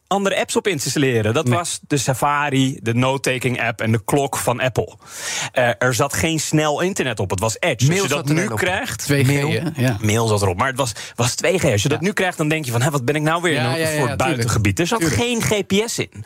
andere 0.08 0.39
apps 0.39 0.56
op 0.56 0.67
installeren. 0.67 1.34
Dat 1.34 1.50
was 1.50 1.80
de 1.88 1.98
Safari, 1.98 2.80
de 2.82 2.93
note-taking 2.93 3.62
app 3.62 3.82
en 3.82 3.91
de 3.91 4.02
klok 4.06 4.38
van 4.38 4.60
Apple. 4.60 4.96
Uh, 5.54 5.70
er 5.80 5.93
zat 5.93 6.13
geen 6.13 6.39
snel 6.39 6.82
internet 6.82 7.20
op. 7.20 7.30
Het 7.30 7.39
was 7.39 7.58
Edge. 7.60 7.88
Mail 7.88 8.02
als 8.02 8.10
je 8.10 8.15
dat 8.15 8.28
nu 8.28 8.48
krijgt. 8.48 9.12
2G, 9.12 9.26
mail, 9.26 9.50
ja. 9.76 9.98
mail 10.02 10.28
zat 10.28 10.41
erop. 10.41 10.58
Maar 10.58 10.67
het 10.67 10.78
was, 10.78 10.91
was 11.15 11.36
2G. 11.46 11.72
Als 11.72 11.82
je 11.82 11.89
dat 11.89 12.02
nu 12.02 12.13
krijgt, 12.13 12.38
dan 12.38 12.48
denk 12.48 12.65
je 12.65 12.72
van 12.72 12.82
hé, 12.82 12.89
wat 12.89 13.06
ben 13.06 13.15
ik 13.15 13.22
nou 13.22 13.41
weer 13.41 13.54
ja, 13.54 13.76
ja, 13.76 13.98
voor 13.98 14.08
het 14.08 14.17
buitengebied. 14.17 14.80
Er 14.80 14.88
zat 14.88 15.04
geen 15.04 15.41
GPS 15.41 16.00
in. 16.00 16.26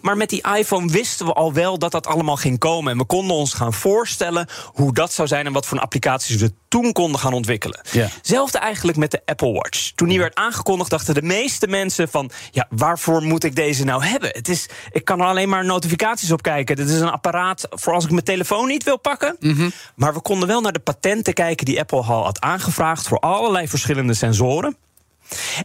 Maar 0.00 0.16
met 0.16 0.28
die 0.28 0.42
iPhone 0.56 0.90
wisten 0.90 1.26
we 1.26 1.32
al 1.32 1.52
wel 1.52 1.78
dat 1.78 1.92
dat 1.92 2.06
allemaal 2.06 2.36
ging 2.36 2.58
komen. 2.58 2.92
En 2.92 2.98
we 2.98 3.04
konden 3.04 3.36
ons 3.36 3.52
gaan 3.52 3.72
voorstellen 3.72 4.48
hoe 4.64 4.94
dat 4.94 5.12
zou 5.12 5.28
zijn 5.28 5.46
en 5.46 5.52
wat 5.52 5.66
voor 5.66 5.78
applicaties 5.80 6.36
we 6.36 6.52
toen 6.68 6.92
konden 6.92 7.20
gaan 7.20 7.32
ontwikkelen. 7.32 7.80
Zelfde 8.22 8.58
eigenlijk 8.58 8.98
met 8.98 9.10
de 9.10 9.22
Apple 9.24 9.52
Watch. 9.52 9.90
Toen 9.94 10.08
die 10.08 10.18
werd 10.18 10.34
aangekondigd, 10.34 10.90
dachten 10.90 11.14
de 11.14 11.22
meeste 11.22 11.66
mensen 11.66 12.08
van 12.08 12.30
ja, 12.50 12.66
waarvoor 12.70 13.19
moet 13.24 13.44
ik 13.44 13.56
deze 13.56 13.84
nou 13.84 14.04
hebben? 14.04 14.30
Het 14.32 14.48
is, 14.48 14.68
ik 14.92 15.04
kan 15.04 15.20
er 15.20 15.26
alleen 15.26 15.48
maar 15.48 15.64
notificaties 15.64 16.32
op 16.32 16.42
kijken. 16.42 16.76
Dit 16.76 16.88
is 16.88 17.00
een 17.00 17.10
apparaat 17.10 17.66
voor 17.70 17.92
als 17.92 18.04
ik 18.04 18.10
mijn 18.10 18.24
telefoon 18.24 18.66
niet 18.66 18.84
wil 18.84 18.98
pakken. 18.98 19.36
Mhm. 19.40 19.70
Maar 19.94 20.14
we 20.14 20.20
konden 20.20 20.48
wel 20.48 20.60
naar 20.60 20.72
de 20.72 20.78
patenten 20.78 21.34
kijken 21.34 21.66
die 21.66 21.80
Apple 21.80 22.02
al 22.02 22.24
had 22.24 22.40
aangevraagd 22.40 23.08
voor 23.08 23.18
allerlei 23.18 23.68
verschillende 23.68 24.14
sensoren. 24.14 24.76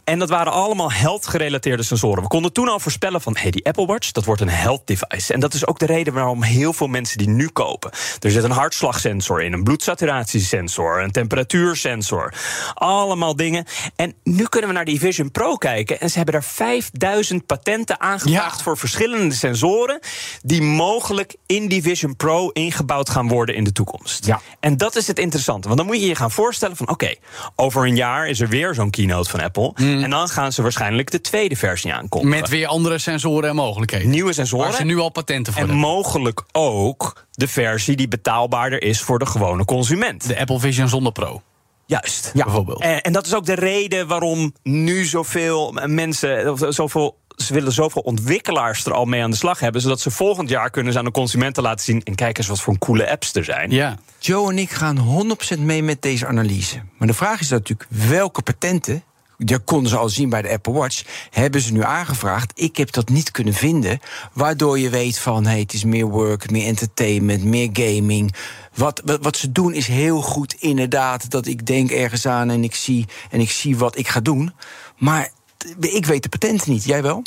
En 0.03 0.19
dat 0.19 0.29
waren 0.29 0.51
allemaal 0.51 0.91
health-gerelateerde 0.91 1.83
sensoren. 1.83 2.23
We 2.23 2.29
konden 2.29 2.53
toen 2.53 2.67
al 2.67 2.79
voorspellen 2.79 3.21
van, 3.21 3.37
hey, 3.37 3.51
die 3.51 3.65
Apple 3.65 3.85
Watch, 3.85 4.11
dat 4.11 4.25
wordt 4.25 4.41
een 4.41 4.49
health 4.49 4.81
device. 4.87 5.33
En 5.33 5.39
dat 5.39 5.53
is 5.53 5.67
ook 5.67 5.79
de 5.79 5.85
reden 5.85 6.13
waarom 6.13 6.43
heel 6.43 6.73
veel 6.73 6.87
mensen 6.87 7.17
die 7.17 7.29
nu 7.29 7.47
kopen. 7.47 7.91
Er 8.19 8.31
zit 8.31 8.43
een 8.43 8.51
hartslagsensor 8.51 9.43
in, 9.43 9.53
een 9.53 9.63
bloedsaturatiesensor, 9.63 11.01
een 11.01 11.11
temperatuursensor. 11.11 12.33
Allemaal 12.73 13.35
dingen. 13.35 13.65
En 13.95 14.13
nu 14.23 14.43
kunnen 14.43 14.69
we 14.69 14.75
naar 14.75 14.85
die 14.85 14.99
Vision 14.99 15.31
Pro 15.31 15.55
kijken. 15.55 15.99
En 15.99 16.09
ze 16.09 16.15
hebben 16.15 16.33
daar 16.33 16.43
5000 16.43 17.45
patenten 17.45 17.99
aangevraagd 17.99 18.61
voor 18.61 18.77
verschillende 18.77 19.35
sensoren. 19.35 19.99
Die 20.41 20.61
mogelijk 20.61 21.35
in 21.45 21.67
die 21.67 21.81
Vision 21.81 22.15
Pro 22.15 22.49
ingebouwd 22.49 23.09
gaan 23.09 23.27
worden 23.27 23.55
in 23.55 23.63
de 23.63 23.71
toekomst. 23.71 24.25
Ja. 24.25 24.41
En 24.59 24.77
dat 24.77 24.95
is 24.95 25.07
het 25.07 25.19
interessante. 25.19 25.67
Want 25.67 25.79
dan 25.79 25.87
moet 25.87 25.99
je 25.99 26.07
je 26.07 26.15
gaan 26.15 26.31
voorstellen 26.31 26.75
van, 26.75 26.89
oké, 26.89 27.13
over 27.55 27.85
een 27.85 27.95
jaar 27.95 28.27
is 28.27 28.39
er 28.39 28.47
weer 28.47 28.73
zo'n 28.73 28.89
keynote 28.89 29.29
van 29.29 29.41
Apple. 29.41 29.54
Hmm. 29.75 30.03
En 30.03 30.09
dan 30.09 30.27
gaan 30.27 30.51
ze 30.51 30.61
waarschijnlijk 30.61 31.11
de 31.11 31.21
tweede 31.21 31.55
versie 31.55 31.93
aankondigen. 31.93 32.39
Met 32.39 32.49
weer 32.49 32.67
andere 32.67 32.97
sensoren 32.97 33.49
en 33.49 33.55
mogelijkheden. 33.55 34.09
Nieuwe 34.09 34.33
sensoren. 34.33 34.67
Waar 34.67 34.75
ze 34.75 34.83
nu 34.83 34.99
al 34.99 35.09
patenten 35.09 35.53
voor 35.53 35.61
En 35.61 35.75
mogelijk 35.75 36.43
ook 36.51 37.25
de 37.31 37.47
versie 37.47 37.95
die 37.95 38.07
betaalbaarder 38.07 38.81
is 38.81 39.01
voor 39.01 39.19
de 39.19 39.25
gewone 39.25 39.65
consument. 39.65 40.27
De 40.27 40.39
Apple 40.39 40.59
Vision 40.59 40.87
zonder 40.87 41.11
Pro. 41.11 41.41
Juist. 41.85 42.31
Ja. 42.33 42.43
Bijvoorbeeld. 42.43 42.81
En, 42.81 43.01
en, 43.01 43.13
dat 43.13 43.25
is 43.25 43.35
ook 43.35 43.45
de 43.45 43.55
reden 43.55 44.07
waarom 44.07 44.53
nu 44.63 45.05
zoveel 45.05 45.77
mensen, 45.85 46.51
of 46.51 46.65
zoveel 46.69 47.17
ze 47.35 47.53
willen 47.53 47.71
zoveel 47.71 48.01
ontwikkelaars 48.01 48.85
er 48.85 48.93
al 48.93 49.05
mee 49.05 49.23
aan 49.23 49.31
de 49.31 49.37
slag 49.37 49.59
hebben, 49.59 49.81
zodat 49.81 49.99
ze 49.99 50.11
volgend 50.11 50.49
jaar 50.49 50.69
kunnen 50.69 50.93
ze 50.93 50.99
aan 50.99 51.05
de 51.05 51.11
consumenten 51.11 51.63
laten 51.63 51.85
zien 51.85 52.03
en 52.03 52.15
kijk 52.15 52.37
eens 52.37 52.47
wat 52.47 52.61
voor 52.61 52.77
coole 52.77 53.09
apps 53.09 53.33
er 53.33 53.43
zijn. 53.43 53.71
Ja. 53.71 53.97
Joe 54.19 54.51
en 54.51 54.57
ik 54.57 54.71
gaan 54.71 55.27
100% 55.57 55.59
mee 55.59 55.83
met 55.83 56.01
deze 56.01 56.27
analyse. 56.27 56.81
Maar 56.97 57.07
de 57.07 57.13
vraag 57.13 57.39
is 57.39 57.49
natuurlijk 57.49 57.89
welke 57.89 58.41
patenten 58.41 59.03
dat 59.37 59.63
konden 59.63 59.89
ze 59.89 59.97
al 59.97 60.09
zien 60.09 60.29
bij 60.29 60.41
de 60.41 60.49
Apple 60.49 60.73
Watch. 60.73 61.03
Hebben 61.29 61.61
ze 61.61 61.73
nu 61.73 61.83
aangevraagd. 61.83 62.51
Ik 62.55 62.77
heb 62.77 62.91
dat 62.91 63.09
niet 63.09 63.31
kunnen 63.31 63.53
vinden. 63.53 63.99
Waardoor 64.33 64.79
je 64.79 64.89
weet 64.89 65.19
van 65.19 65.45
hey, 65.45 65.59
het 65.59 65.73
is 65.73 65.83
meer 65.83 66.05
work, 66.05 66.51
meer 66.51 66.67
entertainment, 66.67 67.43
meer 67.43 67.69
gaming. 67.73 68.35
Wat, 68.73 69.01
wat, 69.21 69.37
ze 69.37 69.51
doen 69.51 69.73
is 69.73 69.87
heel 69.87 70.21
goed, 70.21 70.55
inderdaad. 70.59 71.29
Dat 71.29 71.45
ik 71.45 71.65
denk 71.65 71.91
ergens 71.91 72.27
aan 72.27 72.49
en 72.49 72.63
ik 72.63 72.75
zie, 72.75 73.05
en 73.29 73.39
ik 73.39 73.51
zie 73.51 73.77
wat 73.77 73.97
ik 73.97 74.07
ga 74.07 74.19
doen. 74.19 74.53
Maar 74.97 75.31
ik 75.79 76.05
weet 76.05 76.23
de 76.23 76.29
patenten 76.29 76.71
niet. 76.71 76.83
Jij 76.83 77.01
wel? 77.01 77.23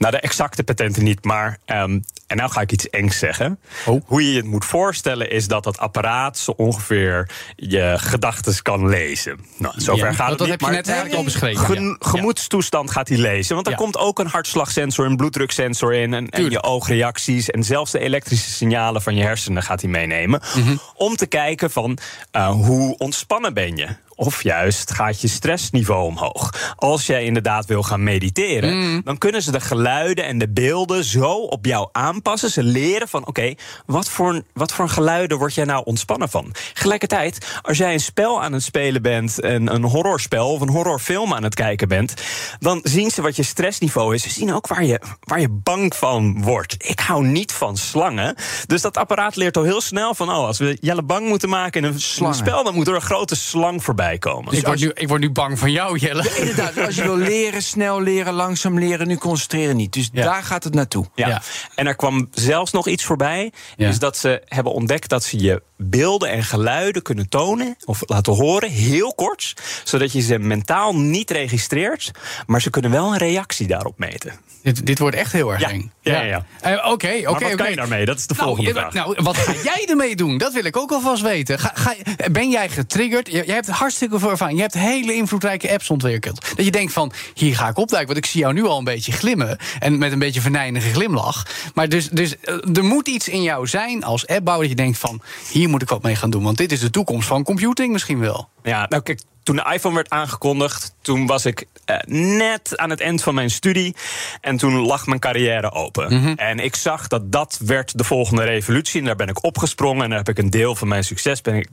Nou, 0.00 0.12
de 0.12 0.20
exacte 0.20 0.62
patenten 0.62 1.04
niet, 1.04 1.24
maar. 1.24 1.58
Um, 1.66 2.04
en 2.26 2.36
nou 2.36 2.50
ga 2.50 2.60
ik 2.60 2.72
iets 2.72 2.90
engs 2.90 3.18
zeggen. 3.18 3.58
Oh. 3.86 4.02
Hoe 4.06 4.22
je 4.22 4.30
je 4.30 4.36
het 4.36 4.46
moet 4.46 4.64
voorstellen 4.64 5.30
is 5.30 5.48
dat 5.48 5.64
dat 5.64 5.78
apparaat 5.78 6.38
zo 6.38 6.50
ongeveer 6.50 7.30
je 7.56 7.94
gedachten 7.96 8.62
kan 8.62 8.88
lezen. 8.88 9.38
Nou, 9.56 9.74
zover 9.76 10.06
ja, 10.06 10.12
gaat 10.12 10.28
dat, 10.28 10.28
het 10.28 10.38
dat 10.38 10.48
niet. 10.48 10.60
heb 10.60 10.68
je 10.68 10.76
net 10.76 10.86
eigenlijk 10.86 11.16
al 11.16 11.24
beschreven. 11.24 11.96
gemoedstoestand 12.00 12.90
gaat 12.90 13.08
hij 13.08 13.18
lezen. 13.18 13.54
Want 13.54 13.66
er 13.66 13.74
komt 13.74 13.98
ook 13.98 14.18
een 14.18 14.26
hartslagsensor, 14.26 15.06
een 15.06 15.16
bloeddruksensor 15.16 15.94
in. 15.94 16.14
En, 16.14 16.28
en, 16.28 16.50
je 16.50 16.62
oogreacties. 16.62 17.50
En 17.50 17.64
zelfs 17.64 17.90
de 17.90 17.98
elektrische 17.98 18.50
signalen 18.50 19.02
van 19.02 19.14
je 19.14 19.22
hersenen 19.22 19.62
gaat 19.62 19.80
hij 19.80 19.90
meenemen. 19.90 20.40
Mhm. 20.56 20.76
Om 20.94 21.16
te 21.16 21.26
kijken 21.26 21.70
van 21.70 21.98
uh, 22.36 22.50
hoe 22.50 22.96
ontspannen 22.98 23.54
ben 23.54 23.76
je 23.76 23.88
of 24.20 24.42
juist 24.42 24.92
gaat 24.94 25.20
je 25.20 25.28
stressniveau 25.28 26.04
omhoog. 26.04 26.74
Als 26.76 27.06
jij 27.06 27.24
inderdaad 27.24 27.66
wil 27.66 27.82
gaan 27.82 28.02
mediteren, 28.02 28.78
Mm. 28.78 29.00
dan 29.04 29.18
kunnen 29.18 29.42
ze 29.42 29.50
de 29.50 29.60
geluiden 29.60 30.24
en 30.24 30.38
de 30.38 30.48
beelden 30.48 31.04
zo 31.04 31.32
op 31.32 31.66
jou 31.66 31.88
aanpassen. 31.92 32.50
Ze 32.50 32.62
leren 32.62 33.08
van, 33.08 33.26
oké, 33.26 33.54
wat, 33.86 34.08
voor, 34.08 34.42
wat 34.52 34.72
voor 34.72 34.88
geluiden 34.88 35.38
word 35.38 35.54
jij 35.54 35.64
nou 35.64 35.84
ontspannen 35.84 36.28
van? 36.28 36.54
Gelijkertijd, 36.74 37.58
als 37.62 37.78
jij 37.78 37.92
een 37.92 38.00
spel 38.00 38.42
aan 38.42 38.52
het 38.52 38.62
spelen 38.62 39.02
bent, 39.02 39.42
een, 39.42 39.74
een 39.74 39.84
horrorspel 39.84 40.52
of 40.52 40.60
een 40.60 40.68
horrorfilm 40.70 41.34
aan 41.34 41.42
het 41.42 41.54
kijken 41.54 41.88
bent, 41.88 42.14
dan 42.58 42.80
zien 42.82 43.10
ze 43.10 43.22
wat 43.22 43.36
je 43.36 43.42
stressniveau 43.42 44.14
is. 44.14 44.22
Ze 44.22 44.30
zien 44.30 44.52
ook 44.54 44.66
waar 44.66 44.84
je, 44.84 45.00
waar 45.20 45.40
je 45.40 45.48
bang 45.50 45.96
van 45.96 46.42
wordt. 46.42 46.74
Ik 46.78 47.00
hou 47.00 47.26
niet 47.26 47.52
van 47.52 47.76
slangen. 47.76 48.34
Dus 48.66 48.82
dat 48.82 48.96
apparaat 48.96 49.36
leert 49.36 49.56
al 49.56 49.62
heel 49.62 49.80
snel 49.80 50.14
van, 50.14 50.28
oh, 50.28 50.46
als 50.46 50.58
we 50.58 50.76
Jelle 50.80 51.02
bang 51.02 51.28
moeten 51.28 51.48
maken 51.48 51.80
in 51.80 51.86
een, 51.86 51.90
in 51.90 51.96
een 51.96 52.02
Slangen. 52.02 52.34
spel, 52.36 52.64
dan 52.64 52.74
moet 52.74 52.88
er 52.88 52.94
een 52.94 53.00
grote 53.00 53.36
slang 53.36 53.84
voorbij 53.84 54.08
komen. 54.18 54.54
ik, 54.54 54.66
word 54.66 54.80
nu, 54.80 54.90
ik 54.94 55.08
word 55.08 55.20
nu 55.20 55.30
bang 55.30 55.58
van 55.58 55.72
jou, 55.72 55.98
Jelle. 55.98 56.30
Inderdaad, 56.36 56.78
als 56.78 56.94
je 56.94 57.02
wil 57.02 57.16
leren, 57.16 57.62
snel 57.62 58.00
leren, 58.02 58.32
langzaam 58.32 58.78
leren, 58.78 59.06
nu 59.08 59.16
concentreren 59.16 59.76
niet. 59.76 59.92
Dus 59.92 60.08
Ja. 60.12 60.24
daar 60.24 60.42
gaat 60.42 60.64
het 60.64 60.74
naartoe. 60.74 61.06
Ja. 61.14 61.28
Ja. 61.28 61.42
En 61.74 61.86
er 61.86 61.94
kwam 61.96 62.28
zelfs 62.32 62.72
nog 62.72 62.88
iets 62.88 63.04
voorbij. 63.04 63.52
Ja. 63.76 63.88
Is 63.88 63.98
dat 63.98 64.16
ze 64.16 64.42
hebben 64.44 64.72
ontdekt 64.72 65.08
dat 65.08 65.24
ze 65.24 65.38
je 65.38 65.62
beelden 65.76 66.30
en 66.30 66.44
geluiden 66.44 67.02
kunnen 67.02 67.28
tonen 67.28 67.76
of 67.84 68.02
laten 68.06 68.32
horen, 68.32 68.70
heel 68.70 69.14
kort, 69.14 69.54
zodat 69.84 70.12
je 70.12 70.20
ze 70.20 70.38
mentaal 70.38 70.96
niet 70.96 71.30
registreert, 71.30 72.10
maar 72.46 72.60
ze 72.62 72.70
kunnen 72.70 72.90
wel 72.90 73.12
een 73.12 73.18
reactie 73.18 73.66
daarop 73.66 73.98
meten. 73.98 74.32
Dit, 74.62 74.86
dit 74.86 74.98
wordt 74.98 75.16
echt 75.16 75.32
heel 75.32 75.50
erg 75.52 75.60
Ja. 75.60 75.68
eng. 75.70 75.92
Ja, 76.00 76.12
ja, 76.12 76.22
ja. 76.22 76.44
Eh, 76.60 76.72
Oké, 76.72 76.88
oké, 77.16 77.30
Maar 77.30 77.40
wat 77.40 77.54
kan 77.54 77.70
je 77.70 77.76
daarmee? 77.76 78.04
Dat 78.04 78.18
is 78.18 78.26
de 78.26 78.34
Nou, 78.34 78.46
volgende 78.46 78.70
eh, 78.70 78.76
vraag. 78.76 78.92
Nou, 78.92 79.14
wat 79.22 79.36
ga 79.36 79.52
jij 79.64 79.86
ermee 79.88 80.16
doen? 80.16 80.38
Dat 80.38 80.52
wil 80.52 80.64
ik 80.64 80.76
ook 80.76 80.90
alvast 80.92 81.22
weten. 81.22 81.58
Ga, 81.58 81.70
ga, 81.74 81.94
ben 82.32 82.50
jij 82.50 82.68
getriggerd? 82.68 83.26
Je- 83.32 83.42
Jij 83.46 83.54
hebt 83.54 83.68
hartstikke 83.68 84.18
veel 84.18 84.30
ervaring. 84.30 84.56
Je 84.56 84.62
hebt 84.62 84.74
hele 84.74 85.14
invloedrijke 85.14 85.70
apps 85.70 85.90
ontwikkeld. 85.90 86.56
Dat 86.56 86.64
je 86.64 86.70
denkt 86.70 86.92
van, 86.92 87.12
hier 87.34 87.56
ga 87.56 87.68
ik 87.68 87.76
opduiken. 87.78 88.12
Want 88.14 88.24
ik 88.24 88.30
zie 88.30 88.40
jou 88.40 88.52
nu 88.52 88.64
al 88.64 88.78
een 88.78 88.84
beetje 88.84 89.12
glimmen. 89.12 89.58
En 89.78 89.98
met 89.98 90.12
een 90.12 90.18
beetje 90.18 90.40
verneinige 90.40 90.92
glimlach. 90.92 91.46
Maar 91.74 91.88
dus, 91.88 92.08
dus 92.08 92.38
eh, 92.40 92.54
er 92.76 92.84
moet 92.84 93.08
iets 93.08 93.28
in 93.28 93.42
jou 93.42 93.66
zijn 93.66 94.04
als 94.04 94.26
appbouwer... 94.26 94.68
dat 94.68 94.76
je 94.78 94.82
denkt 94.84 94.98
van, 94.98 95.20
hier 95.52 95.68
moet 95.68 95.82
ik 95.82 95.88
wat 95.88 96.02
mee 96.02 96.16
gaan 96.16 96.30
doen. 96.30 96.42
Want 96.42 96.56
dit 96.56 96.72
is 96.72 96.80
de 96.80 96.90
toekomst 96.90 97.28
van 97.28 97.44
computing 97.44 97.92
misschien 97.92 98.18
wel. 98.20 98.48
Ja, 98.62 98.86
nou 98.88 99.02
kijk, 99.02 99.20
toen 99.50 99.64
de 99.64 99.72
iPhone 99.74 99.94
werd 99.94 100.10
aangekondigd, 100.10 100.94
toen 101.02 101.26
was 101.26 101.46
ik 101.46 101.66
eh, 101.84 101.96
net 102.06 102.76
aan 102.76 102.90
het 102.90 103.00
eind 103.00 103.22
van 103.22 103.34
mijn 103.34 103.50
studie. 103.50 103.96
En 104.40 104.56
toen 104.56 104.72
lag 104.72 105.06
mijn 105.06 105.20
carrière 105.20 105.72
open. 105.72 106.20
Mhm. 106.20 106.32
En 106.36 106.58
ik 106.58 106.76
zag 106.76 107.06
dat 107.06 107.32
dat 107.32 107.58
werd 107.64 107.98
de 107.98 108.04
volgende 108.04 108.42
revolutie. 108.42 109.00
En 109.00 109.06
daar 109.06 109.16
ben 109.16 109.28
ik 109.28 109.44
opgesprongen. 109.44 110.02
En 110.02 110.08
daar 110.08 110.18
heb 110.18 110.28
ik 110.28 110.38
een 110.38 110.50
deel 110.50 110.74
van 110.74 110.88
mijn 110.88 111.04
succes 111.04 111.40
ben 111.40 111.54
ik 111.54 111.68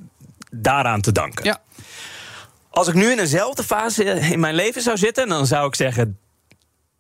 daaraan 0.52 1.02
te 1.02 1.12
danken. 1.12 1.46
Ja. 1.46 1.62
Als 2.70 2.88
ik 2.88 2.94
nu 2.94 3.12
in 3.12 3.18
dezelfde 3.18 3.64
fase 3.64 4.04
in 4.04 4.40
mijn 4.40 4.56
leven 4.56 4.82
zou 4.82 4.98
zitten, 4.98 5.28
dan 5.30 5.46
zou 5.46 5.68
ik 5.68 5.76
zeggen: 5.76 6.18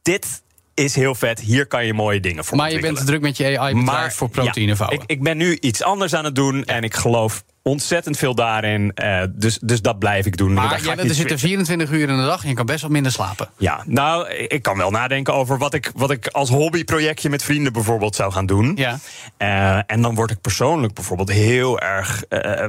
dit 0.02 0.42
is 0.74 0.96
heel 0.96 1.16
vet. 1.16 1.40
Hier 1.40 1.66
kan 1.66 1.86
je 1.86 1.94
mooie 1.94 2.20
dingen 2.20 2.46
voor 2.46 2.58
Maar 2.58 2.72
je 2.72 2.80
bent 2.80 2.98
te 2.98 3.04
druk 3.04 3.22
met 3.22 3.38
je 3.38 3.60
AI-bedrijf 3.60 4.16
voor 4.16 4.30
proteïne 4.30 4.70
ja, 4.72 4.76
vouwen. 4.76 5.00
ik, 5.00 5.04
ik 5.08 5.24
ben 5.24 5.38
nu 5.38 5.58
iets 5.60 5.84
anders 5.84 6.13
aan 6.13 6.26
het 6.26 6.36
doen 6.36 6.63
en 6.63 6.84
ik 6.84 6.96
geloof 6.96 7.44
ontzettend 7.67 8.17
veel 8.17 8.36
daarin. 8.36 8.91
eh, 8.93 9.23
dus, 9.30 9.60
dus 9.60 9.82
dat 9.82 9.99
blijf 9.99 10.25
ik 10.25 10.38
doen. 10.38 10.53
Maar 10.53 10.63
niet 10.80 10.88
er 10.88 10.95
zitten 10.95 11.15
switchen. 11.15 11.39
24 11.39 11.91
uur 11.91 12.10
in 12.10 12.17
de 12.17 12.25
dag 12.25 12.43
en 12.43 12.49
je 12.49 12.56
kan 12.56 12.65
best 12.65 12.82
wat 12.82 12.91
minder 12.91 13.12
slapen. 13.12 13.49
Ja, 13.58 13.84
nou, 13.86 14.30
ik 14.30 14.62
kan 14.62 14.77
wel 14.77 14.91
nadenken 14.91 15.34
over 15.34 15.58
wat 15.58 15.73
ik, 15.73 15.91
wat 15.95 16.12
ik 16.12 16.27
als 16.27 16.49
hobbyprojectje 16.49 17.30
met 17.30 17.43
vrienden 17.43 17.73
bijvoorbeeld 17.73 18.15
zou 18.15 18.32
gaan 18.32 18.45
doen. 18.45 18.71
Ja. 18.75 18.99
Eh, 19.38 19.80
en 19.88 20.01
dan 20.01 20.15
word 20.15 20.32
ik 20.32 20.41
persoonlijk 20.41 20.93
bijvoorbeeld 20.93 21.32
heel 21.32 21.80
erg 21.80 22.23
eh, 22.23 22.63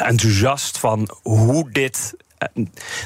enthousiast 0.00 0.78
van 0.78 1.08
hoe 1.22 1.70
dit 1.70 2.14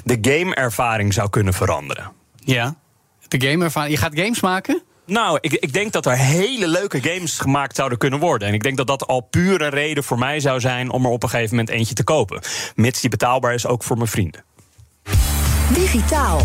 de 0.05 0.19
gameervaring 0.21 1.13
zou 1.15 1.31
kunnen 1.31 1.55
veranderen. 1.55 2.13
Ja. 2.37 2.75
De 3.29 3.49
game 3.49 3.65
ervan. 3.65 3.91
Je 3.91 3.97
gaat 3.97 4.13
games 4.15 4.41
maken? 4.41 4.83
Nou, 5.07 5.39
ik, 5.41 5.53
ik 5.53 5.73
denk 5.73 5.93
dat 5.93 6.07
er 6.07 6.17
hele 6.17 6.69
leuke 6.69 7.03
games 7.03 7.39
gemaakt 7.39 7.77
zouden 7.77 7.99
kunnen 7.99 8.19
worden. 8.19 8.49
En 8.49 8.55
ik 8.55 8.63
denk 8.63 8.77
dat 8.77 8.87
dat 8.87 9.07
al 9.07 9.21
puur 9.21 9.63
een 9.63 9.71
reden 9.71 10.05
voor 10.05 10.19
mij 10.19 10.41
zou 10.41 10.61
zijn 10.61 10.91
om 10.91 11.05
er 11.05 11.11
op 11.11 11.23
een 11.23 11.29
gegeven 11.29 11.57
moment 11.57 11.77
eentje 11.77 11.95
te 11.95 12.05
kopen. 12.05 12.41
Mits 12.75 13.01
die 13.01 13.11
betaalbaar 13.11 13.55
is 13.55 13.67
ook 13.67 13.83
voor 13.83 13.97
mijn 13.97 14.09
vrienden. 14.09 14.45
Digitaal. 15.75 16.41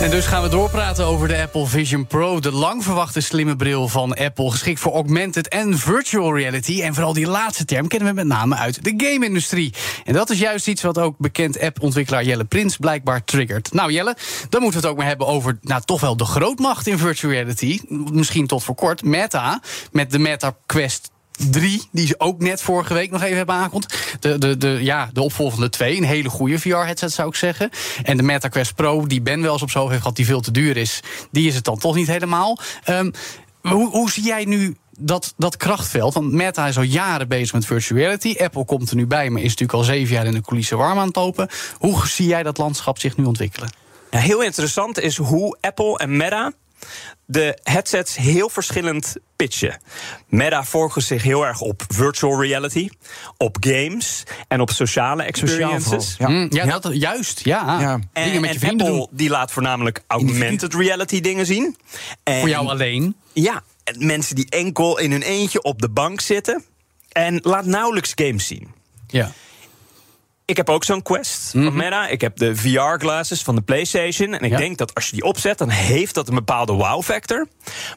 En 0.00 0.10
dus 0.10 0.26
gaan 0.26 0.42
we 0.42 0.48
doorpraten 0.48 1.04
over 1.04 1.28
de 1.28 1.42
Apple 1.42 1.66
Vision 1.66 2.06
Pro. 2.06 2.40
De 2.40 2.52
lang 2.52 2.84
verwachte 2.84 3.20
slimme 3.20 3.56
bril 3.56 3.88
van 3.88 4.14
Apple. 4.14 4.50
Geschikt 4.50 4.80
voor 4.80 4.92
augmented 4.92 5.48
en 5.48 5.78
virtual 5.78 6.36
reality. 6.36 6.82
En 6.82 6.94
vooral 6.94 7.12
die 7.12 7.26
laatste 7.26 7.64
term 7.64 7.88
kennen 7.88 8.08
we 8.08 8.14
met 8.14 8.26
name 8.26 8.56
uit 8.56 8.84
de 8.84 8.94
game-industrie. 8.96 9.74
En 10.04 10.12
dat 10.12 10.30
is 10.30 10.38
juist 10.38 10.68
iets 10.68 10.82
wat 10.82 10.98
ook 10.98 11.18
bekend 11.18 11.60
appontwikkelaar 11.60 12.24
Jelle 12.24 12.44
Prins 12.44 12.76
blijkbaar 12.76 13.24
triggert. 13.24 13.72
Nou 13.72 13.92
Jelle, 13.92 14.16
dan 14.48 14.62
moeten 14.62 14.80
we 14.80 14.86
het 14.86 14.94
ook 14.94 15.00
maar 15.00 15.08
hebben 15.08 15.26
over 15.26 15.58
nou, 15.60 15.82
toch 15.84 16.00
wel 16.00 16.16
de 16.16 16.24
grootmacht 16.24 16.86
in 16.86 16.98
virtual 16.98 17.32
reality. 17.32 17.80
Misschien 18.12 18.46
tot 18.46 18.64
voor 18.64 18.74
kort. 18.74 19.02
Meta, 19.02 19.60
met 19.92 20.10
de 20.10 20.18
Meta 20.18 20.56
Quest 20.66 21.10
3, 21.50 21.82
die 21.92 22.06
ze 22.06 22.14
ook 22.18 22.40
net 22.40 22.62
vorige 22.62 22.94
week 22.94 23.10
nog 23.10 23.22
even 23.22 23.36
hebben 23.36 23.54
aangekondigd. 23.54 24.16
De, 24.20 24.38
de, 24.38 24.56
de, 24.56 24.78
ja, 24.80 25.10
de 25.12 25.22
opvolgende 25.22 25.68
twee, 25.68 25.96
een 25.96 26.04
hele 26.04 26.28
goede 26.28 26.58
VR-headset 26.58 27.12
zou 27.12 27.28
ik 27.28 27.34
zeggen. 27.34 27.70
En 28.02 28.16
de 28.16 28.22
Meta 28.22 28.48
Quest 28.48 28.74
Pro, 28.74 29.06
die 29.06 29.22
Ben 29.22 29.42
wel 29.42 29.52
eens 29.52 29.62
op 29.62 29.70
zo 29.70 29.88
heeft 29.88 30.00
gehad, 30.00 30.16
die 30.16 30.26
veel 30.26 30.40
te 30.40 30.50
duur 30.50 30.76
is, 30.76 31.00
die 31.30 31.48
is 31.48 31.54
het 31.54 31.64
dan 31.64 31.78
toch 31.78 31.94
niet 31.94 32.06
helemaal. 32.06 32.58
Ehm, 32.84 33.10
hoe, 33.60 33.90
hoe 33.90 34.10
zie 34.10 34.24
jij 34.24 34.44
nu 34.44 34.76
dat, 34.98 35.34
dat 35.36 35.56
krachtveld? 35.56 36.14
Want 36.14 36.32
Meta 36.32 36.66
is 36.66 36.76
al 36.76 36.82
jaren 36.82 37.28
bezig 37.28 37.52
met 37.52 37.66
virtual 37.66 38.00
reality. 38.00 38.34
Apple 38.38 38.64
komt 38.64 38.90
er 38.90 38.96
nu 38.96 39.06
bij, 39.06 39.30
maar 39.30 39.42
is 39.42 39.48
natuurlijk 39.48 39.78
al 39.78 39.84
zeven 39.84 40.14
jaar 40.14 40.26
in 40.26 40.32
de 40.32 40.40
coulissen 40.40 40.78
warm 40.78 40.98
aan 40.98 41.06
het 41.06 41.16
lopen. 41.16 41.48
Hoe 41.78 42.06
zie 42.06 42.26
jij 42.26 42.42
dat 42.42 42.58
landschap 42.58 42.98
zich 42.98 43.16
nu 43.16 43.24
ontwikkelen? 43.24 43.70
Ja, 44.10 44.18
heel 44.18 44.42
interessant 44.42 45.00
is 45.00 45.16
hoe 45.16 45.56
Apple 45.60 45.98
en 45.98 46.16
Meta 46.16 46.52
de 47.24 47.58
headsets 47.62 48.16
heel 48.16 48.48
verschillend 48.48 49.16
pitchen. 49.36 49.80
Meta 50.28 50.64
focust 50.64 51.06
zich 51.06 51.22
heel 51.22 51.46
erg 51.46 51.60
op 51.60 51.82
virtual 51.88 52.42
reality, 52.42 52.88
op 53.36 53.56
games 53.60 54.22
en 54.48 54.60
op 54.60 54.70
sociale 54.70 55.22
experiences. 55.22 56.14
Ja. 56.18 56.46
Ja, 56.50 56.78
Dat, 56.78 56.96
juist. 56.96 57.44
Ja. 57.44 57.80
Ja. 57.80 57.98
En, 58.12 58.24
Dingen 58.24 58.40
met 58.40 58.50
je 58.50 58.54
en 58.54 58.60
vrienden 58.60 58.86
Apple 58.86 59.06
doen. 59.06 59.16
die 59.16 59.28
laat 59.30 59.52
voornamelijk 59.52 60.02
augmented 60.06 60.74
reality 60.74 61.20
dingen 61.20 61.46
zien. 61.46 61.76
En, 62.22 62.40
Voor 62.40 62.48
jou 62.48 62.66
alleen. 62.68 63.16
Ja, 63.32 63.62
en 63.84 64.06
mensen 64.06 64.34
die 64.34 64.50
enkel 64.50 64.98
in 64.98 65.10
hun 65.10 65.22
eentje 65.22 65.62
op 65.62 65.80
de 65.80 65.88
bank 65.88 66.20
zitten. 66.20 66.64
En 67.12 67.38
laat 67.42 67.64
nauwelijks 67.64 68.12
games 68.14 68.46
zien. 68.46 68.74
Ja. 69.06 69.32
Ik 70.48 70.56
heb 70.56 70.68
ook 70.70 70.84
zo'n 70.84 71.02
Quest 71.02 71.50
van 71.50 71.76
Meta. 71.76 72.08
Ik 72.08 72.20
heb 72.20 72.36
de 72.36 72.56
VR-glasses 72.56 73.42
van 73.42 73.54
de 73.54 73.60
PlayStation. 73.60 74.34
En 74.34 74.40
ik 74.44 74.50
Ja. 74.50 74.56
denk 74.56 74.78
dat 74.78 74.94
als 74.94 75.06
je 75.06 75.12
die 75.12 75.24
opzet, 75.24 75.58
dan 75.58 75.68
heeft 75.68 76.14
dat 76.14 76.28
een 76.28 76.34
bepaalde 76.34 76.72
wow-factor. 76.72 77.46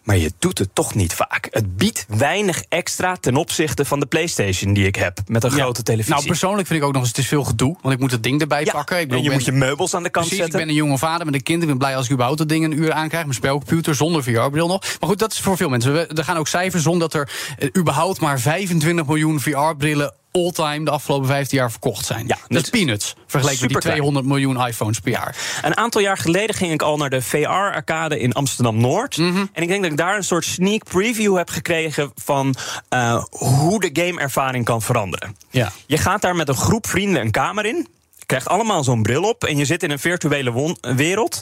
Maar 0.04 0.18
je 0.18 0.32
doet 0.40 0.58
het 0.58 0.70
toch 0.76 0.96
niet 0.96 1.14
vaak. 1.14 1.48
Het 1.52 1.78
biedt 1.78 2.06
weinig 2.08 2.64
extra 2.70 3.16
ten 3.16 3.36
opzichte 3.36 3.86
van 3.86 4.00
de 4.00 4.06
PlayStation 4.06 4.74
die 4.74 4.86
ik 4.86 4.96
heb. 4.96 5.20
Met 5.28 5.44
een 5.44 5.50
Ja. 5.50 5.56
grote 5.56 5.84
televisie. 5.84 6.14
Nou, 6.14 6.26
persoonlijk 6.26 6.68
vind 6.68 6.80
ik 6.82 6.86
ook 6.88 6.92
nog 6.94 7.02
eens, 7.02 7.12
het 7.12 7.20
is 7.20 7.28
veel 7.28 7.44
gedoe. 7.44 7.78
Want 7.82 7.94
ik 7.94 8.00
moet 8.00 8.12
het 8.12 8.24
ding 8.24 8.42
erbij 8.42 8.64
ja, 8.66 8.72
pakken. 8.72 9.00
Ik 9.00 9.12
en 9.12 9.18
je 9.18 9.24
ben- 9.24 9.32
moet 9.34 9.46
je 9.46 9.52
meubels 9.52 9.94
aan 9.94 10.04
de 10.04 10.10
kant 10.10 10.28
Precies, 10.28 10.46
ik 10.46 10.52
ben 10.52 10.68
een 10.68 10.74
jonge 10.74 10.98
vader 10.98 11.26
met 11.26 11.36
een 11.36 11.44
kind. 11.44 11.62
Ik 11.62 11.68
ben 11.68 11.78
blij 11.78 11.96
als 11.96 12.06
ik 12.06 12.12
überhaupt 12.12 12.40
het 12.40 12.50
ding 12.50 12.64
een 12.66 12.78
uur 12.80 12.92
aankrijg. 12.92 13.24
Mijn 13.24 13.36
spelcomputer 13.36 13.96
zonder 13.96 14.24
VR-bril 14.24 14.68
nog. 14.68 14.82
Maar 15.00 15.10
goed, 15.10 15.20
dat 15.20 15.32
is 15.32 15.40
voor 15.40 15.58
veel 15.58 15.70
mensen. 15.70 15.94
We- 15.94 16.08
Er 16.16 16.24
gaan 16.24 16.38
ook 16.38 16.48
cijfers 16.48 16.88
om 16.88 17.00
dat 17.00 17.14
er 17.14 17.30
eh, 17.58 17.70
überhaupt 17.78 18.20
maar 18.20 18.40
25 18.40 19.06
miljoen 19.06 19.40
VR-brillen 19.40 20.14
all-time 20.32 20.86
de 20.86 20.92
afgelopen 20.92 21.28
15 21.28 21.58
jaar 21.58 21.72
verkocht 21.72 22.06
zijn. 22.06 22.28
Ja, 22.28 22.38
dat 22.48 22.58
is 22.58 22.62
dat- 22.62 22.72
peanuts. 22.72 23.16
Vergeleken 23.28 23.42
met 23.42 23.48
die 23.50 23.58
superklein. 23.60 23.96
200 23.96 24.26
miljoen 24.26 24.68
iPhones 24.68 25.00
per 25.00 25.12
jaar. 25.12 25.36
Een 25.62 25.78
aantal 25.78 26.02
jaar 26.02 26.18
geleden 26.18 26.56
ging 26.56 26.72
ik 26.72 26.82
al 26.82 26.98
naar 26.98 27.10
de 27.10 27.22
VR-arcade 27.22 28.20
in 28.20 28.34
Amsterdam-Noord. 28.34 29.18
Mhm. 29.18 29.46
En 29.54 29.62
ik 29.62 29.68
denk 29.68 29.82
dat 29.82 29.92
ik 29.92 29.98
daar 29.98 30.16
een 30.16 30.24
soort 30.24 30.46
sneak 30.46 30.84
preview 30.84 31.38
heb 31.38 31.50
gekregen... 31.50 32.12
van 32.16 32.56
eh, 32.90 33.24
hoe 33.30 33.80
de 33.80 33.90
gameervaring 34.04 34.66
kan 34.66 34.82
veranderen. 34.82 35.36
Ja. 35.50 35.72
Je 35.86 35.98
gaat 35.98 36.22
daar 36.22 36.36
met 36.36 36.50
een 36.50 36.56
groep 36.56 36.88
vrienden 36.88 37.22
een 37.22 37.32
kamer 37.32 37.66
in... 37.66 37.88
krijgt 38.26 38.48
allemaal 38.48 38.84
zo'n 38.84 39.04
bril 39.04 39.24
op 39.24 39.44
en 39.44 39.58
je 39.58 39.66
zit 39.66 39.84
in 39.84 39.92
een 39.92 40.00
virtuele 40.00 40.76
wereld. 40.82 41.42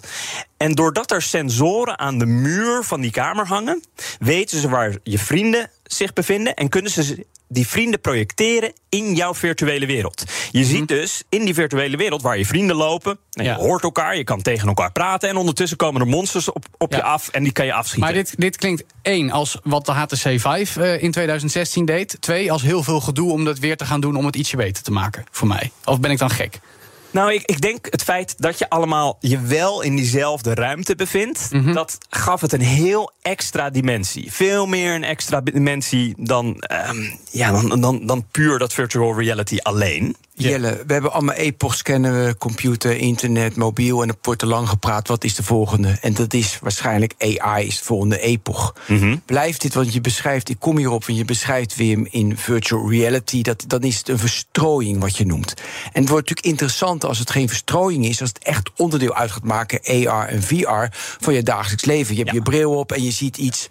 En 0.58 0.72
doordat 0.74 1.12
er 1.12 1.22
sensoren 1.22 2.00
aan 2.00 2.18
de 2.18 2.26
muur 2.26 2.84
van 2.84 3.02
die 3.02 3.12
kamer 3.12 3.48
hangen... 3.48 3.84
weten 4.20 4.60
ze 4.60 4.70
waar 4.70 4.96
je 5.04 5.20
vrienden 5.20 5.70
zich 5.84 6.14
bevinden... 6.14 6.54
en 6.54 6.70
kunnen 6.70 6.92
ze 6.92 7.26
die 7.48 7.68
vrienden 7.68 8.02
projecteren 8.02 8.74
in 8.90 9.16
jouw 9.16 9.34
virtuele 9.34 9.86
wereld. 9.86 10.24
Je 10.52 10.64
ziet 10.66 10.88
dus 10.88 11.24
in 11.30 11.46
die 11.46 11.54
virtuele 11.54 11.98
wereld 11.98 12.22
waar 12.22 12.38
je 12.38 12.46
vrienden 12.46 12.76
lopen... 12.76 13.20
en 13.32 13.44
Ja. 13.44 13.52
je 13.52 13.58
hoort 13.60 13.84
elkaar, 13.84 14.18
je 14.18 14.24
kan 14.24 14.42
tegen 14.42 14.68
elkaar 14.68 14.92
praten... 14.92 15.30
en 15.30 15.36
ondertussen 15.38 15.78
komen 15.78 16.02
er 16.02 16.08
monsters 16.08 16.52
op, 16.52 16.66
op 16.78 16.92
Ja. 16.92 16.98
je 16.98 17.04
af 17.04 17.28
en 17.30 17.44
die 17.44 17.52
kan 17.52 17.66
je 17.66 17.74
afschieten. 17.74 18.04
Maar 18.04 18.14
dit, 18.24 18.34
dit 18.38 18.58
klinkt 18.58 18.84
één 19.02 19.32
als 19.32 19.58
wat 19.64 19.86
de 19.86 19.92
HTC 19.92 20.40
5 20.40 20.78
eh, 20.78 21.04
in 21.04 21.12
2016 21.12 21.86
deed. 21.86 22.18
Twee 22.20 22.52
als 22.52 22.62
heel 22.62 22.84
veel 22.84 23.00
gedoe 23.00 23.32
om 23.32 23.46
dat 23.46 23.60
weer 23.60 23.78
te 23.78 23.86
gaan 23.86 24.02
doen 24.02 24.16
om 24.16 24.26
het 24.26 24.36
ietsje 24.36 24.58
beter 24.58 24.84
te 24.84 24.92
maken. 24.92 25.24
Voor 25.32 25.48
mij. 25.48 25.72
Of 25.86 26.00
ben 26.00 26.12
ik 26.12 26.18
dan 26.18 26.30
gek? 26.30 26.60
Nou, 27.18 27.34
ik, 27.34 27.42
ik 27.46 27.62
denk 27.62 27.88
het 27.90 28.04
feit 28.04 28.36
dat 28.38 28.60
je 28.60 28.70
allemaal 28.70 29.18
je 29.20 29.42
wel 29.42 29.82
in 29.82 29.96
diezelfde 29.96 30.54
ruimte 30.54 30.96
bevindt, 30.96 31.48
Mhm. 31.52 31.74
dat 31.74 31.98
gaf 32.10 32.42
het 32.42 32.54
een 32.54 32.62
heel 32.62 33.12
extra 33.22 33.70
dimensie. 33.70 34.32
Veel 34.34 34.66
meer 34.66 34.96
een 34.96 35.04
extra 35.04 35.42
dimensie 35.42 36.14
dan, 36.18 36.60
ehm, 36.60 37.02
ja, 37.32 37.52
dan, 37.52 37.82
dan, 37.82 38.06
dan 38.06 38.26
puur 38.32 38.60
dat 38.60 38.74
virtual 38.74 39.20
reality 39.20 39.58
alleen. 39.62 40.16
Jelle, 40.38 40.84
we 40.88 40.94
hebben 40.94 41.12
allemaal 41.12 41.36
epochs 41.36 41.82
kennen 41.82 42.26
we, 42.26 42.38
computer, 42.38 42.98
internet, 42.98 43.56
mobiel... 43.56 44.02
en 44.02 44.10
er 44.10 44.16
wordt 44.22 44.40
te 44.40 44.46
lang 44.46 44.70
gepraat, 44.70 45.08
wat 45.08 45.24
is 45.24 45.36
de 45.36 45.44
volgende? 45.44 45.98
En 46.02 46.14
dat 46.14 46.34
is 46.34 46.60
waarschijnlijk 46.62 47.14
AI, 47.18 47.68
is 47.68 47.78
de 47.78 47.84
volgende 47.84 48.20
epoch. 48.20 48.76
Mhm. 48.88 49.16
Blijft 49.26 49.62
dit, 49.62 49.74
want 49.74 49.94
je 49.94 50.02
beschrijft, 50.02 50.50
ik 50.50 50.60
kom 50.60 50.78
hierop... 50.78 51.08
en 51.08 51.16
je 51.16 51.26
beschrijft 51.26 51.76
weer 51.76 52.08
in 52.10 52.38
virtual 52.38 52.90
reality... 52.90 53.42
Dat, 53.42 53.64
dan 53.68 53.82
is 53.82 53.98
het 53.98 54.08
een 54.08 54.20
verstrooiing 54.20 55.00
wat 55.00 55.18
je 55.18 55.26
noemt. 55.26 55.54
En 55.94 56.02
het 56.02 56.10
wordt 56.10 56.30
natuurlijk 56.30 56.48
interessant 56.48 57.06
als 57.06 57.20
het 57.20 57.30
geen 57.30 57.48
verstrooiing 57.48 58.06
is... 58.06 58.22
als 58.22 58.30
het 58.30 58.44
echt 58.44 58.72
onderdeel 58.76 59.16
uit 59.16 59.32
gaat 59.32 59.44
maken, 59.44 60.08
AR 60.08 60.28
en 60.28 60.44
VR... 60.44 60.86
van 61.20 61.34
je 61.34 61.44
dagelijks 61.44 61.86
leven. 61.86 62.16
Je 62.16 62.22
hebt 62.22 62.36
je 62.36 62.42
bril 62.42 62.76
op 62.78 62.92
en 62.92 63.04
je 63.04 63.12
ziet 63.12 63.38
iets... 63.38 63.68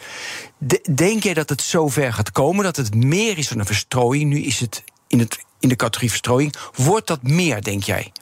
De- 0.58 0.84
denk 0.94 1.22
jij 1.22 1.34
dat 1.34 1.48
het 1.48 1.62
zo 1.62 1.88
ver 1.88 2.12
gaat 2.12 2.32
komen 2.32 2.64
dat 2.64 2.76
het 2.76 2.94
meer 2.94 3.38
is 3.38 3.48
dan 3.48 3.58
een 3.58 3.66
verstrooiing? 3.66 4.30
Nu 4.32 4.40
is 4.40 4.60
het 4.60 4.82
in, 5.08 5.18
het, 5.18 5.38
in 5.60 5.68
de 5.68 5.76
categorie 5.76 6.10
verstrooiing. 6.10 6.54
Wordt 6.74 7.06
dat 7.06 7.22
meer, 7.22 7.62
denk 7.62 7.82
jij? 7.82 8.12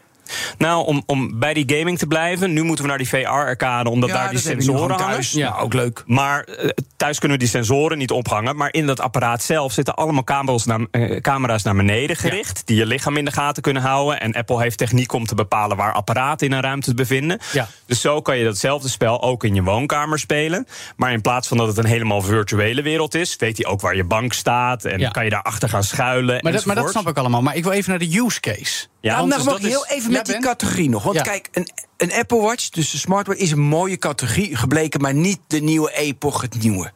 Nou, 0.58 0.86
om, 0.86 1.02
om 1.06 1.38
bij 1.38 1.54
die 1.54 1.76
gaming 1.78 1.98
te 1.98 2.06
blijven, 2.06 2.52
nu 2.52 2.62
moeten 2.62 2.84
we 2.84 2.90
naar 2.90 2.98
die 2.98 3.08
VR-arcade, 3.08 3.90
omdat 3.90 4.08
Ja, 4.08 4.14
daar 4.14 4.30
die 4.30 4.38
sensoren 4.38 4.80
hangen. 4.80 4.96
thuis. 4.96 5.32
Ja, 5.32 5.56
ook 5.58 5.72
leuk. 5.74 6.02
Maar 6.06 6.44
eh, 6.44 6.68
thuis 6.96 7.18
kunnen 7.18 7.38
we 7.38 7.42
die 7.44 7.52
sensoren 7.52 7.98
niet 7.98 8.10
ophangen. 8.10 8.56
Maar 8.56 8.72
in 8.72 8.86
dat 8.86 9.00
apparaat 9.00 9.42
zelf 9.42 9.72
zitten 9.72 9.94
allemaal 9.94 10.24
camera's 10.24 10.64
naar, 10.64 10.80
eh, 10.90 11.20
camera's 11.20 11.62
naar 11.62 11.74
beneden 11.74 12.16
gericht. 12.16 12.66
Die 12.66 12.76
je 12.76 12.86
lichaam 12.86 13.16
in 13.16 13.24
de 13.24 13.32
gaten 13.32 13.62
kunnen 13.62 13.82
houden. 13.82 14.20
En 14.20 14.32
Apple 14.32 14.62
heeft 14.62 14.78
techniek 14.78 15.12
om 15.12 15.26
te 15.26 15.34
bepalen 15.34 15.76
waar 15.76 15.92
apparaten 15.92 16.46
in 16.46 16.52
een 16.52 16.60
ruimte 16.62 16.88
te 16.88 16.94
bevinden. 16.94 17.38
Ja. 17.52 17.68
Dus 17.86 18.00
zo 18.00 18.20
kan 18.22 18.38
je 18.38 18.44
datzelfde 18.44 18.88
spel 18.88 19.22
ook 19.22 19.44
in 19.44 19.54
je 19.54 19.62
woonkamer 19.62 20.18
spelen. 20.18 20.66
Maar 20.96 21.12
in 21.12 21.20
plaats 21.20 21.48
van 21.48 21.56
dat 21.56 21.66
het 21.66 21.76
een 21.78 21.84
helemaal 21.86 22.20
virtuele 22.22 22.82
wereld 22.82 23.14
is, 23.14 23.36
weet 23.36 23.56
hij 23.56 23.66
ook 23.66 23.80
waar 23.80 23.96
je 23.96 24.04
bank 24.04 24.32
staat. 24.32 24.84
En 24.84 25.10
kan 25.10 25.24
je 25.24 25.30
daarachter 25.30 25.68
gaan 25.68 25.84
schuilen. 25.84 26.38
Maar 26.42 26.52
dat, 26.52 26.64
maar 26.64 26.74
dat 26.76 26.90
snap 26.90 27.08
ik 27.08 27.16
allemaal. 27.18 27.42
Maar 27.42 27.56
ik 27.56 27.62
wil 27.62 27.72
even 27.72 27.90
naar 27.90 27.98
de 27.98 28.18
use 28.26 28.40
case. 28.40 28.86
Ja, 29.04 29.16
nou, 29.16 29.28
nou, 29.28 29.42
dus 29.42 29.50
mag 29.52 29.58
is- 29.60 29.66
heel 29.68 29.86
even 29.86 30.10
Ja, 30.10 30.16
met 30.16 30.26
die 30.26 30.38
categorie 30.38 30.88
nog. 30.88 31.02
Want 31.02 31.16
Ja. 31.16 31.22
kijk, 31.22 31.48
een, 31.52 31.68
een 31.96 32.12
Apple 32.12 32.40
Watch, 32.40 32.68
dus 32.68 32.90
de 32.90 32.98
smartwatch, 32.98 33.40
is 33.40 33.50
een 33.50 33.60
mooie 33.60 33.96
categorie 33.98 34.56
gebleken, 34.56 35.00
maar 35.00 35.14
niet 35.14 35.38
de 35.46 35.60
nieuwe 35.60 35.92
epoch, 35.92 36.40
het 36.40 36.62
nieuwe. 36.62 36.92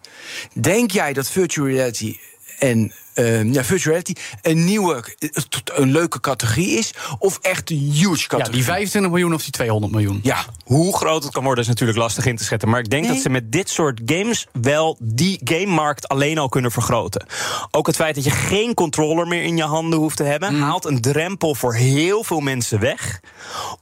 Denk 0.52 0.90
jij 0.90 1.12
dat 1.12 1.28
virtual 1.30 1.66
reality 1.68 2.16
en 2.59 2.92
ehm, 3.24 3.52
ja, 3.52 3.64
virtual 3.64 3.94
reality 3.94 4.12
een 4.42 4.64
nieuwe, 4.64 5.04
eh, 5.18 5.28
een 5.74 5.92
leuke 5.92 6.20
categorie 6.20 6.78
is, 6.78 6.94
of 7.18 7.38
echt 7.42 7.70
een 7.70 7.76
huge 7.76 8.18
Ja, 8.20 8.26
categorie? 8.26 8.52
die 8.52 8.64
25 8.64 9.10
miljoen 9.10 9.34
of 9.34 9.42
die 9.42 9.50
200 9.50 9.92
miljoen. 9.92 10.20
Ja, 10.22 10.44
Hoe 10.64 10.96
groot 10.96 11.22
het 11.22 11.32
kan 11.32 11.44
worden 11.44 11.62
is 11.62 11.68
natuurlijk 11.68 11.98
lastig 11.98 12.26
in 12.26 12.36
te 12.36 12.44
schatten. 12.44 12.68
Maar 12.68 12.80
ik 12.80 12.90
denk 12.90 13.04
Nee. 13.04 13.12
dat 13.12 13.22
ze 13.22 13.30
met 13.30 13.52
dit 13.52 13.68
soort 13.70 14.00
games 14.06 14.46
wel 14.52 14.96
die 15.00 15.40
gamemarkt 15.44 16.08
alleen 16.08 16.38
al 16.38 16.48
kunnen 16.48 16.70
vergroten. 16.70 17.26
Ook 17.70 17.86
het 17.86 17.96
feit 17.96 18.14
dat 18.14 18.24
je 18.24 18.30
geen 18.30 18.74
controller 18.74 19.26
meer 19.26 19.42
in 19.42 19.56
je 19.56 19.62
handen 19.62 19.98
hoeft 19.98 20.16
te 20.16 20.22
hebben, 20.24 20.54
Mm. 20.54 20.62
haalt 20.62 20.84
een 20.84 21.00
drempel 21.00 21.54
voor 21.54 21.74
heel 21.74 22.24
veel 22.24 22.40
mensen 22.40 22.80
weg 22.80 23.20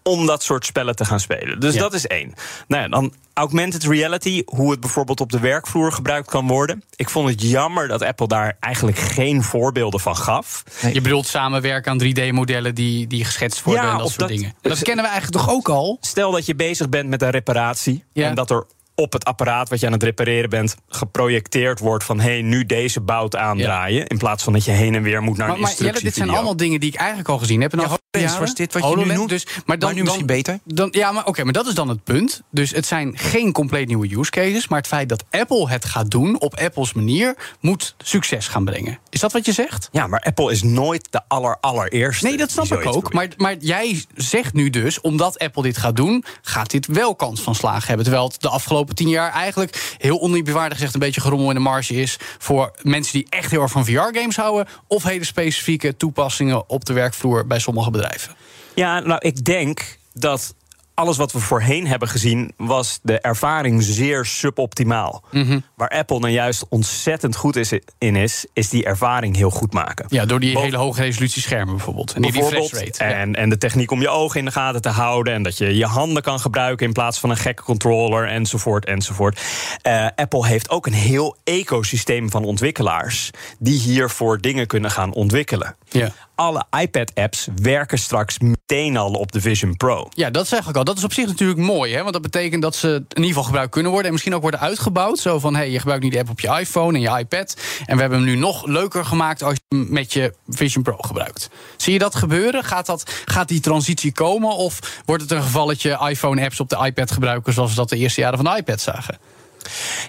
om 0.03 0.27
dat 0.27 0.43
soort 0.43 0.67
spellen 0.67 0.97
te 0.97 1.05
gaan 1.05 1.21
spelen. 1.21 1.61
Dus 1.61 1.75
Ja. 1.75 1.81
dat 1.81 1.95
is 1.95 2.07
één. 2.07 2.35
Nou 2.69 2.83
ja, 2.83 2.89
dan 2.89 3.13
augmented 3.35 3.85
reality, 3.85 4.43
hoe 4.47 4.71
het 4.71 4.81
bijvoorbeeld 4.81 5.21
op 5.21 5.31
de 5.33 5.41
werkvloer 5.41 5.93
gebruikt 5.93 6.31
kan 6.31 6.47
worden. 6.47 6.83
Ik 6.97 7.11
vond 7.11 7.29
het 7.29 7.43
jammer 7.43 7.89
dat 7.89 8.03
Apple 8.03 8.27
daar 8.29 8.57
eigenlijk 8.61 8.99
geen 8.99 9.26
voorbeelden 9.35 10.01
van 10.01 10.17
gaf. 10.17 10.63
Je 10.93 11.01
bedoelt 11.01 11.27
samenwerken 11.27 11.93
aan 11.93 11.99
3D-modellen 12.05 12.75
die, 12.75 13.07
die 13.07 13.25
geschetst 13.25 13.63
worden 13.63 13.85
Ja, 13.85 13.93
en 13.93 13.99
dat 13.99 14.07
soort 14.07 14.19
dat- 14.19 14.29
dingen. 14.29 14.55
Dat 14.61 14.83
kennen 14.83 15.05
we 15.05 15.11
eigenlijk 15.11 15.45
toch 15.45 15.55
ook 15.55 15.69
al? 15.69 15.99
Stel 16.01 16.31
dat 16.31 16.47
je 16.47 16.55
bezig 16.55 16.89
bent 16.89 17.09
met 17.09 17.23
een 17.23 17.31
reparatie. 17.31 18.05
Ja. 18.13 18.29
En 18.29 18.35
dat 18.35 18.51
er 18.51 18.67
op 18.99 19.13
het 19.13 19.25
apparaat 19.25 19.69
wat 19.69 19.81
je 19.81 19.87
aan 19.87 19.93
het 19.93 20.03
repareren 20.03 20.51
bent 20.51 20.77
geprojecteerd 20.89 21.79
wordt 21.79 22.05
van 22.05 22.21
hé, 22.21 22.33
nu 22.41 22.67
deze 22.67 23.01
bout 23.01 23.37
aandraaien. 23.37 24.07
In 24.07 24.19
plaats 24.19 24.43
van 24.43 24.53
dat 24.53 24.65
je 24.65 24.71
heen 24.71 24.95
en 24.95 25.03
weer 25.03 25.23
moet 25.23 25.37
naar 25.37 25.47
Maar, 25.47 25.57
een 25.57 25.63
maar 25.63 25.75
Jelle, 25.79 26.01
dit 26.01 26.15
zijn 26.15 26.31
allemaal 26.31 26.57
dingen 26.57 26.81
die 26.81 26.89
ik 26.93 26.99
eigenlijk 26.99 27.29
al 27.29 27.39
gezien 27.39 27.61
heb. 27.61 27.73
En 27.73 27.79
Ja, 27.81 27.85
dan 27.87 27.99
HoloLens 28.13 28.39
was 28.39 28.55
dit 28.55 28.73
wat 28.73 28.83
je 28.91 28.97
nu 28.97 29.15
noemt, 29.15 29.29
Dus, 29.29 29.47
maar, 29.67 29.79
dan, 29.79 29.89
maar 29.89 29.99
nu 29.99 30.03
misschien 30.05 30.27
dan- 30.27 30.37
beter? 30.37 30.59
Dan, 30.65 30.89
ja, 30.91 31.13
maar 31.13 31.27
oké, 31.27 31.45
maar 31.45 31.53
dat 31.53 31.67
is 31.67 31.75
dan 31.75 31.89
het 31.89 32.05
punt. 32.05 32.43
Dus 32.51 32.71
het 32.71 32.87
zijn 32.87 33.19
geen 33.19 33.53
compleet 33.53 33.87
nieuwe 33.87 34.19
use 34.19 34.31
cases. 34.31 34.69
Maar 34.69 34.79
het 34.79 34.87
feit 34.89 35.09
dat 35.09 35.25
Apple 35.31 35.69
het 35.71 35.85
gaat 35.85 36.11
doen 36.11 36.41
op 36.41 36.55
Apples 36.55 36.93
manier, 36.93 37.37
moet 37.61 37.95
succes 37.99 38.49
gaan 38.49 38.65
brengen. 38.65 38.99
Is 39.11 39.21
dat 39.21 39.33
wat 39.33 39.47
je 39.47 39.53
zegt? 39.53 39.89
Ja, 39.93 40.07
maar 40.07 40.21
Apple 40.21 40.53
is 40.53 40.63
nooit 40.63 41.07
de 41.11 41.21
aller, 41.29 41.57
allereerste. 41.61 42.27
Nee, 42.27 42.37
dat 42.37 42.51
snap 42.51 42.73
ik 42.73 42.87
ook. 42.87 43.13
Maar, 43.13 43.29
maar 43.37 43.57
jij 43.59 44.05
zegt 44.15 44.53
nu 44.53 44.71
dus, 44.71 45.01
omdat 45.01 45.39
Apple 45.39 45.63
dit 45.63 45.77
gaat 45.77 45.97
doen, 45.97 46.25
gaat 46.43 46.71
dit 46.71 46.87
wel 46.87 47.15
kans 47.15 47.41
van 47.41 47.55
slagen 47.55 47.87
hebben. 47.87 48.05
Terwijl 48.05 48.27
het 48.29 48.41
de 48.41 48.49
afgelopen 48.49 48.86
tien 48.95 49.09
jaar 49.09 49.33
eigenlijk 49.33 49.97
heel 49.99 50.21
oneerbiedwaardig 50.21 50.77
gezegd 50.77 50.95
een 50.95 51.01
beetje 51.01 51.21
gerommel 51.21 51.49
in 51.49 51.55
de 51.55 51.61
marge 51.61 51.95
is 51.95 52.17
voor 52.39 52.71
mensen 52.83 53.13
die 53.13 53.27
echt 53.31 53.51
heel 53.51 53.63
erg 53.63 53.71
van 53.71 53.85
VR-games 53.85 54.37
houden. 54.37 54.67
Of 54.87 55.03
hele 55.03 55.25
specifieke 55.25 55.97
toepassingen 55.97 56.69
op 56.69 56.85
de 56.85 56.93
werkvloer 56.93 57.47
bij 57.47 57.59
sommige 57.59 57.91
bedrijven. 57.91 58.35
Ja, 58.75 59.01
nou, 59.01 59.19
ik 59.21 59.45
denk 59.45 59.99
dat 60.13 60.55
alles 60.97 61.17
wat 61.17 61.33
we 61.33 61.39
voorheen 61.39 61.87
hebben 61.87 62.09
gezien, 62.09 62.53
was 62.57 62.99
de 63.03 63.21
ervaring 63.21 63.83
zeer 63.83 64.25
suboptimaal. 64.25 65.23
Mhm. 65.31 65.59
Waar 65.77 65.89
Apple 65.89 66.19
nou 66.19 66.33
juist 66.33 66.65
ontzettend 66.69 67.37
goed 67.37 67.57
is 67.57 67.73
in 67.99 68.17
is, 68.17 68.47
is 68.53 68.69
die 68.69 68.85
ervaring 68.85 69.37
heel 69.37 69.51
goed 69.51 69.73
maken. 69.73 70.07
Ja, 70.09 70.27
door 70.27 70.41
die 70.41 70.53
Bo- 70.53 70.61
hele 70.61 70.77
hoge 70.77 71.01
resolutie 71.03 71.43
schermen 71.43 71.75
bijvoorbeeld. 71.77 72.13
En 72.13 72.23
die 72.23 72.33
Bijvoorbeeld. 72.33 72.73
rate. 72.73 73.05
En, 73.05 73.35
en 73.35 73.49
de 73.49 73.59
techniek 73.59 73.91
om 73.91 74.01
je 74.01 74.09
ogen 74.09 74.39
in 74.39 74.45
de 74.45 74.51
gaten 74.51 74.81
te 74.83 74.89
houden. 74.89 75.35
En 75.35 75.43
dat 75.43 75.59
je 75.59 75.77
je 75.77 75.87
handen 75.87 76.23
kan 76.23 76.41
gebruiken 76.41 76.87
in 76.87 76.93
plaats 76.93 77.19
van 77.21 77.31
een 77.31 77.37
gekke 77.37 77.63
controller. 77.63 78.29
Enzovoort, 78.29 78.85
enzovoort. 78.85 79.41
Eh, 79.83 80.07
Apple 80.15 80.47
heeft 80.47 80.71
ook 80.71 80.87
een 80.87 80.93
heel 80.93 81.37
ecosysteem 81.45 82.31
van 82.31 82.45
ontwikkelaars. 82.45 83.31
die 83.59 83.79
hiervoor 83.81 84.41
dingen 84.41 84.67
kunnen 84.67 84.91
gaan 84.91 85.13
ontwikkelen. 85.13 85.77
Ja. 85.89 86.11
Alle 86.35 86.65
iPad-apps 86.81 87.49
werken 87.63 87.99
straks 87.99 88.37
meteen 88.67 88.97
al 88.97 89.13
op 89.13 89.33
de 89.33 89.41
Vision 89.41 89.77
Pro. 89.77 90.09
Ja, 90.11 90.31
dat 90.31 90.49
zeg 90.49 90.69
ik 90.69 90.77
al. 90.77 90.85
Dat 90.85 90.97
is 90.97 91.05
op 91.05 91.13
zich 91.13 91.27
natuurlijk 91.27 91.59
mooi, 91.59 91.95
hè? 91.95 92.01
want 92.01 92.13
dat 92.13 92.23
betekent 92.23 92.63
dat 92.63 92.77
ze 92.77 92.89
in 92.89 93.05
ieder 93.09 93.27
geval 93.27 93.43
gebruikt 93.43 93.71
kunnen 93.71 93.91
worden 93.91 94.07
en 94.07 94.13
misschien 94.13 94.35
ook 94.35 94.43
worden 94.43 94.61
uitgebouwd. 94.61 95.19
Zo 95.19 95.39
van: 95.39 95.55
hey, 95.55 95.71
je 95.71 95.79
gebruikt 95.79 96.05
nu 96.05 96.11
de 96.11 96.19
app 96.19 96.31
op 96.31 96.41
je 96.41 96.59
iPhone 96.59 96.99
en 96.99 97.01
je 97.01 97.19
iPad. 97.19 97.57
En 97.87 97.95
we 97.95 98.01
hebben 98.01 98.19
hem 98.19 98.29
nu 98.29 98.37
nog 98.37 98.67
leuker 98.67 99.05
gemaakt 99.05 99.43
als 99.43 99.55
je 99.55 99.77
hem 99.77 99.87
met 99.93 100.13
je 100.13 100.35
Vision 100.49 100.83
Pro 100.83 100.97
gebruikt. 100.97 101.51
Zie 101.77 101.93
je 101.93 101.99
dat 101.99 102.15
gebeuren? 102.15 102.65
Gaat, 102.65 102.87
dat, 102.87 103.11
gaat 103.25 103.49
die 103.49 103.61
transitie 103.61 104.13
komen? 104.13 104.57
Of 104.57 105.03
wordt 105.05 105.23
het 105.23 105.31
een 105.31 105.43
gevalletje 105.43 105.99
iPhone-apps 106.09 106.61
op 106.61 106.69
de 106.69 106.79
iPad 106.85 107.11
gebruiken 107.11 107.53
zoals 107.53 107.71
we 107.71 107.77
dat 107.77 107.89
de 107.89 107.97
eerste 107.97 108.21
jaren 108.21 108.39
van 108.39 108.53
de 108.53 108.57
iPad 108.61 108.81
zagen? 108.81 109.19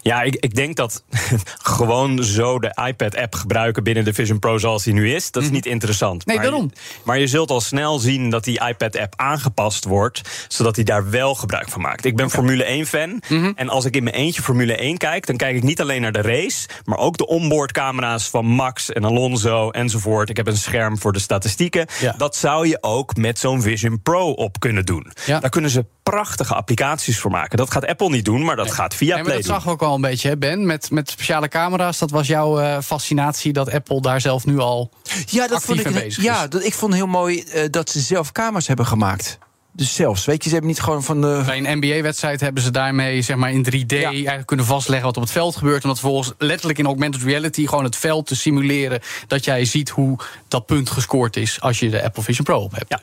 Ja, 0.01 0.21
ik, 0.21 0.35
ik 0.35 0.55
denk 0.55 0.75
dat 0.75 1.03
gewoon 1.63 2.23
zo 2.23 2.59
de 2.59 2.77
iPad-app 2.87 3.35
gebruiken 3.35 3.83
binnen 3.83 4.03
de 4.05 4.13
Vision 4.13 4.39
Pro 4.39 4.57
zoals 4.57 4.83
die 4.83 4.93
nu 4.93 5.13
is, 5.13 5.31
dat 5.31 5.43
is 5.43 5.49
niet 5.49 5.65
interessant. 5.65 6.15
Mhm. 6.19 6.27
Nee, 6.27 6.35
maar, 6.37 6.45
daarom. 6.45 6.71
Maar 7.03 7.19
je 7.19 7.27
zult 7.27 7.49
al 7.49 7.61
snel 7.61 7.99
zien 7.99 8.29
dat 8.29 8.43
die 8.43 8.67
iPad-app 8.67 9.13
aangepast 9.15 9.85
wordt, 9.85 10.21
zodat 10.47 10.75
hij 10.75 10.85
daar 10.85 11.09
wel 11.09 11.35
gebruik 11.35 11.69
van 11.69 11.81
maakt. 11.81 12.05
Ik 12.05 12.15
ben 12.15 12.29
Formule 12.29 12.63
1-fan 12.85 13.21
Mhm. 13.29 13.51
en 13.55 13.69
als 13.69 13.85
ik 13.85 13.95
in 13.95 14.03
mijn 14.03 14.15
eentje 14.15 14.41
Formule 14.41 14.75
1 14.81 14.97
kijk, 14.97 15.25
dan 15.25 15.37
kijk 15.37 15.55
ik 15.55 15.63
niet 15.63 15.81
alleen 15.81 16.01
naar 16.01 16.11
de 16.11 16.21
race, 16.21 16.67
maar 16.85 16.97
ook 16.97 17.17
de 17.17 17.27
onboardcamera's 17.27 18.29
van 18.29 18.45
Max 18.45 18.91
en 18.93 19.03
Alonso 19.03 19.69
enzovoort. 19.69 20.29
Ik 20.29 20.37
heb 20.37 20.47
een 20.47 20.57
scherm 20.57 20.97
voor 20.97 21.13
de 21.13 21.19
statistieken. 21.19 21.87
Ja. 21.99 22.13
Dat 22.17 22.35
zou 22.35 22.67
je 22.67 22.77
ook 22.81 23.15
met 23.15 23.39
zo'n 23.39 23.61
Vision 23.61 24.01
Pro 24.01 24.31
op 24.31 24.59
kunnen 24.59 24.85
doen. 24.85 25.11
Ja. 25.25 25.39
Daar 25.39 25.49
kunnen 25.49 25.69
ze 25.71 25.85
prachtige 26.03 26.55
applicaties 26.55 27.19
voor 27.19 27.31
maken. 27.31 27.57
Dat 27.57 27.71
gaat 27.71 27.85
Apple 27.87 28.09
niet 28.09 28.25
doen, 28.25 28.43
maar 28.45 28.55
dat 28.55 28.71
gaat 28.71 28.95
via 28.95 29.15
Nee, 29.15 29.23
Play. 29.23 29.41
Zag 29.47 29.67
ook 29.67 29.81
al 29.81 29.95
een 29.95 30.01
beetje, 30.01 30.29
hè, 30.29 30.37
Ben. 30.37 30.65
Met, 30.65 30.91
met 30.91 31.09
speciale 31.09 31.47
camera's. 31.47 31.97
Dat 31.97 32.11
was 32.11 32.27
jouw 32.27 32.59
eh, 32.59 32.77
fascinatie 32.83 33.53
dat 33.53 33.71
Apple 33.71 34.01
daar 34.01 34.21
zelf 34.21 34.45
nu 34.45 34.59
al 34.59 34.91
Ja, 35.25 35.47
dat 35.47 35.57
actief 35.57 35.83
vond 35.83 35.95
ik, 35.95 36.03
bezig 36.03 36.23
ja, 36.23 36.43
is. 36.43 36.49
dat, 36.49 36.63
ik 36.63 36.73
vond 36.73 36.93
heel 36.93 37.07
mooi 37.07 37.41
eh, 37.41 37.69
dat 37.69 37.89
ze 37.89 37.99
zelf 37.99 38.31
kamers 38.31 38.67
hebben 38.67 38.85
gemaakt. 38.85 39.37
Dus 39.71 39.95
zelfs, 39.95 40.25
weet 40.25 40.43
je, 40.43 40.49
ze 40.49 40.55
hebben 40.55 40.71
niet 40.71 40.81
gewoon 40.81 41.03
van 41.03 41.21
de. 41.21 41.43
Bij 41.45 41.57
een 41.57 41.77
NBA-wedstrijd 41.77 42.41
hebben 42.41 42.63
ze 42.63 42.71
daarmee 42.71 43.21
zeg 43.21 43.35
maar, 43.35 43.51
in 43.51 43.65
3D 43.65 43.95
eigenlijk 43.97 44.45
kunnen 44.45 44.65
vastleggen 44.65 45.05
wat 45.05 45.15
op 45.17 45.23
het 45.23 45.31
veld 45.31 45.55
gebeurt. 45.55 45.83
Om 45.83 45.89
dat 45.89 45.99
vervolgens 45.99 46.33
letterlijk 46.37 46.79
in 46.79 46.85
augmented 46.85 47.21
reality 47.21 47.67
gewoon 47.67 47.83
het 47.83 47.95
veld 47.95 48.27
te 48.27 48.35
simuleren. 48.35 48.99
Dat 49.27 49.45
jij 49.45 49.65
ziet 49.65 49.89
hoe 49.89 50.19
dat 50.47 50.65
punt 50.65 50.89
gescoord 50.89 51.35
is 51.35 51.61
als 51.61 51.79
je 51.79 51.89
de 51.89 52.03
Apple 52.03 52.23
Vision 52.23 52.45
Pro 52.45 52.59
op 52.59 52.71
hebt. 52.71 52.89
Ja. 52.89 53.01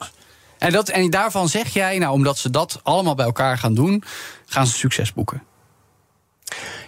En, 0.58 0.72
dat, 0.72 0.88
en 0.88 1.10
daarvan 1.10 1.48
zeg 1.48 1.68
jij, 1.68 1.98
nou, 1.98 2.12
omdat 2.12 2.38
ze 2.38 2.50
dat 2.50 2.80
allemaal 2.82 3.14
bij 3.14 3.26
elkaar 3.26 3.58
gaan 3.58 3.74
doen, 3.74 4.02
gaan 4.46 4.66
ze 4.66 4.72
succes 4.72 5.12
boeken. 5.12 5.42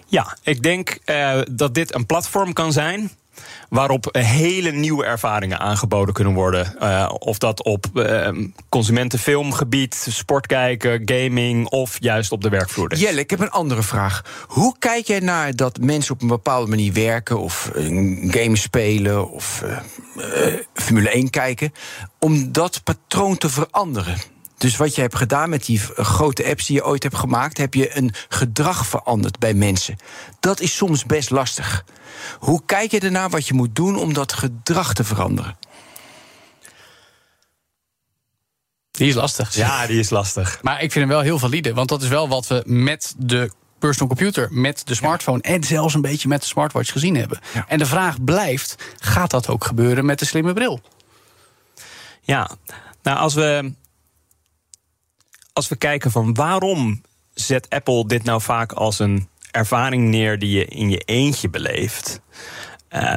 Ja, 0.07 0.37
ik 0.43 0.63
denk 0.63 0.99
eh, 1.05 1.41
dat 1.51 1.75
dit 1.75 1.95
een 1.95 2.07
platform 2.07 2.53
kan 2.53 2.73
zijn. 2.73 3.11
Waarop 3.69 4.09
hele 4.19 4.71
nieuwe 4.71 5.05
ervaringen 5.05 5.59
aangeboden 5.59 6.15
kunnen 6.15 6.35
worden. 6.35 6.79
Eh, 6.81 7.13
of 7.19 7.39
dat 7.39 7.63
op 7.63 7.87
eh, 7.95 8.29
consumentenfilmgebied, 8.69 10.07
sport 10.11 10.47
kijken, 10.47 11.03
gaming 11.05 11.69
of 11.69 11.97
juist 12.01 12.33
op 12.33 12.43
de 12.43 12.49
werkvloer. 12.49 12.95
Jelle, 12.97 13.21
ik 13.21 13.31
heb 13.31 13.41
een 13.41 13.51
andere 13.51 13.83
vraag. 13.83 14.45
Hoe 14.47 14.75
kijk 14.79 15.07
jij 15.07 15.21
naar 15.21 15.57
dat 15.57 15.79
mensen 15.79 16.15
op 16.15 16.23
een 16.23 16.29
bepaalde 16.29 16.69
manier 16.69 16.93
werken, 16.93 17.41
of 17.41 17.71
een 17.75 18.29
game 18.31 18.57
spelen, 18.57 19.31
of 19.31 19.63
eh, 19.63 20.47
eh, 20.47 20.61
Formule 20.75 21.11
1 21.11 21.31
kijken, 21.31 21.73
om 22.19 22.53
dat 22.53 22.81
patroon 22.85 23.39
te 23.39 23.49
veranderen? 23.49 24.17
Dus 24.59 24.77
wat 24.77 24.95
je 24.95 25.01
hebt 25.01 25.17
gedaan 25.17 25.49
met 25.51 25.65
die 25.65 25.79
grote 25.97 26.47
apps 26.47 26.67
die 26.67 26.77
je 26.77 26.85
ooit 26.85 27.03
hebt 27.03 27.17
gemaakt, 27.17 27.59
heb 27.59 27.75
je 27.75 27.97
een 27.97 28.15
gedrag 28.29 28.87
veranderd 28.87 29.39
bij 29.39 29.55
mensen. 29.55 29.97
Dat 30.41 30.61
is 30.61 30.77
soms 30.77 31.05
best 31.05 31.31
lastig. 31.31 31.85
Hoe 32.39 32.63
kijk 32.67 32.91
je 32.91 33.01
ernaar 33.01 33.31
wat 33.31 33.47
je 33.47 33.55
moet 33.55 33.75
doen 33.75 33.97
om 33.97 34.13
dat 34.13 34.33
gedrag 34.33 34.93
te 34.93 35.05
veranderen? 35.05 35.57
Die 38.91 39.09
is 39.09 39.15
lastig. 39.15 39.55
Ja, 39.55 39.87
die 39.87 39.99
is 39.99 40.11
lastig. 40.11 40.59
Maar 40.63 40.83
ik 40.83 40.93
vind 40.93 41.05
hem 41.05 41.09
wel 41.09 41.21
heel 41.21 41.39
valide. 41.39 41.75
Want 41.75 41.89
dat 41.89 42.03
is 42.03 42.09
wel 42.09 42.29
wat 42.29 42.47
we 42.47 42.63
met 42.67 43.15
de 43.19 43.51
personal 43.79 44.09
computer, 44.09 44.49
met 44.53 44.83
de 44.87 44.95
smartphone 44.95 45.43
en 45.43 45.65
zelfs 45.65 45.95
een 45.95 46.01
beetje 46.01 46.29
met 46.29 46.41
de 46.41 46.47
smartwatch 46.47 46.93
gezien 46.93 47.17
hebben. 47.17 47.39
En 47.69 47.79
de 47.79 47.87
vraag 47.87 48.25
blijft: 48.25 48.75
gaat 48.99 49.31
dat 49.31 49.49
ook 49.49 49.65
gebeuren 49.65 50.05
met 50.05 50.19
de 50.19 50.25
slimme 50.25 50.53
bril? 50.53 50.81
Ja, 52.21 52.51
nou 53.03 53.19
als 53.19 53.35
we, 53.35 53.75
als 55.57 55.69
we 55.69 55.77
kijken 55.77 56.11
van 56.11 56.35
waarom 56.35 57.03
zet 57.35 57.71
Apple 57.71 58.07
dit 58.07 58.25
nou 58.25 58.41
vaak 58.41 58.73
als 58.73 58.99
een 58.99 59.29
ervaring 59.51 60.09
neer 60.09 60.39
die 60.39 60.51
je 60.51 60.65
in 60.65 60.91
je 60.91 60.99
eentje 60.99 61.49
beleeft. 61.49 62.21
Uh, 62.91 63.15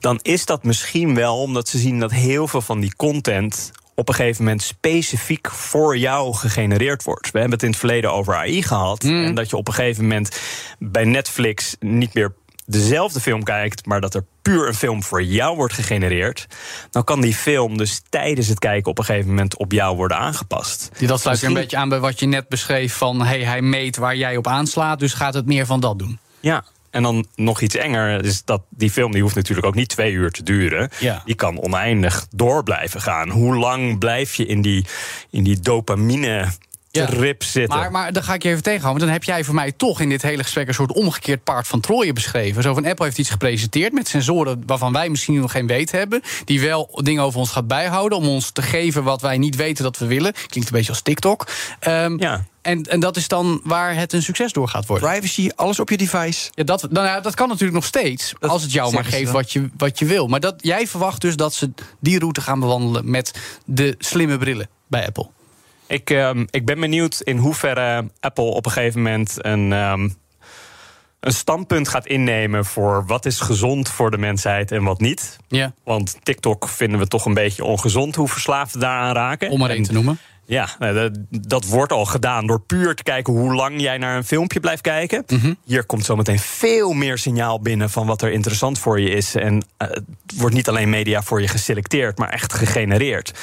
dan 0.00 0.18
is 0.22 0.44
dat 0.44 0.64
misschien 0.64 1.14
wel 1.14 1.40
omdat 1.40 1.68
ze 1.68 1.78
zien 1.78 1.98
dat 1.98 2.10
heel 2.10 2.48
veel 2.48 2.60
van 2.60 2.80
die 2.80 2.96
content 2.96 3.72
op 3.94 4.08
een 4.08 4.14
gegeven 4.14 4.44
moment 4.44 4.62
specifiek 4.62 5.50
voor 5.50 5.98
jou 5.98 6.34
gegenereerd 6.34 7.02
wordt. 7.02 7.30
We 7.30 7.38
hebben 7.38 7.54
het 7.54 7.62
in 7.62 7.70
het 7.70 7.78
verleden 7.78 8.12
over 8.12 8.34
AI 8.34 8.62
gehad. 8.62 9.02
Mm. 9.02 9.24
En 9.24 9.34
dat 9.34 9.50
je 9.50 9.56
op 9.56 9.68
een 9.68 9.74
gegeven 9.74 10.02
moment 10.02 10.40
bij 10.78 11.04
Netflix 11.04 11.76
niet 11.80 12.14
meer 12.14 12.34
dezelfde 12.66 13.20
film 13.20 13.42
kijkt, 13.42 13.86
maar 13.86 14.00
dat 14.00 14.14
er 14.14 14.24
puur 14.42 14.68
een 14.68 14.74
film 14.74 15.02
voor 15.02 15.22
jou 15.22 15.56
wordt 15.56 15.74
gegenereerd, 15.74 16.46
dan 16.90 17.04
kan 17.04 17.20
die 17.20 17.34
film 17.34 17.76
dus 17.76 18.02
tijdens 18.08 18.48
het 18.48 18.58
kijken 18.58 18.90
op 18.90 18.98
een 18.98 19.04
gegeven 19.04 19.28
moment 19.28 19.56
op 19.56 19.72
jou 19.72 19.96
worden 19.96 20.16
aangepast. 20.16 20.90
Die 20.98 21.08
dat 21.08 21.20
sluit 21.20 21.40
weer 21.40 21.48
een 21.48 21.56
beetje 21.56 21.76
aan 21.76 21.88
bij 21.88 22.00
wat 22.00 22.20
je 22.20 22.26
net 22.26 22.48
beschreef 22.48 22.94
van 22.94 23.22
hey, 23.22 23.44
hij 23.44 23.62
meet 23.62 23.96
waar 23.96 24.16
jij 24.16 24.36
op 24.36 24.46
aanslaat, 24.46 24.98
dus 24.98 25.12
gaat 25.14 25.34
het 25.34 25.46
meer 25.46 25.66
van 25.66 25.80
dat 25.80 25.98
doen. 25.98 26.18
Ja, 26.40 26.64
en 26.96 27.02
dan 27.02 27.26
nog 27.34 27.60
iets 27.60 27.74
enger 27.74 28.24
is 28.24 28.44
dat 28.44 28.62
die 28.70 28.90
film 28.90 29.12
die 29.12 29.22
hoeft 29.22 29.34
natuurlijk 29.34 29.66
ook 29.66 29.74
niet 29.74 29.88
twee 29.88 30.12
uur 30.12 30.30
te 30.30 30.42
duren. 30.42 30.90
Ja. 30.98 31.22
Die 31.24 31.34
kan 31.34 31.60
oneindig 31.60 32.26
door 32.30 32.62
blijven 32.62 33.00
gaan. 33.00 33.30
Hoe 33.30 33.56
lang 33.56 33.98
blijf 33.98 34.34
je 34.34 34.46
in 34.46 34.62
die, 34.62 34.84
in 35.30 35.44
die 35.44 35.60
dopamine 35.60 36.48
rip 37.04 37.42
zitten. 37.42 37.78
Maar, 37.78 37.90
maar 37.90 38.12
dan 38.12 38.22
ga 38.22 38.34
ik 38.34 38.42
je 38.42 38.48
even 38.48 38.62
tegenhouden. 38.62 39.06
Want 39.06 39.12
dan 39.12 39.22
heb 39.22 39.36
jij 39.36 39.44
voor 39.44 39.54
mij 39.54 39.72
toch 39.72 40.00
in 40.00 40.08
dit 40.08 40.22
hele 40.22 40.42
gesprek 40.42 40.68
een 40.68 40.74
soort 40.74 40.92
omgekeerd 40.92 41.44
paard 41.44 41.68
van 41.68 41.80
Troje 41.80 42.12
beschreven. 42.12 42.62
Zo 42.62 42.74
van 42.74 42.86
Apple 42.86 43.04
heeft 43.04 43.18
iets 43.18 43.30
gepresenteerd 43.30 43.92
met 43.92 44.08
sensoren 44.08 44.62
waarvan 44.66 44.92
wij 44.92 45.08
misschien 45.08 45.40
nog 45.40 45.52
geen 45.52 45.66
weet 45.66 45.90
hebben. 45.90 46.22
Die 46.44 46.60
wel 46.60 47.00
dingen 47.02 47.22
over 47.22 47.40
ons 47.40 47.50
gaat 47.50 47.66
bijhouden 47.66 48.18
om 48.18 48.28
ons 48.28 48.50
te 48.50 48.62
geven 48.62 49.04
wat 49.04 49.20
wij 49.20 49.38
niet 49.38 49.56
weten 49.56 49.84
dat 49.84 49.98
we 49.98 50.06
willen. 50.06 50.32
Klinkt 50.32 50.70
een 50.70 50.76
beetje 50.76 50.92
als 50.92 51.02
TikTok. 51.02 51.46
Um, 51.88 52.20
ja. 52.20 52.44
En, 52.62 52.82
en 52.82 53.00
dat 53.00 53.16
is 53.16 53.28
dan 53.28 53.60
waar 53.64 53.94
het 53.94 54.12
een 54.12 54.22
succes 54.22 54.52
door 54.52 54.68
gaat 54.68 54.86
worden. 54.86 55.08
Privacy, 55.08 55.50
alles 55.54 55.80
op 55.80 55.90
je 55.90 55.96
device. 55.96 56.50
Ja, 56.54 56.64
dat, 56.64 56.90
nou 56.90 57.06
ja, 57.06 57.20
dat 57.20 57.34
kan 57.34 57.48
natuurlijk 57.48 57.74
nog 57.74 57.84
steeds. 57.84 58.32
als 58.40 58.62
het 58.62 58.72
jou 58.72 58.92
maar 58.92 59.04
geeft 59.04 59.30
wat 59.30 59.52
je, 59.52 59.68
wat 59.76 59.98
je 59.98 60.04
wil. 60.04 60.26
Maar 60.26 60.40
dat, 60.40 60.54
jij 60.58 60.86
verwacht 60.86 61.20
dus 61.20 61.36
dat 61.36 61.54
ze 61.54 61.70
die 62.00 62.18
route 62.18 62.40
gaan 62.40 62.60
bewandelen 62.60 63.10
met 63.10 63.32
de 63.64 63.94
slimme 63.98 64.38
brillen 64.38 64.68
bij 64.86 65.06
Apple. 65.06 65.28
Ik, 65.86 66.10
um, 66.10 66.46
ik 66.50 66.66
ben 66.66 66.80
benieuwd 66.80 67.20
in 67.20 67.36
hoeverre 67.36 68.10
Apple 68.20 68.44
op 68.44 68.66
een 68.66 68.72
gegeven 68.72 69.02
moment 69.02 69.44
een. 69.44 69.72
Um, 69.72 70.16
een 71.20 71.32
standpunt 71.32 71.88
gaat 71.88 72.06
innemen 72.06 72.64
voor 72.64 73.06
wat 73.06 73.26
is 73.26 73.40
gezond 73.40 73.88
voor 73.88 74.10
de 74.10 74.18
mensheid 74.18 74.72
en 74.72 74.84
wat 74.84 75.00
niet. 75.00 75.36
Ja. 75.48 75.72
Want 75.84 76.16
TikTok 76.22 76.68
vinden 76.68 76.98
we 76.98 77.06
toch 77.06 77.24
een 77.24 77.34
beetje 77.34 77.64
ongezond 77.64 78.14
hoe 78.14 78.28
verslaafden 78.28 78.80
daaraan 78.80 79.14
raken. 79.14 79.50
Om 79.50 79.58
maar 79.58 79.70
één 79.70 79.82
te 79.82 79.92
noemen. 79.92 80.18
Ja, 80.46 80.68
nou, 80.78 81.10
dat, 81.30 81.64
wordt 81.64 81.92
al 81.92 82.04
gedaan 82.04 82.46
door 82.46 82.60
puur 82.60 82.94
te 82.94 83.02
kijken 83.02 83.32
hoe 83.32 83.54
lang 83.54 83.80
jij 83.80 83.98
naar 83.98 84.16
een 84.16 84.24
filmpje 84.24 84.60
blijft 84.60 84.82
kijken. 84.82 85.24
Mhm. 85.26 85.54
Hier 85.64 85.84
komt 85.84 86.04
zometeen 86.04 86.38
veel 86.38 86.92
meer 86.92 87.18
signaal 87.18 87.60
binnen 87.60 87.90
van 87.90 88.06
wat 88.06 88.22
er 88.22 88.32
interessant 88.32 88.78
voor 88.78 89.00
je 89.00 89.08
is. 89.08 89.34
En 89.34 89.54
uh, 89.54 89.88
het 89.88 90.04
wordt 90.36 90.54
niet 90.54 90.68
alleen 90.68 90.90
media 90.90 91.22
voor 91.22 91.40
je 91.40 91.48
geselecteerd, 91.48 92.18
maar 92.18 92.28
echt 92.28 92.52
gegenereerd. 92.52 93.38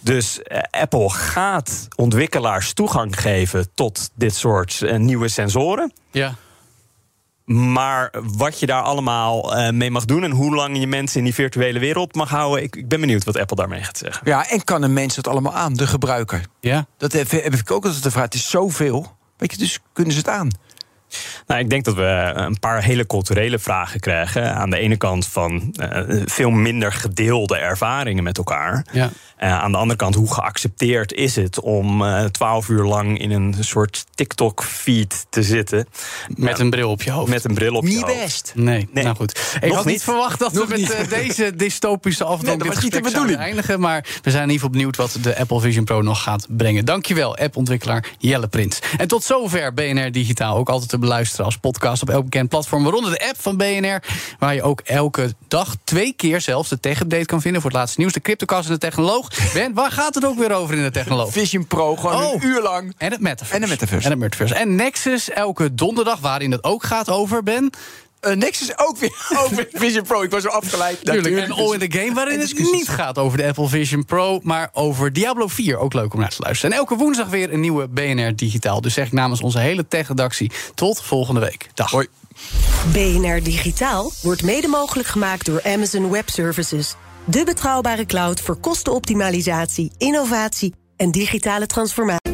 Dus 0.00 0.40
uh, 0.44 0.58
Apple 0.70 1.10
gaat 1.10 1.88
ontwikkelaars 1.96 2.72
toegang 2.72 3.20
geven 3.20 3.68
tot 3.74 4.10
dit 4.14 4.34
soort 4.34 4.80
uh, 4.80 4.96
nieuwe 4.96 5.28
sensoren. 5.28 5.92
Ja. 6.10 6.34
Maar 7.44 8.12
wat 8.36 8.60
je 8.60 8.66
daar 8.66 8.82
allemaal 8.82 9.56
uh, 9.56 9.70
mee 9.70 9.90
mag 9.90 10.04
doen 10.04 10.24
en 10.24 10.30
hoe 10.30 10.54
lang 10.54 10.78
je 10.78 10.86
mensen 10.86 11.18
in 11.18 11.24
die 11.24 11.34
virtuele 11.34 11.78
wereld 11.78 12.14
mag 12.14 12.30
houden, 12.30 12.62
ik, 12.62 12.76
ik, 12.76 12.88
ben 12.88 13.00
benieuwd 13.00 13.24
wat 13.24 13.38
Apple 13.38 13.56
daarmee 13.56 13.82
gaat 13.82 13.98
zeggen. 13.98 14.26
Ja, 14.28 14.48
en 14.48 14.64
kan 14.64 14.82
een 14.82 14.92
mens 14.92 15.16
het 15.16 15.28
allemaal 15.28 15.54
aan, 15.54 15.74
de 15.74 15.86
gebruiker? 15.86 16.46
Ja. 16.60 16.86
Dat 16.96 17.12
heb, 17.12 17.30
heb 17.30 17.54
ik 17.54 17.70
ook 17.70 17.84
altijd 17.84 18.02
de 18.02 18.10
vraag. 18.10 18.24
Het 18.24 18.34
is 18.34 18.50
zoveel. 18.50 19.16
Weet 19.36 19.52
je, 19.52 19.58
dus 19.58 19.78
kunnen 19.92 20.12
ze 20.12 20.18
het 20.18 20.28
aan? 20.28 20.50
Nou, 21.46 21.60
ik 21.60 21.70
denk 21.70 21.84
dat 21.84 21.94
we 21.94 22.32
een 22.34 22.58
paar 22.58 22.82
hele 22.82 23.06
culturele 23.06 23.58
vragen 23.58 24.00
krijgen. 24.00 24.54
Aan 24.54 24.70
de 24.70 24.78
ene 24.78 24.96
kant 24.96 25.26
van 25.26 25.74
uh, 25.80 26.22
veel 26.24 26.50
minder 26.50 26.92
gedeelde 26.92 27.56
ervaringen 27.56 28.24
met 28.24 28.38
elkaar. 28.38 28.86
Ja. 28.92 29.10
Uh, 29.40 29.58
aan 29.58 29.72
de 29.72 29.78
andere 29.78 29.98
kant, 29.98 30.14
hoe 30.14 30.34
geaccepteerd 30.34 31.12
is 31.12 31.36
het 31.36 31.60
om 31.60 32.02
uh, 32.02 32.24
twaalf 32.24 32.68
uur 32.68 32.84
lang 32.84 33.18
in 33.18 33.30
een 33.30 33.54
soort 33.60 34.04
TikTok-feed 34.14 35.26
te 35.30 35.42
zitten? 35.42 35.88
Met 36.36 36.58
een 36.58 36.70
bril 36.70 36.90
op 36.90 37.02
je 37.02 37.10
hoofd. 37.10 37.30
Met 37.30 37.44
een 37.44 37.54
bril 37.54 37.74
op 37.74 37.82
niet 37.82 37.92
je 37.92 37.98
hoofd. 37.98 38.12
Niet 38.12 38.22
best. 38.22 38.52
Nee, 38.54 38.88
nee, 38.92 39.04
nou 39.04 39.16
goed. 39.16 39.58
Ik 39.60 39.72
had 39.72 39.84
niet 39.84 40.02
verwacht 40.02 40.38
dat 40.38 40.52
Nog 40.52 40.66
we 40.68 40.80
met 40.80 40.90
uh, 40.90 41.08
deze 41.08 41.56
dystopische 41.56 42.24
afdeling 42.24 42.62
nee, 42.62 42.70
dit 42.70 42.78
gesprek 42.78 43.08
zouden 43.08 43.38
eindigen. 43.38 43.80
Maar 43.80 44.06
we 44.22 44.30
zijn 44.30 44.42
in 44.42 44.50
ieder 44.50 44.54
geval 44.54 44.70
benieuwd 44.70 44.96
wat 44.96 45.18
de 45.22 45.38
Apple 45.38 45.60
Vision 45.60 45.84
Pro 45.84 46.02
nog 46.02 46.22
gaat 46.22 46.46
brengen. 46.48 46.84
Dankjewel, 46.84 47.36
app-ontwikkelaar 47.36 48.04
Jelle 48.18 48.48
Prins. 48.48 48.78
En 48.96 49.08
tot 49.08 49.24
zover 49.24 49.74
BNR 49.74 50.12
Digitaal. 50.12 50.56
Ook 50.56 50.68
altijd 50.68 50.90
te 50.90 50.98
beluisteren 51.04 51.44
als 51.44 51.56
podcast 51.56 52.02
op 52.02 52.10
elk 52.10 52.24
bekend 52.24 52.48
platform. 52.48 52.82
Waaronder 52.82 53.10
de 53.10 53.28
app 53.28 53.40
van 53.40 53.56
BNR. 53.56 54.02
Waar 54.38 54.54
je 54.54 54.62
ook 54.62 54.80
elke 54.80 55.34
dag 55.48 55.76
twee 55.84 56.12
keer 56.12 56.40
zelfs 56.40 56.68
de 56.68 56.80
tech-update 56.80 57.24
kan 57.24 57.40
vinden. 57.40 57.60
Voor 57.60 57.70
het 57.70 57.78
laatste 57.78 58.00
nieuws. 58.00 58.12
De 58.12 58.20
Cryptocast 58.20 58.66
en 58.66 58.72
de 58.72 58.78
Technoloog. 58.78 59.52
Ben, 59.52 59.74
waar 59.74 59.90
gaat 59.90 60.14
het 60.14 60.24
ook 60.24 60.38
weer 60.38 60.52
over 60.52 60.74
in 60.74 60.82
de 60.82 60.90
technoloog? 60.90 61.32
Vision 61.32 61.66
Pro, 61.66 61.96
gewoon 61.96 62.20
een 62.20 62.26
oh. 62.26 62.42
uur 62.42 62.62
lang. 62.62 62.94
En 62.98 63.10
het 63.10 63.20
Metaverse. 63.20 63.54
En 63.54 63.60
het 63.60 63.70
Metaverse. 63.70 64.04
En 64.04 64.10
het 64.10 64.20
Metaverse. 64.20 64.54
En 64.54 64.74
Nexus 64.74 65.30
elke 65.30 65.74
donderdag, 65.74 66.20
waarin 66.20 66.50
het 66.50 66.64
ook 66.64 66.84
gaat 66.84 67.10
over, 67.10 67.42
Ben... 67.42 67.72
Uh, 68.26 68.34
Nexus 68.34 68.78
ook 68.78 68.98
weer 68.98 69.26
over 69.44 69.68
Vision 69.72 70.04
Pro. 70.04 70.22
Ik 70.22 70.30
was 70.30 70.42
zo 70.42 70.48
afgeleid. 70.48 71.04
Tuurlijk. 71.04 71.36
En 71.36 71.52
All 71.52 71.72
in 71.72 71.88
the 71.88 71.98
Game, 71.98 72.14
waarin 72.14 72.40
het 72.40 72.58
niet 72.58 72.88
gaat 72.88 73.18
over 73.18 73.38
de 73.38 73.46
Apple 73.46 73.68
Vision 73.68 74.04
Pro, 74.04 74.40
maar 74.42 74.70
over 74.72 75.12
Diablo 75.12 75.46
4. 75.48 75.76
Ook 75.78 75.92
leuk 75.92 76.14
om 76.14 76.20
naar 76.20 76.30
te 76.30 76.42
luisteren. 76.42 76.72
En 76.72 76.78
elke 76.78 76.96
woensdag 76.96 77.28
weer 77.28 77.52
een 77.52 77.60
nieuwe 77.60 77.88
BNR 77.88 78.36
Digitaal. 78.36 78.80
Dus 78.80 78.94
zeg 78.94 79.06
ik 79.06 79.12
namens 79.12 79.40
onze 79.40 79.58
hele 79.58 79.88
tech-redactie 79.88 80.52
tot 80.74 81.02
volgende 81.02 81.40
week. 81.40 81.68
Dag. 81.74 81.90
Hoi. 81.90 82.06
BNR 82.92 83.42
Digitaal 83.42 84.12
wordt 84.22 84.42
mede 84.42 84.68
mogelijk 84.68 85.08
gemaakt 85.08 85.46
door 85.46 85.62
Amazon 85.64 86.10
Web 86.10 86.28
Services. 86.28 86.94
De 87.24 87.44
betrouwbare 87.44 88.06
cloud 88.06 88.40
voor 88.40 88.56
kostenoptimalisatie, 88.56 89.92
innovatie 89.98 90.74
en 90.96 91.10
digitale 91.10 91.66
transformatie. 91.66 92.33